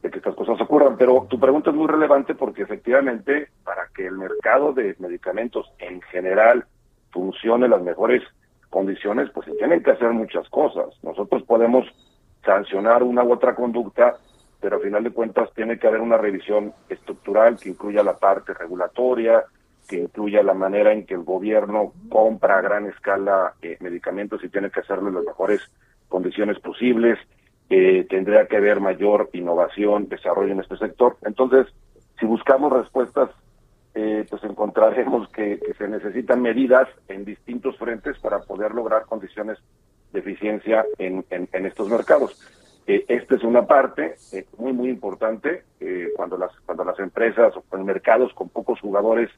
de 0.03 0.11
que 0.11 0.19
estas 0.19 0.35
cosas 0.35 0.61
ocurran. 0.61 0.97
Pero 0.99 1.27
tu 1.31 1.39
pregunta 1.41 1.71
es 1.71 1.77
muy 1.77 1.87
relevante 1.87 2.35
porque 2.35 2.63
efectivamente 2.63 3.49
para 3.65 3.89
que 3.95 4.07
el 4.07 4.19
mercado 4.19 4.73
de 4.73 4.97
medicamentos 4.99 5.73
en 5.79 6.03
general 6.03 6.67
funcione 7.11 7.67
en 7.67 7.71
las 7.71 7.83
mejores 7.83 8.23
condiciones, 8.69 9.31
pues 9.31 9.47
se 9.47 9.53
tienen 9.53 9.83
que 9.83 9.93
hacer 9.93 10.11
muchas 10.11 10.49
cosas. 10.51 10.87
Nosotros 11.03 11.45
podemos 11.45 11.87
sancionar 12.45 13.03
una 13.03 13.23
u 13.23 13.33
otra 13.33 13.55
conducta, 13.55 14.17
pero 14.61 14.77
al 14.77 14.83
final 14.83 15.05
de 15.05 15.11
cuentas 15.11 15.51
tiene 15.55 15.79
que 15.79 15.87
haber 15.87 16.01
una 16.01 16.17
revisión 16.17 16.73
estructural 16.89 17.59
que 17.59 17.71
incluya 17.71 18.03
la 18.03 18.17
parte 18.17 18.55
regulatoria, 18.55 19.45
que 19.89 19.97
incluya 19.97 20.43
la 20.43 20.55
manera 20.55 20.93
en 20.93 21.05
que 21.05 21.15
el 21.15 21.23
gobierno 21.23 21.93
compra 22.09 22.59
a 22.59 22.63
gran 22.63 22.87
escala 22.87 23.55
eh, 23.61 23.77
medicamentos 23.81 24.43
y 24.43 24.49
tiene 24.49 24.71
que 24.71 24.81
hacerlo 24.81 25.09
en 25.09 25.17
las 25.17 25.25
mejores 25.25 25.61
condiciones 26.09 26.59
posibles. 26.61 27.19
Eh, 27.71 28.07
tendría 28.09 28.47
que 28.47 28.57
haber 28.57 28.81
mayor 28.81 29.31
innovación, 29.33 30.09
desarrollo 30.09 30.53
en 30.53 30.61
este 30.61 30.77
sector. 30.77 31.17
Entonces, 31.23 31.67
si 32.19 32.27
buscamos 32.27 32.73
respuestas, 32.73 33.31
eh, 33.95 34.27
pues 34.29 34.43
encontraremos 34.43 35.29
que, 35.29 35.61
se 35.79 35.89
necesitan 35.89 36.43
medidas 36.43 36.89
en 37.09 37.25
distintos 37.25 37.77
frentes 37.77 38.19
para 38.19 38.41
poder 38.41 38.73
lograr 38.73 39.07
condiciones 39.07 39.59
de 40.15 40.21
eficiencia 40.21 40.87
en, 40.97 41.27
en, 41.29 41.67
estos 41.67 41.91
mercados. 41.91 42.41
Eh, 42.87 43.05
esta 43.09 43.35
es 43.35 43.45
una 43.45 43.67
parte 43.67 44.15
eh, 44.33 44.47
muy, 44.57 44.73
muy 44.73 44.89
importante 44.89 45.65
cuando, 46.17 46.39
las, 46.39 46.51
cuando 46.65 46.83
las 46.83 46.99
empresas 46.99 47.53
o 47.55 47.77
en 47.77 47.85
mercados 47.85 48.33
con 48.33 48.49
pocos 48.49 48.81
jugadores 48.81 49.31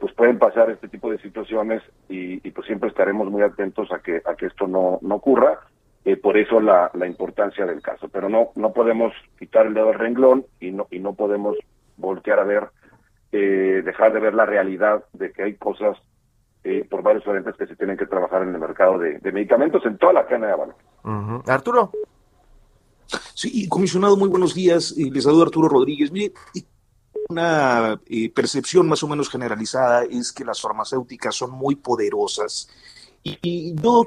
pues 0.00 0.12
pueden 0.14 0.38
pasar 0.38 0.70
este 0.70 0.88
tipo 0.88 1.10
de 1.10 1.18
situaciones 1.18 1.82
y, 2.08 2.46
y, 2.46 2.50
pues 2.52 2.66
siempre 2.66 2.88
estaremos 2.88 3.28
muy 3.30 3.42
atentos 3.42 3.90
a 3.92 3.98
que, 4.00 4.22
a 4.24 4.34
que 4.36 4.46
esto 4.46 4.68
no, 4.68 4.98
no 5.02 5.16
ocurra 5.16 5.58
eh, 6.04 6.16
por 6.16 6.36
eso 6.36 6.60
la, 6.60 6.90
la, 6.94 7.06
importancia 7.06 7.64
del 7.64 7.80
caso. 7.80 8.08
Pero 8.08 8.28
no, 8.28 8.50
no 8.56 8.72
podemos 8.72 9.12
quitar 9.38 9.66
el 9.66 9.74
dedo 9.74 9.88
del 9.88 9.98
renglón 9.98 10.44
y 10.60 10.72
no, 10.72 10.88
y 10.90 10.98
no 10.98 11.14
podemos 11.14 11.56
voltear 11.96 12.40
a 12.40 12.44
ver, 12.44 12.68
eh, 13.30 13.82
dejar 13.84 14.12
de 14.12 14.20
ver 14.20 14.34
la 14.34 14.46
realidad 14.46 15.04
de 15.12 15.32
que 15.32 15.44
hay 15.44 15.54
cosas 15.54 15.96
eh, 16.64 16.86
por 16.88 17.02
varios 17.02 17.24
frentes 17.24 17.56
que 17.56 17.66
se 17.66 17.76
tienen 17.76 17.96
que 17.96 18.06
trabajar 18.06 18.42
en 18.42 18.54
el 18.54 18.60
mercado 18.60 18.98
de, 18.98 19.20
medicamentos 19.32 19.84
en 19.84 19.98
toda 19.98 20.12
la 20.12 20.26
cadena 20.26 20.48
de 20.48 20.54
valor. 20.54 20.76
Arturo. 21.46 21.90
Sí, 23.34 23.68
comisionado, 23.68 24.16
muy 24.16 24.28
buenos 24.28 24.54
días. 24.54 24.92
Les 24.96 25.24
saludo 25.24 25.42
Arturo 25.42 25.68
Rodríguez. 25.68 26.10
Mire, 26.10 26.32
una 27.28 28.00
percepción 28.34 28.88
más 28.88 29.02
o 29.02 29.08
menos 29.08 29.28
generalizada 29.28 30.04
es 30.04 30.32
que 30.32 30.44
las 30.44 30.60
farmacéuticas 30.60 31.34
son 31.34 31.50
muy 31.50 31.76
poderosas. 31.76 32.68
Y, 33.22 33.38
y 33.42 33.74
yo 33.74 34.04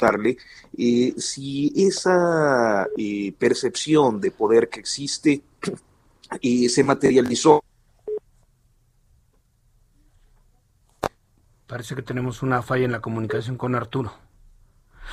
darle, 0.00 0.36
eh, 0.76 1.14
si 1.16 1.72
esa 1.76 2.86
eh, 2.96 3.32
percepción 3.38 4.20
de 4.20 4.30
poder 4.30 4.68
que 4.68 4.80
existe 4.80 5.42
eh, 6.42 6.68
se 6.68 6.84
materializó. 6.84 7.64
Parece 11.68 11.94
que 11.94 12.02
tenemos 12.02 12.42
una 12.42 12.62
falla 12.62 12.86
en 12.86 12.92
la 12.92 13.00
comunicación 13.00 13.58
con 13.58 13.74
Arturo. 13.74 14.12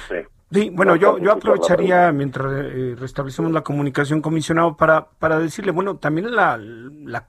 Sí. 0.07 0.15
Sí, 0.55 0.69
bueno, 0.69 0.95
yo, 0.95 1.17
yo 1.17 1.33
aprovecharía 1.33 2.13
mientras 2.13 2.49
eh, 2.53 2.95
restablecemos 2.97 3.51
la 3.51 3.59
comunicación 3.59 4.21
comisionado 4.21 4.77
para, 4.77 5.09
para 5.19 5.37
decirle, 5.37 5.73
bueno, 5.73 5.97
también 5.97 6.33
la, 6.33 6.55
la, 6.55 7.27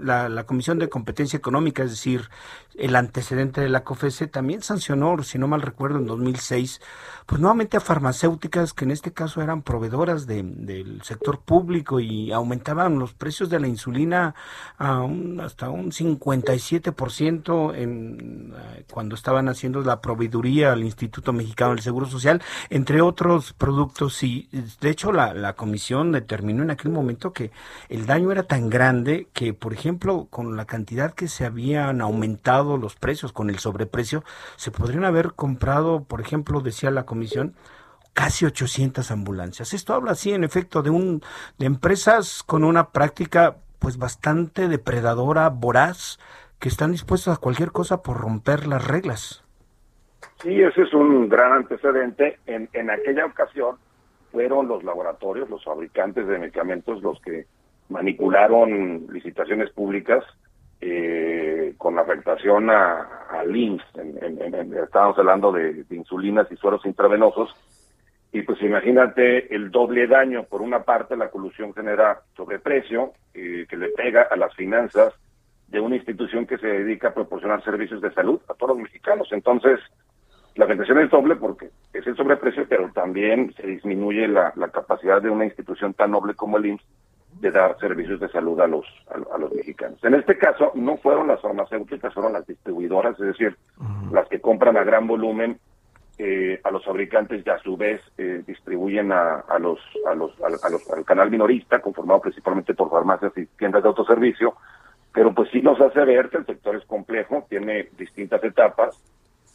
la, 0.00 0.28
la, 0.30 0.44
Comisión 0.44 0.78
de 0.78 0.88
Competencia 0.88 1.36
Económica, 1.36 1.82
es 1.82 1.90
decir, 1.90 2.30
el 2.74 2.96
antecedente 2.96 3.60
de 3.60 3.68
la 3.68 3.84
COFESE, 3.84 4.26
también 4.26 4.62
sancionó, 4.62 5.22
si 5.22 5.38
no 5.38 5.48
mal 5.48 5.60
recuerdo, 5.60 5.98
en 5.98 6.06
2006, 6.06 6.80
pues 7.26 7.40
nuevamente 7.40 7.76
a 7.76 7.80
farmacéuticas 7.80 8.72
que 8.72 8.84
en 8.84 8.90
este 8.90 9.12
caso 9.12 9.42
eran 9.42 9.62
proveedoras 9.62 10.26
de, 10.26 10.42
del 10.42 11.02
sector 11.02 11.40
público 11.40 12.00
y 12.00 12.32
aumentaban 12.32 12.98
los 12.98 13.12
precios 13.12 13.50
de 13.50 13.60
la 13.60 13.68
insulina 13.68 14.34
a 14.78 15.00
un, 15.00 15.40
hasta 15.40 15.68
un 15.68 15.90
57% 15.90 17.74
en, 17.74 18.54
eh, 18.56 18.84
cuando 18.90 19.14
estaban 19.14 19.48
haciendo 19.48 19.82
la 19.82 20.00
proveeduría 20.00 20.72
al 20.72 20.82
Instituto 20.82 21.32
Mexicano 21.32 21.74
del 21.74 21.82
Seguro 21.82 22.06
Social 22.06 22.42
entre 22.70 23.00
otros 23.00 23.52
productos. 23.52 24.22
Y 24.22 24.48
de 24.80 24.90
hecho 24.90 25.12
la, 25.12 25.52
comisión 25.54 26.12
determinó 26.12 26.62
en 26.62 26.70
aquel 26.70 26.90
momento 26.90 27.32
que 27.32 27.50
el 27.88 28.06
daño 28.06 28.32
era 28.32 28.44
tan 28.44 28.70
grande 28.70 29.28
que, 29.32 29.54
por 29.54 29.72
ejemplo, 29.72 30.26
con 30.30 30.56
la 30.56 30.64
cantidad 30.64 31.12
que 31.14 31.28
se 31.28 31.44
habían 31.44 32.00
aumentado 32.00 32.76
los 32.76 32.96
precios, 32.96 33.32
con 33.32 33.50
el 33.50 33.58
sobreprecio, 33.58 34.24
se 34.56 34.70
podrían 34.70 35.04
haber 35.04 35.34
comprado, 35.34 36.04
por 36.04 36.20
ejemplo, 36.20 36.60
decía 36.60 36.90
la 36.90 37.04
comisión, 37.04 37.54
casi 38.12 38.44
800 38.44 39.10
ambulancias. 39.10 39.72
Esto 39.74 39.94
habla 39.94 40.12
así, 40.12 40.32
en 40.32 40.44
efecto, 40.44 40.82
de 40.82 40.90
un 40.90 41.22
de 41.58 41.66
empresas 41.66 42.42
con 42.42 42.64
una 42.64 42.90
práctica 42.90 43.56
pues 43.78 43.98
bastante 43.98 44.68
depredadora, 44.68 45.48
voraz, 45.48 46.18
que 46.60 46.68
están 46.68 46.92
dispuestas 46.92 47.36
a 47.36 47.40
cualquier 47.40 47.72
cosa 47.72 48.02
por 48.02 48.18
romper 48.18 48.68
las 48.68 48.84
reglas. 48.84 49.41
Sí, 50.42 50.60
ese 50.60 50.82
es 50.82 50.92
un 50.94 51.28
gran 51.28 51.52
antecedente. 51.52 52.38
En, 52.46 52.68
en 52.72 52.90
aquella 52.90 53.26
ocasión 53.26 53.76
fueron 54.30 54.68
los 54.68 54.82
laboratorios, 54.82 55.48
los 55.48 55.64
fabricantes 55.64 56.26
de 56.26 56.38
medicamentos 56.38 57.02
los 57.02 57.20
que 57.20 57.46
manipularon 57.88 59.06
licitaciones 59.10 59.70
públicas 59.70 60.24
eh, 60.80 61.74
con 61.78 61.96
afectación 61.98 62.70
a, 62.70 63.26
a 63.30 63.44
LIMS. 63.44 63.84
Estábamos 64.82 65.16
hablando 65.18 65.52
de, 65.52 65.84
insulinas 65.90 66.50
y 66.50 66.56
sueros 66.56 66.84
intravenosos. 66.84 67.54
Y 68.32 68.42
pues 68.42 68.60
imagínate 68.62 69.54
el 69.54 69.70
doble 69.70 70.06
daño. 70.06 70.44
Por 70.44 70.62
una 70.62 70.82
parte, 70.82 71.16
la 71.16 71.28
colusión 71.28 71.72
genera 71.74 72.22
sobreprecio 72.34 73.12
eh, 73.34 73.66
que 73.68 73.76
le 73.76 73.90
pega 73.90 74.22
a 74.22 74.36
las 74.36 74.54
finanzas 74.56 75.14
de 75.68 75.80
una 75.80 75.96
institución 75.96 76.46
que 76.46 76.58
se 76.58 76.66
dedica 76.66 77.08
a 77.08 77.14
proporcionar 77.14 77.62
servicios 77.62 78.00
de 78.00 78.12
salud 78.12 78.40
a 78.48 78.54
todos 78.54 78.70
los 78.70 78.82
mexicanos. 78.82 79.28
Entonces, 79.30 79.78
la 80.54 80.66
afectación 80.66 80.98
es 80.98 81.10
doble 81.10 81.36
porque 81.36 81.70
es 81.92 82.06
el 82.06 82.16
sobreprecio, 82.16 82.66
pero 82.68 82.90
también 82.92 83.54
se 83.54 83.66
disminuye 83.66 84.28
la, 84.28 84.52
capacidad 84.72 85.22
de 85.22 85.30
una 85.30 85.44
institución 85.44 85.94
tan 85.94 86.10
noble 86.10 86.34
como 86.34 86.58
el 86.58 86.66
IMSS 86.66 86.84
de 87.40 87.50
dar 87.50 87.78
servicios 87.78 88.20
de 88.20 88.28
salud 88.28 88.60
a 88.60 88.66
los 88.66 88.84
a, 89.10 89.38
los 89.38 89.52
mexicanos. 89.52 89.98
En 90.04 90.14
este 90.14 90.36
caso 90.36 90.72
no 90.74 90.98
fueron 90.98 91.28
las 91.28 91.40
farmacéuticas, 91.40 92.12
fueron 92.12 92.34
las 92.34 92.46
distribuidoras, 92.46 93.18
es 93.18 93.26
decir, 93.26 93.56
las 94.12 94.28
que 94.28 94.40
compran 94.40 94.76
a 94.76 94.84
gran 94.84 95.06
volumen 95.06 95.58
eh, 96.18 96.60
a 96.62 96.70
los 96.70 96.84
fabricantes 96.84 97.44
y 97.44 97.50
a 97.50 97.58
su 97.58 97.76
vez 97.76 98.02
eh, 98.18 98.42
distribuyen 98.46 99.10
a, 99.12 99.40
a, 99.48 99.58
los, 99.58 99.80
a, 100.06 100.14
los, 100.14 100.38
a, 100.42 100.68
los 100.68 100.90
al 100.90 101.04
canal 101.06 101.30
minorista 101.30 101.80
conformado 101.80 102.20
principalmente 102.20 102.74
por 102.74 102.90
farmacias 102.90 103.32
y 103.38 103.46
tiendas 103.46 103.82
de 103.82 103.88
autoservicio, 103.88 104.54
pero 105.14 105.34
pues 105.34 105.48
sí 105.50 105.62
nos 105.62 105.80
hace 105.80 106.04
ver 106.04 106.28
que 106.28 106.36
el 106.36 106.46
sector 106.46 106.76
es 106.76 106.84
complejo, 106.84 107.46
tiene 107.48 107.88
distintas 107.96 108.44
etapas 108.44 109.02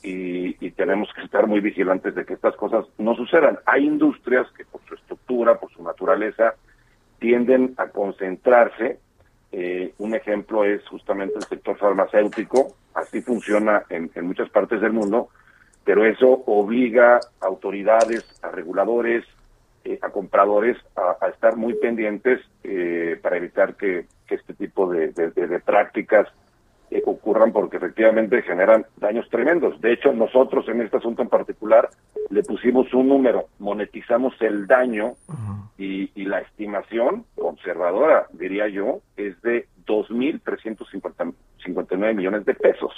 y, 0.07 0.71
tenemos 0.71 1.09
que 1.13 1.23
estar 1.23 1.47
muy 1.47 1.59
vigilantes 1.59 2.13
de 2.13 2.25
que 2.25 2.35
estas 2.35 2.55
cosas 2.55 2.85
no 2.97 3.15
sucedan. 3.15 3.57
Hay 3.65 3.85
industrias 3.85 4.47
que 4.55 4.63
por 4.63 4.81
su 4.87 4.93
estructura, 4.93 5.59
por 5.59 5.71
su 5.71 5.83
naturaleza, 5.83 6.53
tienden 7.19 7.73
a 7.77 7.87
concentrarse. 7.87 8.99
Eh, 9.51 9.93
un 9.97 10.13
ejemplo 10.13 10.63
es 10.63 10.85
justamente 10.87 11.35
el 11.37 11.43
sector 11.43 11.77
farmacéutico, 11.77 12.75
así 12.93 13.21
funciona 13.21 13.83
en, 13.89 14.11
muchas 14.23 14.49
partes 14.49 14.81
del 14.81 14.93
mundo, 14.93 15.29
pero 15.83 16.05
eso 16.05 16.43
obliga 16.45 17.19
a 17.41 17.45
autoridades, 17.45 18.23
a 18.43 18.51
reguladores, 18.51 19.25
eh, 19.83 19.97
a 20.01 20.09
compradores 20.09 20.77
a, 20.95 21.27
estar 21.27 21.55
muy 21.55 21.73
pendientes 21.75 22.41
eh, 22.63 23.17
para 23.21 23.37
evitar 23.37 23.75
que, 23.75 24.05
este 24.29 24.53
tipo 24.53 24.91
de 24.91 25.61
prácticas 25.65 26.27
que 26.89 27.03
ocurran 27.05 27.51
porque 27.51 27.77
efectivamente 27.77 28.41
generan 28.41 28.87
daños 28.97 29.29
tremendos. 29.29 29.79
De 29.81 29.93
hecho, 29.93 30.11
nosotros 30.13 30.67
en 30.69 30.81
este 30.81 30.97
asunto 30.97 31.21
en 31.21 31.29
particular 31.29 31.89
le 32.29 32.41
pusimos 32.43 32.93
un 32.93 33.07
número, 33.07 33.47
monetizamos 33.59 34.33
el 34.41 34.67
daño 34.67 35.13
y, 35.77 36.07
la 36.25 36.41
estimación 36.41 37.23
conservadora, 37.35 38.27
diría 38.33 38.67
yo, 38.67 38.99
es 39.15 39.41
de 39.43 39.65
2.359 39.85 42.13
millones 42.13 42.43
de 42.43 42.53
pesos. 42.53 42.91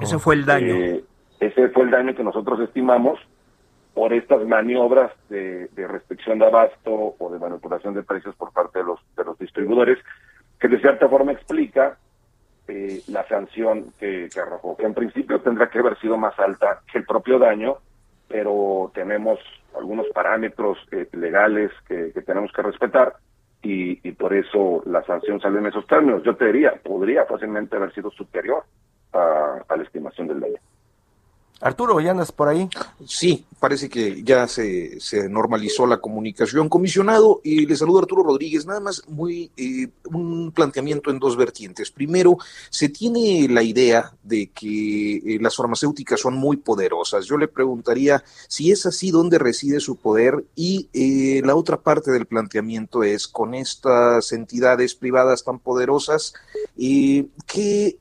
Ese 0.00 0.18
fue 0.18 0.36
el 0.36 0.46
daño. 0.46 0.74
Eh, 0.74 1.04
ese 1.40 1.68
fue 1.68 1.84
el 1.84 1.90
daño 1.90 2.14
que 2.14 2.24
nosotros 2.24 2.58
estimamos 2.60 3.20
por 3.92 4.14
estas 4.14 4.46
maniobras 4.46 5.12
de, 5.28 5.68
de, 5.68 5.88
restricción 5.88 6.38
de 6.38 6.46
abasto 6.46 7.16
o 7.18 7.30
de 7.30 7.38
manipulación 7.38 7.92
de 7.92 8.02
precios 8.02 8.34
por 8.36 8.50
parte 8.52 8.78
de 8.78 8.86
los, 8.86 8.98
de 9.16 9.24
los 9.24 9.38
distribuidores, 9.38 9.98
que 10.58 10.68
de 10.68 10.80
cierta 10.80 11.06
forma 11.08 11.32
explica 11.32 11.98
eh, 12.70 13.02
la 13.08 13.26
sanción 13.26 13.92
que, 13.98 14.28
arrojó, 14.40 14.76
que 14.76 14.86
en 14.86 14.94
principio 14.94 15.40
tendrá 15.40 15.68
que 15.68 15.80
haber 15.80 15.98
sido 15.98 16.16
más 16.16 16.38
alta 16.38 16.82
que 16.90 16.98
el 16.98 17.04
propio 17.04 17.38
daño, 17.38 17.78
pero 18.28 18.92
tenemos 18.94 19.40
algunos 19.76 20.06
parámetros 20.14 20.78
eh, 20.92 21.08
legales 21.12 21.72
que, 21.88 22.12
tenemos 22.24 22.52
que 22.52 22.62
respetar 22.62 23.14
y, 23.62 23.96
por 24.12 24.32
eso 24.34 24.82
la 24.86 25.02
sanción 25.04 25.40
sale 25.40 25.58
en 25.58 25.66
esos 25.66 25.86
términos. 25.86 26.22
Yo 26.22 26.36
te 26.36 26.46
diría, 26.46 26.74
podría 26.82 27.24
fácilmente 27.24 27.76
haber 27.76 27.92
sido 27.92 28.10
superior 28.10 28.62
a, 29.12 29.64
la 29.68 29.82
estimación 29.82 30.28
del 30.28 30.40
daño. 30.40 30.56
Arturo, 31.60 32.00
¿ya 32.00 32.12
andas 32.12 32.32
por 32.32 32.48
ahí? 32.48 32.70
Sí, 33.06 33.44
parece 33.58 33.90
que 33.90 34.22
ya 34.24 34.48
se, 34.48 34.98
se 34.98 35.28
normalizó 35.28 35.86
la 35.86 35.98
comunicación. 35.98 36.70
Comisionado, 36.70 37.42
y 37.44 37.66
le 37.66 37.76
saludo 37.76 37.98
Arturo 37.98 38.22
Rodríguez, 38.22 38.64
nada 38.64 38.80
más 38.80 39.02
muy 39.06 39.50
eh, 39.58 39.88
un 40.06 40.52
planteamiento 40.52 41.10
en 41.10 41.18
dos 41.18 41.36
vertientes. 41.36 41.90
Primero, 41.90 42.38
se 42.70 42.88
tiene 42.88 43.46
la 43.50 43.62
idea 43.62 44.10
de 44.22 44.48
que 44.48 45.16
eh, 45.16 45.38
las 45.38 45.54
farmacéuticas 45.54 46.20
son 46.20 46.34
muy 46.34 46.56
poderosas. 46.56 47.26
Yo 47.26 47.36
le 47.36 47.46
preguntaría 47.46 48.24
si 48.48 48.72
es 48.72 48.86
así, 48.86 49.10
¿dónde 49.10 49.38
reside 49.38 49.80
su 49.80 49.96
poder? 49.96 50.42
Y 50.56 50.88
eh, 50.94 51.42
la 51.44 51.56
otra 51.56 51.76
parte 51.78 52.10
del 52.10 52.24
planteamiento 52.24 53.04
es, 53.04 53.28
con 53.28 53.54
estas 53.54 54.32
entidades 54.32 54.94
privadas 54.94 55.44
tan 55.44 55.58
poderosas, 55.58 56.32
¿qué 56.74 57.98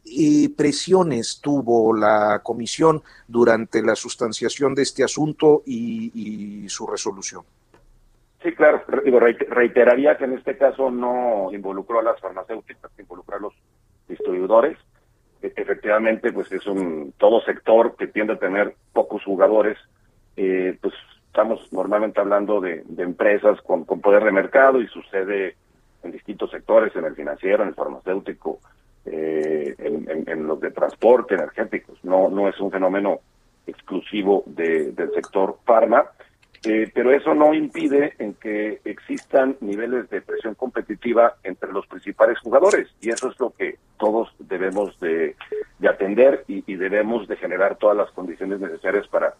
presiones 0.56 1.40
tuvo 1.42 1.94
la 1.94 2.42
comisión 2.42 3.04
durante 3.28 3.49
durante 3.50 3.82
la 3.82 3.96
sustanciación 3.96 4.76
de 4.76 4.84
este 4.84 5.04
asunto 5.04 5.64
y, 5.66 6.68
su 6.70 6.86
resolución. 6.86 7.42
Sí, 8.44 8.54
claro, 8.54 8.84
reiteraría 8.88 10.16
que 10.18 10.26
en 10.26 10.34
este 10.34 10.56
caso 10.56 10.92
no 10.92 11.50
involucró 11.52 12.00
a 12.00 12.04
las 12.04 12.20
farmacéuticas, 12.22 12.92
involucró 13.00 13.38
a 13.38 13.40
los 13.40 13.54
distribuidores. 14.08 14.78
E, 15.42 15.52
efectivamente, 15.56 16.32
pues 16.32 16.52
es 16.52 16.66
un 16.68 17.14
todo 17.18 17.42
sector 17.42 17.96
que 17.98 18.06
tiende 18.08 18.34
a 18.34 18.40
tener 18.40 18.76
pocos 18.94 19.24
jugadores. 19.24 19.80
Eh, 20.38 20.78
pues 20.80 20.94
estamos 21.26 21.74
normalmente 21.74 22.20
hablando 22.20 22.62
de, 22.62 22.84
empresas 23.00 23.60
con, 23.62 23.84
poder 23.86 24.24
de 24.26 24.32
mercado 24.32 24.80
y 24.80 24.88
sucede 24.88 25.56
en 26.04 26.12
distintos 26.12 26.52
sectores, 26.52 26.96
en 26.96 27.04
el 27.04 27.16
financiero, 27.16 27.64
en 27.64 27.70
el 27.70 27.76
farmacéutico, 27.76 28.60
eh, 29.06 29.74
en, 29.80 30.48
los 30.48 30.60
de 30.60 30.70
transporte, 30.70 31.34
energéticos. 31.34 31.98
No, 32.04 32.30
no 32.30 32.48
es 32.48 32.60
un 32.60 32.70
fenómeno 32.70 33.22
exclusivo 33.70 34.44
del 34.46 34.96
sector 35.14 35.58
farma, 35.66 36.06
eh, 36.66 36.92
pero 36.94 37.14
eso 37.14 37.34
no 37.34 37.54
impide 37.54 38.16
en 38.20 38.34
que 38.34 38.82
existan 38.84 39.56
niveles 39.62 40.10
de 40.10 40.22
presión 40.22 40.56
competitiva 40.56 41.36
entre 41.44 41.72
los 41.72 41.88
principales 41.88 42.38
jugadores 42.40 42.90
y 43.00 43.10
eso 43.12 43.30
es 43.30 43.40
lo 43.40 43.52
que 43.52 43.78
todos 43.98 44.30
debemos 44.40 45.00
de, 45.00 45.38
atender 45.88 46.44
y, 46.48 46.76
debemos 46.76 47.30
de 47.30 47.38
generar 47.38 47.78
todas 47.78 47.96
las 47.96 48.12
condiciones 48.12 48.60
necesarias 48.60 49.08
para 49.08 49.34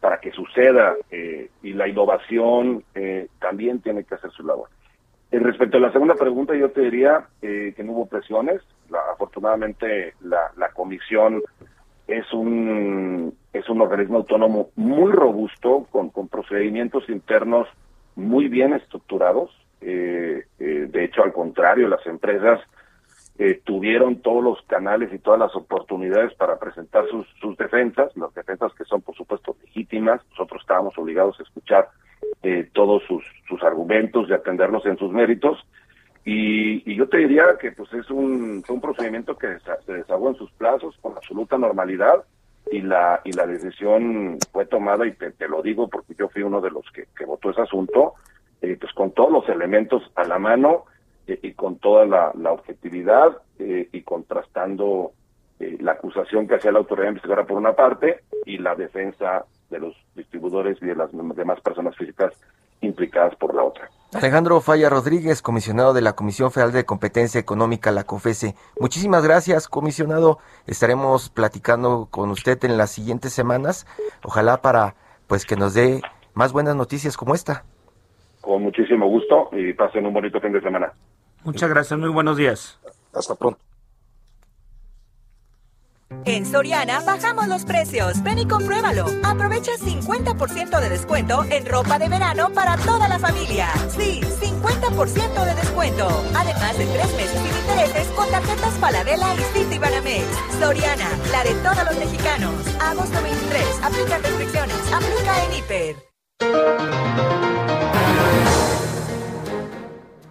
para 0.00 0.20
que 0.20 0.30
suceda 0.32 0.94
eh, 1.10 1.48
y 1.62 1.72
la 1.72 1.88
innovación 1.88 2.84
eh, 2.94 3.28
también 3.40 3.80
tiene 3.80 4.04
que 4.04 4.14
hacer 4.14 4.30
su 4.30 4.44
labor. 4.44 4.68
respecto 5.30 5.78
a 5.78 5.80
la 5.80 5.92
segunda 5.92 6.14
pregunta, 6.14 6.54
yo 6.54 6.70
te 6.70 6.82
diría 6.82 7.26
que 7.40 7.82
no 7.82 7.92
hubo 7.92 8.06
presiones. 8.06 8.60
afortunadamente, 9.12 10.12
la, 10.20 10.52
la 10.56 10.68
comisión 10.68 11.42
es 12.06 12.32
un, 12.32 13.34
es 13.52 13.68
un 13.68 13.80
organismo 13.80 14.18
autónomo 14.18 14.70
muy 14.76 15.12
robusto, 15.12 15.86
con, 15.90 16.10
con 16.10 16.28
procedimientos 16.28 17.08
internos 17.08 17.66
muy 18.14 18.48
bien 18.48 18.72
estructurados. 18.72 19.50
Eh, 19.80 20.44
eh, 20.58 20.86
de 20.88 21.04
hecho, 21.04 21.22
al 21.22 21.32
contrario, 21.32 21.88
las 21.88 22.06
empresas 22.06 22.60
eh, 23.38 23.60
tuvieron 23.64 24.22
todos 24.22 24.42
los 24.42 24.62
canales 24.62 25.12
y 25.12 25.18
todas 25.18 25.38
las 25.38 25.54
oportunidades 25.54 26.32
para 26.34 26.58
presentar 26.58 27.06
sus, 27.08 27.26
sus 27.40 27.56
defensas, 27.56 28.16
las 28.16 28.32
defensas 28.34 28.72
que 28.74 28.84
son, 28.84 29.02
por 29.02 29.14
supuesto, 29.14 29.56
legítimas. 29.62 30.22
Nosotros 30.30 30.62
estábamos 30.62 30.96
obligados 30.98 31.38
a 31.40 31.42
escuchar 31.42 31.88
todos 32.72 33.02
sus, 33.08 33.24
sus 33.48 33.60
argumentos 33.64 34.28
y 34.28 34.32
atenderlos 34.32 34.86
en 34.86 34.96
sus 34.96 35.10
méritos. 35.10 35.58
Y, 36.28 36.96
yo 36.96 37.08
te 37.08 37.18
diría 37.18 37.56
que 37.60 37.70
pues 37.70 37.92
es 37.92 38.10
un, 38.10 38.64
un 38.68 38.80
procedimiento 38.80 39.38
que 39.38 39.58
se 39.86 39.92
desahogó 39.92 40.30
en 40.30 40.34
sus 40.34 40.50
plazos 40.52 40.96
con 41.00 41.12
absoluta 41.12 41.56
normalidad 41.56 42.24
y 42.72 42.80
la 42.80 43.20
y 43.24 43.30
la 43.30 43.46
decisión 43.46 44.38
fue 44.50 44.66
tomada 44.66 45.06
y 45.06 45.12
te, 45.12 45.32
lo 45.48 45.62
digo 45.62 45.88
porque 45.88 46.14
yo 46.18 46.28
fui 46.28 46.42
uno 46.42 46.60
de 46.60 46.70
los 46.70 46.84
que, 46.90 47.24
votó 47.24 47.50
ese 47.50 47.62
asunto 47.62 48.14
eh, 48.60 48.76
pues 48.80 48.92
con 48.94 49.12
todos 49.12 49.30
los 49.30 49.48
elementos 49.48 50.02
a 50.16 50.24
la 50.24 50.40
mano 50.40 50.86
eh, 51.28 51.38
y 51.42 51.52
con 51.52 51.78
toda 51.78 52.04
la, 52.04 52.50
objetividad 52.50 53.38
eh, 53.60 53.88
y 53.92 54.02
contrastando 54.02 55.12
la 55.58 55.92
acusación 55.92 56.48
que 56.48 56.56
hacía 56.56 56.72
la 56.72 56.80
autoridad 56.80 57.08
investigadora 57.08 57.46
por 57.46 57.56
una 57.56 57.72
parte 57.72 58.24
y 58.44 58.58
la 58.58 58.74
defensa 58.74 59.44
de 59.70 59.78
los 59.78 59.94
distribuidores 60.14 60.76
y 60.82 60.86
de 60.86 60.96
las 60.96 61.10
demás 61.12 61.60
personas 61.60 61.96
físicas 61.96 62.34
implicadas 62.82 63.34
por 63.36 63.54
la 63.54 63.62
otra. 63.62 63.88
Alejandro 64.12 64.60
Falla 64.60 64.88
Rodríguez, 64.88 65.42
comisionado 65.42 65.92
de 65.92 66.00
la 66.00 66.14
Comisión 66.14 66.52
Federal 66.52 66.72
de 66.72 66.84
Competencia 66.84 67.40
Económica, 67.40 67.90
la 67.90 68.04
COFESE. 68.04 68.54
Muchísimas 68.78 69.24
gracias, 69.24 69.68
comisionado. 69.68 70.38
Estaremos 70.66 71.28
platicando 71.28 72.06
con 72.10 72.30
usted 72.30 72.62
en 72.64 72.78
las 72.78 72.90
siguientes 72.90 73.32
semanas, 73.32 73.86
ojalá 74.22 74.62
para 74.62 74.94
pues 75.26 75.44
que 75.44 75.56
nos 75.56 75.74
dé 75.74 76.02
más 76.34 76.52
buenas 76.52 76.76
noticias 76.76 77.16
como 77.16 77.34
esta. 77.34 77.64
Con 78.40 78.62
muchísimo 78.62 79.08
gusto 79.08 79.50
y 79.52 79.72
pasen 79.72 80.06
un 80.06 80.14
bonito 80.14 80.40
fin 80.40 80.52
de 80.52 80.60
semana. 80.60 80.92
Muchas 81.42 81.68
gracias, 81.68 81.98
muy 81.98 82.10
buenos 82.10 82.36
días. 82.36 82.78
Hasta 83.12 83.34
pronto. 83.34 83.58
En 86.24 86.46
Soriana 86.46 87.00
bajamos 87.00 87.48
los 87.48 87.64
precios. 87.64 88.22
Ven 88.22 88.38
y 88.38 88.46
compruébalo. 88.46 89.06
Aprovecha 89.24 89.72
50% 89.72 90.80
de 90.80 90.88
descuento 90.88 91.44
en 91.50 91.66
ropa 91.66 91.98
de 91.98 92.08
verano 92.08 92.50
para 92.52 92.76
toda 92.78 93.08
la 93.08 93.18
familia. 93.18 93.68
Sí, 93.96 94.20
50% 94.40 95.44
de 95.44 95.54
descuento. 95.54 96.08
Además 96.34 96.78
de 96.78 96.86
tres 96.86 97.12
meses 97.16 97.40
sin 97.40 97.56
intereses 97.60 98.06
con 98.16 98.28
tarjetas 98.28 98.74
Paladela 98.74 99.34
y 99.34 99.58
City 99.58 99.78
Banamex. 99.78 100.26
Soriana, 100.58 101.08
la 101.30 101.44
de 101.44 101.54
todos 101.54 101.84
los 101.84 101.96
mexicanos. 101.98 102.54
Agosto 102.80 103.22
23. 103.22 103.64
Aplica 103.82 104.18
restricciones. 104.18 104.92
Aplica 104.92 105.44
en 105.44 105.54
Hiper. 105.54 106.06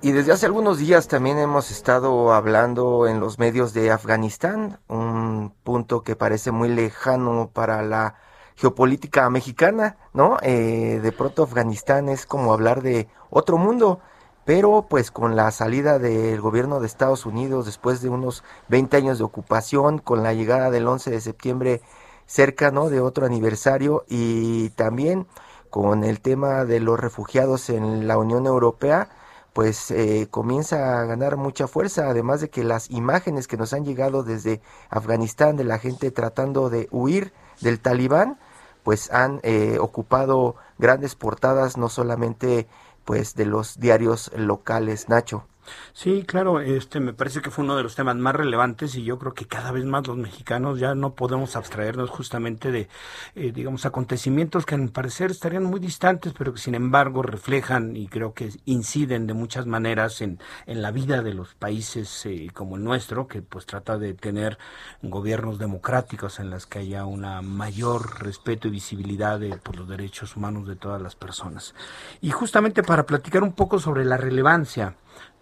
Y 0.05 0.11
desde 0.11 0.33
hace 0.33 0.45
algunos 0.45 0.77
días 0.77 1.07
también 1.07 1.39
hemos 1.39 1.71
estado 1.71 2.31
hablando 2.31 3.07
en 3.07 3.19
los 3.19 3.39
medios 3.39 3.73
de 3.73 3.89
Afganistán, 3.89 4.77
un 4.87 5.51
punto 5.63 6.03
que 6.03 6.15
parece 6.15 6.51
muy 6.51 6.69
lejano 6.69 7.49
para 7.51 7.81
la 7.81 8.13
geopolítica 8.55 9.27
mexicana, 9.31 9.97
¿no? 10.13 10.37
Eh, 10.43 10.99
de 11.01 11.11
pronto 11.11 11.41
Afganistán 11.41 12.07
es 12.07 12.27
como 12.27 12.53
hablar 12.53 12.83
de 12.83 13.07
otro 13.31 13.57
mundo, 13.57 13.99
pero 14.45 14.85
pues 14.87 15.09
con 15.09 15.35
la 15.35 15.49
salida 15.49 15.97
del 15.97 16.39
gobierno 16.39 16.79
de 16.79 16.85
Estados 16.85 17.25
Unidos 17.25 17.65
después 17.65 18.03
de 18.03 18.09
unos 18.09 18.43
20 18.67 18.97
años 18.97 19.17
de 19.17 19.23
ocupación, 19.23 19.97
con 19.97 20.21
la 20.21 20.33
llegada 20.33 20.69
del 20.69 20.87
11 20.87 21.09
de 21.09 21.19
septiembre 21.19 21.81
cerca, 22.27 22.69
¿no? 22.69 22.91
De 22.91 22.99
otro 22.99 23.25
aniversario 23.25 24.05
y 24.07 24.69
también 24.69 25.25
con 25.71 26.03
el 26.03 26.21
tema 26.21 26.63
de 26.63 26.79
los 26.79 26.99
refugiados 26.99 27.71
en 27.71 28.07
la 28.07 28.19
Unión 28.19 28.45
Europea, 28.45 29.09
pues 29.55 29.89
eh, 29.89 30.27
comienza 30.29 30.99
a 30.99 31.05
ganar 31.05 31.37
mucha 31.37 31.65
fuerza, 31.69 32.09
además 32.09 32.41
de 32.41 32.49
que 32.49 32.65
las 32.65 32.91
imágenes 32.91 33.47
que 33.47 33.55
nos 33.55 33.71
han 33.71 33.85
llegado 33.85 34.21
desde 34.21 34.59
Afganistán 34.89 35.55
de 35.55 35.63
la 35.63 35.79
gente 35.79 36.11
tratando 36.11 36.69
de 36.69 36.89
huir 36.91 37.31
del 37.61 37.79
talibán, 37.79 38.37
pues 38.83 39.09
han 39.13 39.39
eh, 39.43 39.77
ocupado 39.79 40.57
grandes 40.77 41.15
portadas, 41.15 41.77
no 41.77 41.87
solamente 41.87 42.67
pues 43.05 43.35
de 43.35 43.45
los 43.45 43.79
diarios 43.79 44.29
locales, 44.35 45.07
Nacho. 45.07 45.47
Sí, 45.93 46.23
claro, 46.23 46.59
este 46.59 46.99
me 46.99 47.13
parece 47.13 47.41
que 47.41 47.49
fue 47.49 47.63
uno 47.63 47.75
de 47.75 47.83
los 47.83 47.95
temas 47.95 48.15
más 48.15 48.35
relevantes 48.35 48.95
y 48.95 49.03
yo 49.03 49.17
creo 49.17 49.33
que 49.33 49.47
cada 49.47 49.71
vez 49.71 49.85
más 49.85 50.05
los 50.07 50.17
mexicanos 50.17 50.79
ya 50.79 50.93
no 50.95 51.15
podemos 51.15 51.55
abstraernos 51.55 52.09
justamente 52.09 52.71
de, 52.71 52.87
eh, 53.35 53.51
digamos, 53.51 53.85
acontecimientos 53.85 54.65
que 54.65 54.75
al 54.75 54.89
parecer 54.89 55.31
estarían 55.31 55.63
muy 55.63 55.79
distantes, 55.79 56.33
pero 56.37 56.53
que 56.53 56.59
sin 56.59 56.75
embargo 56.75 57.21
reflejan 57.21 57.95
y 57.95 58.07
creo 58.07 58.33
que 58.33 58.49
inciden 58.65 59.27
de 59.27 59.33
muchas 59.33 59.65
maneras 59.65 60.21
en, 60.21 60.39
en 60.65 60.81
la 60.81 60.91
vida 60.91 61.21
de 61.21 61.33
los 61.33 61.55
países 61.55 62.25
eh, 62.25 62.49
como 62.53 62.75
el 62.75 62.83
nuestro, 62.83 63.27
que 63.27 63.41
pues 63.41 63.65
trata 63.65 63.97
de 63.97 64.13
tener 64.13 64.57
gobiernos 65.01 65.57
democráticos 65.57 66.39
en 66.39 66.49
las 66.49 66.65
que 66.65 66.79
haya 66.79 67.05
una 67.05 67.41
mayor 67.41 68.21
respeto 68.23 68.67
y 68.67 68.71
visibilidad 68.71 69.39
de, 69.39 69.57
por 69.57 69.77
los 69.77 69.87
derechos 69.87 70.35
humanos 70.35 70.67
de 70.67 70.75
todas 70.75 71.01
las 71.01 71.15
personas. 71.15 71.73
Y 72.21 72.31
justamente 72.31 72.83
para 72.83 73.05
platicar 73.05 73.43
un 73.43 73.53
poco 73.53 73.79
sobre 73.79 74.05
la 74.05 74.17
relevancia 74.17 74.95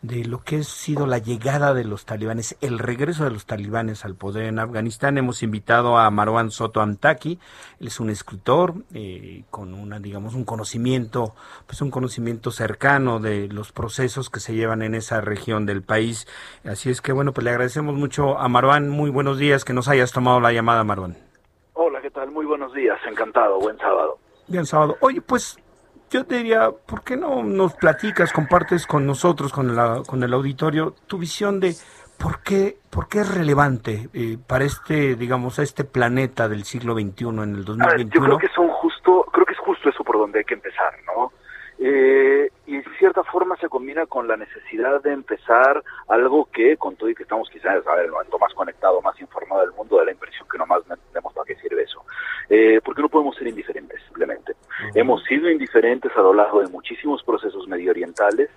de 0.04 0.26
lo 0.26 0.43
que 0.43 0.58
ha 0.58 0.64
sido 0.64 1.08
la 1.08 1.18
llegada 1.18 1.74
de 1.74 1.86
los 1.86 2.06
talibanes, 2.06 2.58
el 2.60 2.78
regreso 2.78 3.24
de 3.24 3.32
los 3.32 3.45
talibanes 3.45 4.04
al 4.04 4.16
poder 4.16 4.45
en 4.45 4.60
Afganistán. 4.60 5.18
Hemos 5.18 5.41
invitado 5.43 5.97
a 5.97 6.12
Marwan 6.12 6.51
Soto 6.51 6.82
Amtaki, 6.82 7.39
él 7.80 7.88
es 7.88 8.01
un 8.01 8.10
escritor 8.10 8.74
eh, 8.93 9.43
con 9.49 9.74
una, 9.74 9.99
digamos, 9.99 10.36
un 10.36 10.43
conocimiento, 10.43 11.34
pues 11.66 11.82
un 11.82 11.89
conocimiento 11.89 12.51
cercano 12.51 13.22
de 13.22 13.47
los 13.47 13.72
procesos 13.72 14.30
que 14.30 14.41
se 14.41 14.54
llevan 14.54 14.82
en 14.82 14.93
esa 14.93 15.22
región 15.22 15.66
del 15.66 15.84
país. 15.84 16.28
Así 16.66 16.89
es 16.89 17.01
que 17.01 17.14
bueno, 17.14 17.32
pues 17.32 17.45
le 17.45 17.51
agradecemos 17.51 17.95
mucho 17.95 18.38
a 18.38 18.49
Marwan. 18.49 18.89
Muy 18.89 19.10
buenos 19.10 19.38
días, 19.38 19.64
que 19.64 19.72
nos 19.72 19.88
hayas 19.88 20.12
tomado 20.12 20.41
la 20.41 20.51
llamada, 20.51 20.84
Marwan. 20.84 21.16
Hola, 21.74 22.01
¿qué 22.01 22.12
tal? 22.12 22.30
Muy 22.30 22.45
buenos 22.45 22.74
días, 22.74 22.99
encantado, 23.08 23.58
buen 23.58 23.78
sábado. 23.78 24.20
Bien 24.49 24.66
sábado. 24.66 24.97
Oye, 24.99 25.22
pues 25.22 25.58
yo 26.14 26.26
te 26.26 26.36
diría, 26.36 26.70
¿por 26.72 27.03
qué 27.03 27.18
no 27.18 27.43
nos 27.43 27.74
platicas, 27.74 28.32
compartes 28.32 28.86
con 28.86 29.05
nosotros, 29.05 29.51
con, 29.51 29.76
la, 29.76 30.03
con 30.07 30.24
el 30.24 30.32
auditorio, 30.34 30.93
tu 31.07 31.18
visión 31.18 31.59
de 31.59 31.74
¿Por 32.18 32.41
qué, 32.41 32.78
por 32.89 33.09
qué 33.09 33.20
es 33.20 33.36
relevante 33.36 34.07
eh, 34.14 34.38
para 34.47 34.64
este, 34.64 35.16
digamos, 35.16 35.59
a 35.59 35.64
este 35.64 35.84
planeta 35.84 36.47
del 36.47 36.64
siglo 36.64 36.93
XXI 36.93 37.28
en 37.28 37.55
el 37.55 37.66
2021? 37.66 38.14
yo 38.14 38.22
creo 38.22 38.38
que 38.38 38.47
son 38.55 38.70
justo, 38.70 39.26
creo 39.34 39.45
que 39.45 39.53
es 39.53 39.59
justo 39.59 39.89
eso 39.89 40.03
por 40.03 40.20
donde 40.20 40.39
hay 40.39 40.45
que 40.45 40.53
empezar, 40.53 40.93
¿no? 41.05 41.34
Eh, 41.80 42.49
y 42.66 42.78
de 42.78 42.97
cierta 42.97 43.24
forma 43.24 43.57
se 43.57 43.68
combina 43.68 44.05
con 44.05 44.28
la 44.28 44.38
necesidad 44.38 45.01
de 45.01 45.11
empezar 45.11 45.84
algo 46.07 46.45
que, 46.45 46.78
con 46.78 46.95
todo 46.95 47.09
y 47.09 47.16
que 47.16 47.24
estamos 47.24 47.49
quizás 47.49 47.84
ver, 47.84 48.05
el 48.05 48.11
momento 48.11 48.39
más 48.39 48.53
conectado, 48.53 49.01
más 49.01 49.20
informado 49.20 49.61
del 49.61 49.74
mundo, 49.74 49.99
de 49.99 50.05
la 50.05 50.11
impresión 50.11 50.47
que 50.49 50.57
nomás 50.57 50.80
tenemos 50.86 51.34
para 51.34 51.45
qué 51.45 51.55
sirve 51.55 51.84
eso. 51.84 52.05
Eh, 52.50 52.82
porque 52.84 53.02
no 53.02 53.10
podemos 53.10 53.36
ser 53.36 53.48
indiferentes, 53.48 54.02
simplemente. 54.04 54.54
Hemos 54.96 55.24
sido 55.24 55.50
indiferentes 55.50 56.12
a 56.16 56.22
lo 56.22 56.34
largo 56.34 56.62
de 56.62 56.68
muchísimos 56.68 57.24
procesos 57.24 57.68
medioorientales, 57.68 58.50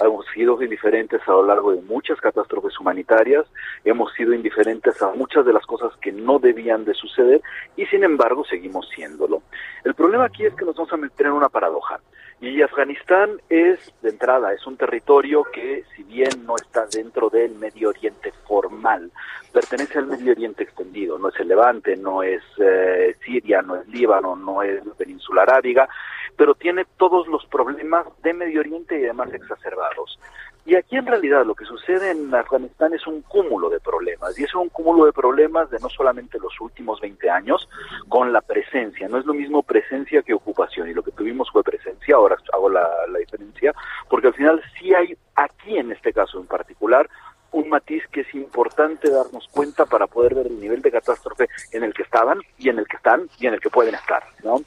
hemos 0.00 0.26
sido 0.34 0.62
indiferentes 0.62 1.20
a 1.26 1.32
lo 1.32 1.46
largo 1.46 1.72
de 1.72 1.82
muchas 1.82 2.20
catástrofes 2.20 2.78
humanitarias, 2.78 3.46
hemos 3.84 4.12
sido 4.14 4.34
indiferentes 4.34 5.00
a 5.02 5.12
muchas 5.12 5.44
de 5.44 5.52
las 5.52 5.64
cosas 5.66 5.92
que 6.00 6.12
no 6.12 6.38
debían 6.38 6.84
de 6.84 6.94
suceder 6.94 7.40
y 7.76 7.86
sin 7.86 8.04
embargo 8.04 8.44
seguimos 8.44 8.88
siéndolo. 8.94 9.42
El 9.84 9.94
problema 9.94 10.26
aquí 10.26 10.44
es 10.44 10.54
que 10.54 10.64
nos 10.64 10.76
vamos 10.76 10.92
a 10.92 10.96
meter 10.96 11.26
en 11.26 11.32
una 11.32 11.48
paradoja. 11.48 12.00
Y 12.40 12.62
Afganistán 12.62 13.40
es, 13.50 13.92
de 14.00 14.08
entrada, 14.08 14.54
es 14.54 14.66
un 14.66 14.78
territorio 14.78 15.44
que, 15.52 15.84
si 15.94 16.02
bien 16.04 16.46
no 16.46 16.56
está 16.56 16.86
dentro 16.86 17.28
del 17.28 17.54
Medio 17.56 17.90
Oriente 17.90 18.32
formal, 18.48 19.12
pertenece 19.52 19.98
al 19.98 20.06
Medio 20.06 20.32
Oriente 20.32 20.62
extendido. 20.62 21.18
No 21.18 21.28
es 21.28 21.38
el 21.38 21.48
Levante, 21.48 21.96
no 21.98 22.22
es 22.22 22.42
eh, 22.58 23.14
Siria, 23.22 23.60
no 23.60 23.76
es 23.76 23.86
Líbano, 23.88 24.36
no 24.36 24.62
es 24.62 24.84
la 24.86 24.94
península 24.94 25.42
arábiga, 25.42 25.86
pero 26.34 26.54
tiene 26.54 26.86
todos 26.96 27.28
los 27.28 27.44
problemas 27.44 28.06
de 28.22 28.32
Medio 28.32 28.60
Oriente 28.60 28.98
y 28.98 29.04
además 29.04 29.34
exacerbados. 29.34 30.18
Y 30.66 30.76
aquí 30.76 30.96
en 30.96 31.06
realidad 31.06 31.44
lo 31.46 31.54
que 31.54 31.64
sucede 31.64 32.10
en 32.10 32.34
Afganistán 32.34 32.92
es 32.92 33.06
un 33.06 33.22
cúmulo 33.22 33.70
de 33.70 33.80
problemas, 33.80 34.38
y 34.38 34.44
es 34.44 34.54
un 34.54 34.68
cúmulo 34.68 35.06
de 35.06 35.12
problemas 35.12 35.70
de 35.70 35.78
no 35.78 35.88
solamente 35.88 36.38
los 36.38 36.60
últimos 36.60 37.00
20 37.00 37.30
años 37.30 37.68
con 38.08 38.32
la 38.32 38.40
presencia, 38.40 39.08
no 39.08 39.18
es 39.18 39.26
lo 39.26 39.34
mismo 39.34 39.62
presencia 39.62 40.22
que 40.22 40.34
ocupación, 40.34 40.88
y 40.88 40.94
lo 40.94 41.02
que 41.02 41.12
tuvimos 41.12 41.50
fue 41.50 41.62
presencia, 41.62 42.16
ahora 42.16 42.36
hago 42.52 42.68
la, 42.68 42.88
la 43.08 43.18
diferencia, 43.18 43.74
porque 44.08 44.28
al 44.28 44.34
final 44.34 44.62
sí 44.78 44.94
hay 44.94 45.16
aquí 45.34 45.76
en 45.76 45.92
este 45.92 46.12
caso 46.12 46.38
en 46.38 46.46
particular 46.46 47.08
un 47.52 47.68
matiz 47.68 48.04
que 48.12 48.20
es 48.20 48.34
importante 48.34 49.10
darnos 49.10 49.48
cuenta 49.48 49.86
para 49.86 50.06
poder 50.06 50.34
ver 50.34 50.46
el 50.46 50.60
nivel 50.60 50.82
de 50.82 50.92
catástrofe 50.92 51.48
en 51.72 51.82
el 51.82 51.92
que 51.94 52.02
estaban 52.02 52.40
y 52.58 52.68
en 52.68 52.78
el 52.78 52.86
que 52.86 52.96
están 52.96 53.28
y 53.38 53.46
en 53.46 53.54
el 53.54 53.60
que 53.60 53.70
pueden 53.70 53.94
estar, 53.94 54.22
¿no? 54.44 54.60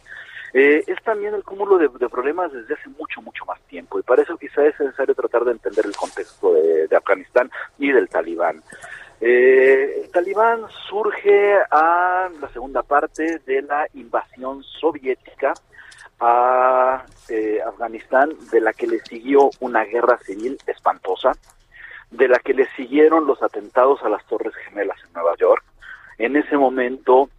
Eh, 0.54 0.84
es 0.86 1.04
también 1.04 1.34
el 1.34 1.43
cúmulo 1.43 1.80
de, 1.80 1.89
problemas 1.89 2.54
desde 2.54 2.76
hace 2.76 2.88
mucho, 2.89 3.22
mucho 3.22 3.43
más 3.45 3.60
tiempo. 3.62 3.99
Y 3.99 4.04
para 4.04 4.22
eso 4.22 4.38
quizá 4.38 4.64
es 4.66 4.80
necesario 4.80 5.16
tratar 5.16 5.43
de 5.45 5.51
entender 5.51 5.86
el 5.86 5.95
contexto 5.95 6.54
de, 6.54 6.95
Afganistán 6.95 7.49
y 7.80 7.91
del 7.91 8.08
talibán. 8.08 8.62
Eh, 9.20 10.01
el 10.04 10.12
talibán 10.12 10.62
surge 10.89 11.56
a 11.72 12.30
la 12.39 12.49
segunda 12.49 12.84
parte 12.84 13.39
de 13.39 13.64
la 13.64 13.88
invasión 13.95 14.62
soviética 14.64 15.54
a 16.20 17.04
eh, 17.30 17.60
Afganistán, 17.66 18.30
de 18.51 18.62
la 18.62 18.74
que 18.74 18.86
le 18.86 18.99
siguió 18.99 19.49
una 19.60 19.84
guerra 19.86 20.20
civil 20.20 20.58
espantosa, 20.68 21.32
de 22.12 22.28
la 22.28 22.38
que 22.38 22.54
le 22.54 22.68
siguieron 22.76 23.26
los 23.26 23.41
atentados 23.41 24.04
a 24.04 24.10
las 24.10 24.24
Torres 24.28 24.54
Gemelas 24.68 24.99
en 25.04 25.14
Nueva 25.14 25.36
York. 25.38 25.64
En 26.20 26.36
ese 26.36 26.58
momento 26.58 27.30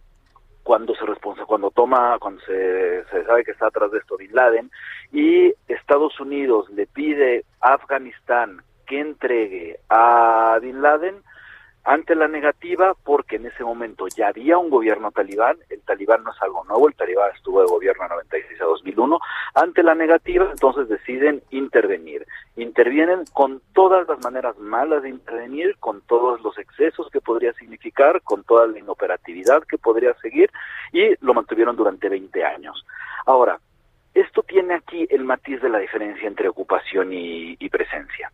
cuando 0.65 0.95
se 0.95 1.05
responsa, 1.05 1.45
cuando 1.45 1.69
toma, 1.69 2.17
cuando 2.19 2.41
se, 2.41 3.05
se, 3.11 3.23
sabe 3.25 3.43
que 3.43 3.51
está 3.51 3.67
atrás 3.67 3.91
de 3.91 3.99
esto 3.99 4.17
Bin 4.17 4.33
Laden 4.33 4.71
y 5.13 5.53
Estados 5.67 6.19
Unidos 6.19 6.67
le 6.71 6.87
pide 6.87 7.45
a 7.61 7.75
Afganistán 7.75 8.63
que 8.87 8.99
entregue 8.99 9.79
a 9.89 10.57
Bin 10.59 10.81
Laden, 10.81 11.21
ante 11.85 12.15
la 12.15 12.27
negativa, 12.27 12.95
porque 13.03 13.35
en 13.35 13.45
ese 13.45 13.63
momento 13.63 14.07
ya 14.07 14.29
había 14.29 14.57
un 14.57 14.71
gobierno 14.71 15.11
talibán, 15.11 15.57
el 15.69 15.81
talibán 15.81 16.23
no 16.23 16.31
es 16.31 16.41
algo 16.41 16.63
nuevo, 16.63 16.87
el 16.87 16.95
talibán 16.95 17.29
estuvo 17.35 17.61
de 17.61 17.67
gobierno 17.67 18.03
de 18.03 18.09
96 18.09 18.61
a 18.61 18.65
2001, 18.65 19.19
ante 19.53 19.83
la 19.83 19.93
negativa 19.93 20.49
entonces 20.49 20.89
deciden 20.89 21.43
intervenir. 21.51 22.25
Intervienen 22.55 23.25
con 23.33 23.61
todas 23.73 24.07
las 24.07 24.19
maneras 24.23 24.57
malas 24.57 25.03
de 25.03 25.09
intervenir, 25.09 25.77
con 25.77 26.01
todos 26.01 26.41
los 26.41 26.57
excesos 26.57 27.07
que 27.11 27.21
podría 27.21 27.53
significar, 27.53 28.23
con 28.23 28.43
toda 28.43 28.65
la 28.65 28.79
inoperatividad 28.79 29.61
que 29.63 29.77
podría 29.77 30.15
seguir, 30.15 30.49
y 30.91 31.13
lo 31.23 31.35
mantuvieron 31.35 31.75
durante 31.75 32.09
20 32.09 32.43
años. 32.43 32.83
Ahora, 33.27 33.59
esto 34.15 34.41
tiene 34.41 34.73
aquí 34.73 35.05
el 35.11 35.23
matiz 35.23 35.61
de 35.61 35.69
la 35.69 35.77
diferencia 35.77 36.27
entre 36.27 36.49
ocupación 36.49 37.13
y, 37.13 37.57
y 37.59 37.69
presencia. 37.69 38.31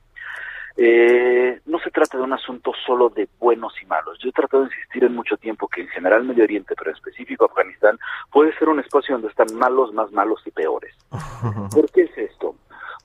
Eh, 0.77 1.59
no 1.65 1.79
se 1.79 1.91
trata 1.91 2.17
de 2.17 2.23
un 2.23 2.33
asunto 2.33 2.71
solo 2.85 3.09
de 3.09 3.27
buenos 3.39 3.73
y 3.81 3.85
malos. 3.85 4.17
Yo 4.19 4.29
he 4.29 4.33
tratado 4.33 4.63
de 4.63 4.69
insistir 4.69 5.03
en 5.03 5.15
mucho 5.15 5.37
tiempo 5.37 5.67
que 5.67 5.81
en 5.81 5.87
general 5.89 6.23
Medio 6.23 6.43
Oriente, 6.43 6.73
pero 6.77 6.91
en 6.91 6.95
específico 6.95 7.45
Afganistán, 7.45 7.97
puede 8.31 8.57
ser 8.57 8.69
un 8.69 8.79
espacio 8.79 9.15
donde 9.15 9.29
están 9.29 9.55
malos, 9.57 9.93
más 9.93 10.11
malos 10.11 10.41
y 10.45 10.51
peores. 10.51 10.95
¿Por 11.71 11.91
qué 11.91 12.03
es 12.03 12.17
esto? 12.17 12.55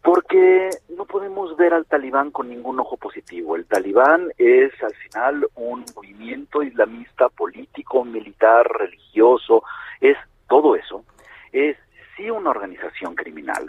Porque 0.03 0.71
no 0.97 1.05
podemos 1.05 1.57
ver 1.57 1.75
al 1.75 1.87
talibán 1.87 2.31
con 2.31 2.49
ningún 2.49 2.79
ojo 2.79 2.97
positivo. 2.97 3.57
El 3.57 3.67
talibán 3.67 4.31
es 4.39 4.73
al 4.83 4.95
final 4.95 5.49
un 5.57 5.85
movimiento 5.97 6.63
islamista 6.63 7.29
político, 7.31 8.05
militar, 8.05 8.69
religioso, 8.69 9.65
es 10.01 10.17
todo 10.49 10.77
eso. 10.77 11.05
Es 11.51 11.77
sí 12.17 12.31
una 12.31 12.51
organización 12.51 13.15
criminal, 13.15 13.66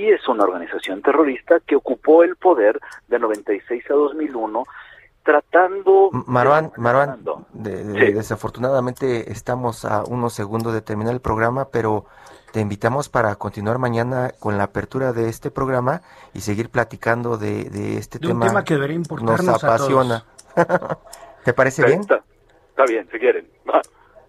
sí 0.00 0.08
es 0.08 0.26
una 0.28 0.44
organización 0.44 1.02
terrorista 1.02 1.60
que 1.60 1.76
ocupó 1.76 2.22
el 2.22 2.36
poder 2.36 2.80
de 3.08 3.18
96 3.18 3.84
a 3.90 3.94
2001 3.94 4.64
tratando... 5.22 6.10
Marwan, 6.12 6.72
desafortunadamente 7.52 9.30
estamos 9.30 9.84
a 9.84 10.02
unos 10.04 10.32
segundos 10.32 10.72
de 10.72 10.80
terminar 10.80 11.12
el 11.12 11.20
programa, 11.20 11.68
pero 11.70 12.06
te 12.52 12.60
invitamos 12.60 13.10
para 13.10 13.36
continuar 13.36 13.78
mañana 13.78 14.32
con 14.38 14.56
la 14.56 14.64
apertura 14.64 15.12
de 15.12 15.28
este 15.28 15.50
programa 15.50 16.00
y 16.32 16.40
seguir 16.40 16.70
platicando 16.70 17.36
de, 17.36 17.64
de 17.64 17.98
este 17.98 18.18
tema. 18.18 18.46
Un 18.46 18.48
tema 18.48 18.64
que 18.64 18.74
debería 18.74 18.96
importarnos 18.96 19.44
Nos 19.44 19.62
apasiona. 19.62 20.24
¿Te 21.44 21.52
parece 21.52 21.84
bien? 21.84 22.00
Está, 22.00 22.22
está 22.70 22.84
bien, 22.86 23.06
si 23.12 23.18
quieren. 23.18 23.46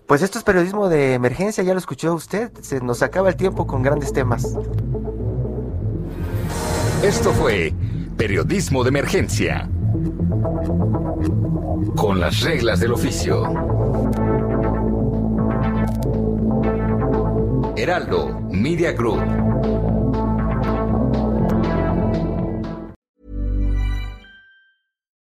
Pues 0.06 0.22
esto 0.22 0.38
es 0.40 0.44
periodismo 0.44 0.90
de 0.90 1.14
emergencia, 1.14 1.64
ya 1.64 1.72
lo 1.72 1.80
escuchó 1.80 2.14
usted, 2.14 2.52
se 2.60 2.82
nos 2.82 3.02
acaba 3.02 3.30
el 3.30 3.38
tiempo 3.38 3.66
con 3.66 3.82
grandes 3.82 4.12
temas. 4.12 4.58
Esto 7.04 7.34
fue 7.34 7.74
Periodismo 8.16 8.84
de 8.84 8.90
Emergencia. 8.90 9.68
Con 11.96 12.20
las 12.20 12.42
reglas 12.42 12.80
del 12.80 12.94
oficio. 12.94 13.44
Heraldo 17.76 18.40
Media 18.52 18.92
Group. 18.92 19.20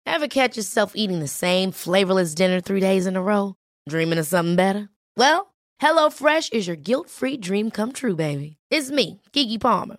Ever 0.06 0.26
catch 0.26 0.56
yourself 0.56 0.94
eating 0.96 1.20
the 1.20 1.28
same 1.28 1.70
flavorless 1.70 2.34
dinner 2.34 2.60
three 2.60 2.80
days 2.80 3.06
in 3.06 3.14
a 3.14 3.22
row? 3.22 3.54
Dreaming 3.88 4.18
of 4.18 4.26
something 4.26 4.56
better? 4.56 4.88
Well, 5.16 5.54
HelloFresh 5.80 6.52
is 6.52 6.66
your 6.66 6.76
guilt-free 6.76 7.36
dream 7.36 7.70
come 7.70 7.92
true, 7.92 8.16
baby. 8.16 8.56
It's 8.70 8.90
me, 8.90 9.20
Kiki 9.32 9.56
Palmer. 9.56 9.98